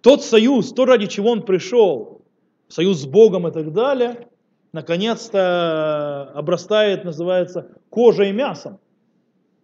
тот 0.00 0.24
союз, 0.24 0.72
то, 0.72 0.86
ради 0.86 1.06
чего 1.06 1.30
он 1.30 1.42
пришел, 1.42 2.22
союз 2.68 3.02
с 3.02 3.06
Богом 3.06 3.46
и 3.46 3.52
так 3.52 3.72
далее, 3.72 4.28
наконец-то 4.72 6.30
обрастает, 6.34 7.04
называется, 7.04 7.68
кожей 7.90 8.30
и 8.30 8.32
мясом. 8.32 8.78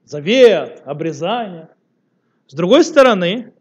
Завет, 0.05 0.83
обрезание. 0.85 1.69
С 2.47 2.55
другой 2.55 2.85
стороны, 2.85 3.55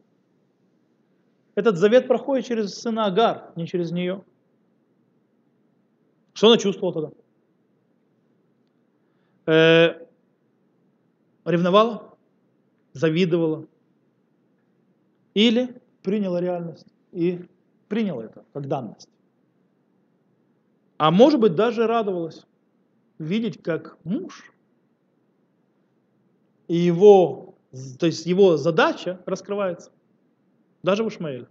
этот 1.56 1.78
завет 1.78 2.08
проходит 2.08 2.48
через 2.48 2.76
сына 2.76 3.06
Агар, 3.06 3.52
не 3.56 3.68
через 3.68 3.92
нее. 3.92 4.24
Что 6.42 6.48
она 6.48 6.58
чувствовала 6.58 6.92
тогда? 6.92 7.12
Э, 9.46 10.08
ревновала? 11.46 12.18
Завидовала? 12.94 13.68
Или 15.36 15.80
приняла 16.02 16.42
реальность 16.42 16.88
и 17.12 17.46
приняла 17.90 18.26
это 18.26 18.44
как 18.54 18.68
данность? 18.68 19.08
А 20.98 21.12
может 21.12 21.40
быть 21.40 21.54
даже 21.54 21.86
радовалась 21.86 22.48
видеть, 23.20 23.62
как 23.62 24.00
муж 24.04 24.52
и 26.68 26.76
его, 26.76 27.54
то 28.00 28.08
есть 28.08 28.26
его 28.26 28.58
задача 28.58 29.22
раскрывается. 29.28 29.92
Даже 30.82 31.04
в 31.04 31.10
Ишмаэле. 31.10 31.48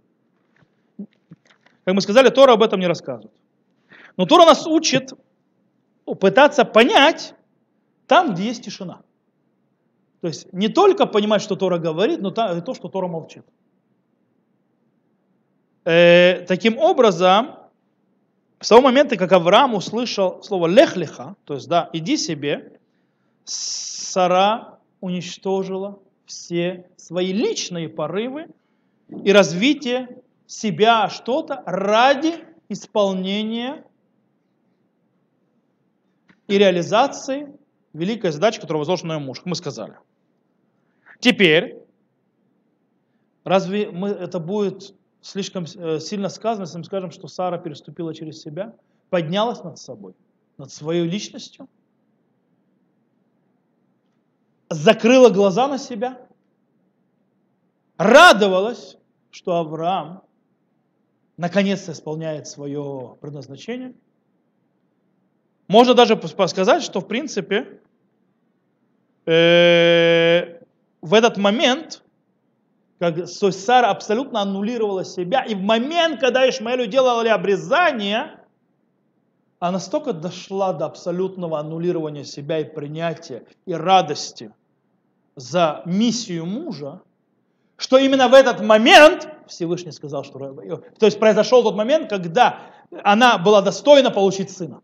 Как 1.85 1.95
мы 1.95 2.01
сказали, 2.01 2.27
Тора 2.27 2.51
об 2.51 2.61
этом 2.61 2.81
не 2.81 2.87
рассказывает. 2.87 3.40
Но 4.17 4.25
Тора 4.25 4.45
нас 4.45 4.67
учит 4.67 5.13
пытаться 6.05 6.65
понять 6.65 7.33
там, 8.07 8.33
где 8.33 8.45
есть 8.45 8.63
тишина. 8.63 9.01
То 10.21 10.27
есть 10.27 10.51
не 10.53 10.67
только 10.67 11.05
понимать, 11.05 11.41
что 11.41 11.55
Тора 11.55 11.79
говорит, 11.79 12.21
но 12.21 12.29
и 12.29 12.61
то, 12.61 12.73
что 12.73 12.89
Тора 12.89 13.07
молчит. 13.07 13.45
Э, 15.83 16.45
таким 16.47 16.77
образом, 16.77 17.55
с 18.59 18.69
того 18.69 18.81
момента, 18.81 19.17
как 19.17 19.31
Авраам 19.31 19.73
услышал 19.73 20.43
слово 20.43 20.67
лехлиха, 20.67 21.35
то 21.45 21.55
есть 21.55 21.67
да, 21.67 21.89
иди 21.93 22.17
себе, 22.17 22.79
Сара 23.43 24.77
уничтожила 24.99 25.97
все 26.25 26.85
свои 26.97 27.33
личные 27.33 27.89
порывы 27.89 28.47
и 29.09 29.31
развитие 29.31 30.21
себя 30.45 31.09
что-то 31.09 31.63
ради 31.65 32.35
исполнения 32.69 33.83
и 36.51 36.57
реализации 36.57 37.47
великой 37.93 38.31
задачи, 38.31 38.59
которую 38.59 38.79
возложена 38.79 39.13
на 39.13 39.19
муж, 39.19 39.39
как 39.39 39.45
мы 39.45 39.55
сказали. 39.55 39.95
Теперь, 41.19 41.77
разве 43.45 43.89
мы, 43.89 44.09
это 44.09 44.39
будет 44.39 44.93
слишком 45.21 45.63
э, 45.63 45.99
сильно 45.99 46.27
сказано, 46.27 46.63
если 46.63 46.77
мы 46.77 46.83
скажем, 46.83 47.11
что 47.11 47.27
Сара 47.29 47.57
переступила 47.57 48.13
через 48.13 48.41
себя, 48.41 48.75
поднялась 49.09 49.63
над 49.63 49.77
собой, 49.77 50.13
над 50.57 50.73
своей 50.73 51.07
личностью, 51.07 51.69
закрыла 54.69 55.29
глаза 55.29 55.69
на 55.69 55.77
себя, 55.77 56.27
радовалась, 57.97 58.97
что 59.29 59.55
Авраам 59.55 60.23
наконец-то 61.37 61.93
исполняет 61.93 62.47
свое 62.47 63.17
предназначение. 63.21 63.93
Можно 65.71 65.93
даже 65.93 66.19
сказать, 66.47 66.83
что 66.83 66.99
в 66.99 67.07
принципе 67.07 67.79
э, 69.25 70.59
в 71.01 71.13
этот 71.13 71.37
момент 71.37 72.03
как 72.99 73.25
Сара 73.29 73.89
абсолютно 73.89 74.41
аннулировала 74.41 75.05
себя. 75.05 75.43
И 75.43 75.55
в 75.55 75.61
момент, 75.61 76.19
когда 76.19 76.47
Ишмаэлю 76.47 76.87
делали 76.87 77.29
обрезание, 77.29 78.37
она 79.59 79.71
настолько 79.71 80.11
дошла 80.11 80.73
до 80.73 80.87
абсолютного 80.87 81.57
аннулирования 81.57 82.25
себя 82.25 82.59
и 82.59 82.65
принятия, 82.65 83.45
и 83.65 83.73
радости 83.73 84.53
за 85.37 85.83
миссию 85.85 86.45
мужа, 86.45 86.99
что 87.77 87.97
именно 87.97 88.27
в 88.27 88.33
этот 88.33 88.59
момент 88.59 89.25
Всевышний 89.47 89.93
сказал, 89.93 90.25
что... 90.25 90.37
То 90.99 91.05
есть 91.05 91.17
произошел 91.17 91.63
тот 91.63 91.77
момент, 91.77 92.09
когда 92.09 92.59
она 93.03 93.37
была 93.37 93.61
достойна 93.61 94.11
получить 94.11 94.51
сына. 94.51 94.81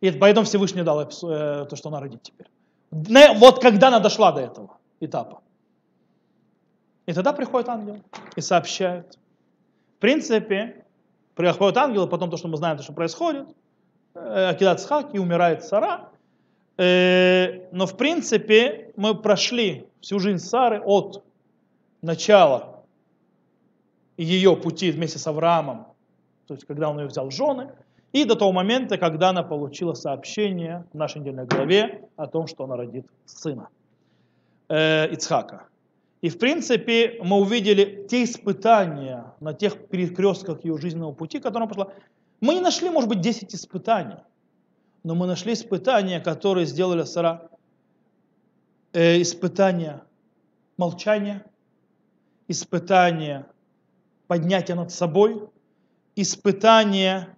И 0.00 0.10
поэтому 0.10 0.46
Всевышний 0.46 0.82
дал 0.82 1.02
э, 1.02 1.06
то, 1.06 1.76
что 1.76 1.88
она 1.88 2.00
родит 2.00 2.22
теперь. 2.22 2.48
Вот 2.90 3.60
когда 3.60 3.88
она 3.88 4.00
дошла 4.00 4.32
до 4.32 4.40
этого 4.40 4.78
этапа. 5.00 5.42
И 7.06 7.12
тогда 7.12 7.32
приходит 7.32 7.68
ангел 7.68 7.98
и 8.36 8.40
сообщает. 8.40 9.18
В 9.96 10.00
принципе, 10.00 10.84
приходит 11.34 11.76
ангел, 11.76 12.06
и 12.06 12.10
потом 12.10 12.30
то, 12.30 12.36
что 12.36 12.48
мы 12.48 12.56
знаем, 12.56 12.76
то, 12.76 12.82
что 12.82 12.92
происходит, 12.92 13.48
э, 14.14 14.48
Акидат 14.50 14.80
Схак, 14.80 15.14
и 15.14 15.18
умирает 15.18 15.64
Сара. 15.64 16.08
Э, 16.78 17.68
но 17.72 17.86
в 17.86 17.96
принципе 17.96 18.92
мы 18.96 19.14
прошли 19.14 19.86
всю 20.00 20.18
жизнь 20.18 20.38
Сары 20.38 20.80
от 20.80 21.22
начала 22.00 22.84
ее 24.16 24.56
пути 24.56 24.90
вместе 24.90 25.18
с 25.18 25.26
Авраамом, 25.26 25.86
то 26.46 26.54
есть 26.54 26.66
когда 26.66 26.90
он 26.90 26.98
ее 26.98 27.06
взял 27.06 27.28
в 27.28 27.32
жены, 27.32 27.72
и 28.12 28.24
до 28.24 28.34
того 28.34 28.52
момента, 28.52 28.98
когда 28.98 29.30
она 29.30 29.42
получила 29.42 29.94
сообщение 29.94 30.84
в 30.92 30.96
нашей 30.96 31.20
недельной 31.20 31.46
главе 31.46 32.08
о 32.16 32.26
том, 32.26 32.46
что 32.46 32.64
она 32.64 32.76
родит 32.76 33.06
сына 33.24 33.68
э, 34.68 35.12
Ицхака. 35.12 35.68
И 36.20 36.28
в 36.28 36.38
принципе 36.38 37.18
мы 37.22 37.36
увидели 37.38 38.06
те 38.08 38.24
испытания 38.24 39.32
на 39.40 39.54
тех 39.54 39.88
перекрестках 39.88 40.64
ее 40.64 40.76
жизненного 40.76 41.12
пути, 41.12 41.38
которые 41.38 41.64
она 41.64 41.68
пошла. 41.68 41.92
Мы 42.40 42.54
не 42.54 42.60
нашли, 42.60 42.90
может 42.90 43.08
быть, 43.08 43.20
10 43.20 43.54
испытаний, 43.54 44.18
но 45.02 45.14
мы 45.14 45.26
нашли 45.26 45.52
испытания, 45.52 46.20
которые 46.20 46.66
сделали 46.66 47.04
Сара. 47.04 47.48
Э, 48.92 49.22
испытания 49.22 50.02
молчания, 50.76 51.44
испытания 52.48 53.46
поднятия 54.26 54.74
над 54.74 54.90
собой, 54.90 55.48
испытания 56.16 57.36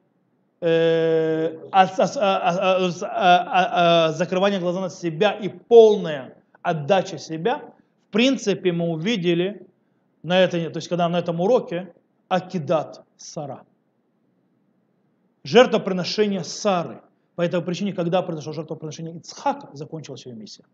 закрывания 4.16 4.60
глаза 4.60 4.80
на 4.80 4.90
себя 4.90 5.32
и 5.32 5.48
полная 5.48 6.36
отдача 6.62 7.18
себя, 7.18 7.74
в 8.08 8.12
принципе, 8.12 8.70
мы 8.70 8.90
увидели 8.90 9.66
на 10.22 10.38
этой, 10.38 10.70
то 10.70 10.76
есть 10.76 10.88
когда 10.88 11.08
на 11.08 11.18
этом 11.18 11.40
уроке 11.40 11.92
Акидат 12.28 13.04
Сара. 13.16 13.64
Жертвоприношение 15.42 16.44
Сары. 16.44 17.02
По 17.34 17.42
этой 17.42 17.60
причине, 17.62 17.92
когда 17.92 18.22
произошло 18.22 18.52
жертвоприношение 18.52 19.16
Ицхака, 19.16 19.68
закончилась 19.72 20.26
ее 20.26 20.34
миссия. 20.34 20.64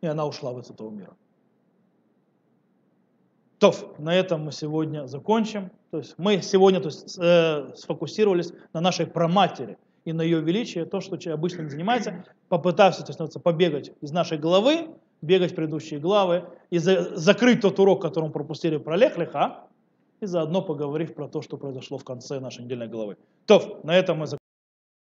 И 0.00 0.06
она 0.06 0.24
ушла 0.24 0.52
в 0.52 0.58
этого 0.58 0.90
мира. 0.90 1.14
То, 3.58 3.74
на 3.98 4.14
этом 4.14 4.44
мы 4.44 4.52
сегодня 4.52 5.06
закончим. 5.06 5.70
То 5.90 5.98
есть 5.98 6.14
мы 6.18 6.42
сегодня 6.42 6.80
то 6.80 6.88
есть, 6.88 7.18
э, 7.18 7.72
сфокусировались 7.76 8.52
на 8.72 8.80
нашей 8.80 9.06
проматери 9.06 9.78
и 10.04 10.12
на 10.12 10.22
ее 10.22 10.40
величии, 10.40 10.84
то, 10.84 11.00
что 11.00 11.16
человек 11.16 11.38
обычно 11.38 11.62
не 11.62 11.70
занимается, 11.70 12.24
попытавшись 12.48 13.04
то 13.04 13.24
есть, 13.24 13.42
побегать 13.42 13.92
из 14.00 14.10
нашей 14.12 14.38
головы, 14.38 14.88
бегать 15.22 15.52
в 15.52 15.54
предыдущие 15.54 15.98
главы 16.00 16.44
и 16.70 16.78
за, 16.78 17.16
закрыть 17.16 17.60
тот 17.60 17.78
урок, 17.78 18.02
который 18.02 18.26
мы 18.26 18.32
пропустили 18.32 18.76
про 18.76 18.96
Лех-Леха, 18.96 19.64
и 20.20 20.26
заодно 20.26 20.62
поговорив 20.62 21.14
про 21.14 21.28
то, 21.28 21.42
что 21.42 21.56
произошло 21.56 21.98
в 21.98 22.04
конце 22.04 22.40
нашей 22.40 22.64
недельной 22.64 22.88
главы. 22.88 23.16
То, 23.46 23.80
на 23.84 23.96
этом 23.96 24.18
мы. 24.18 24.26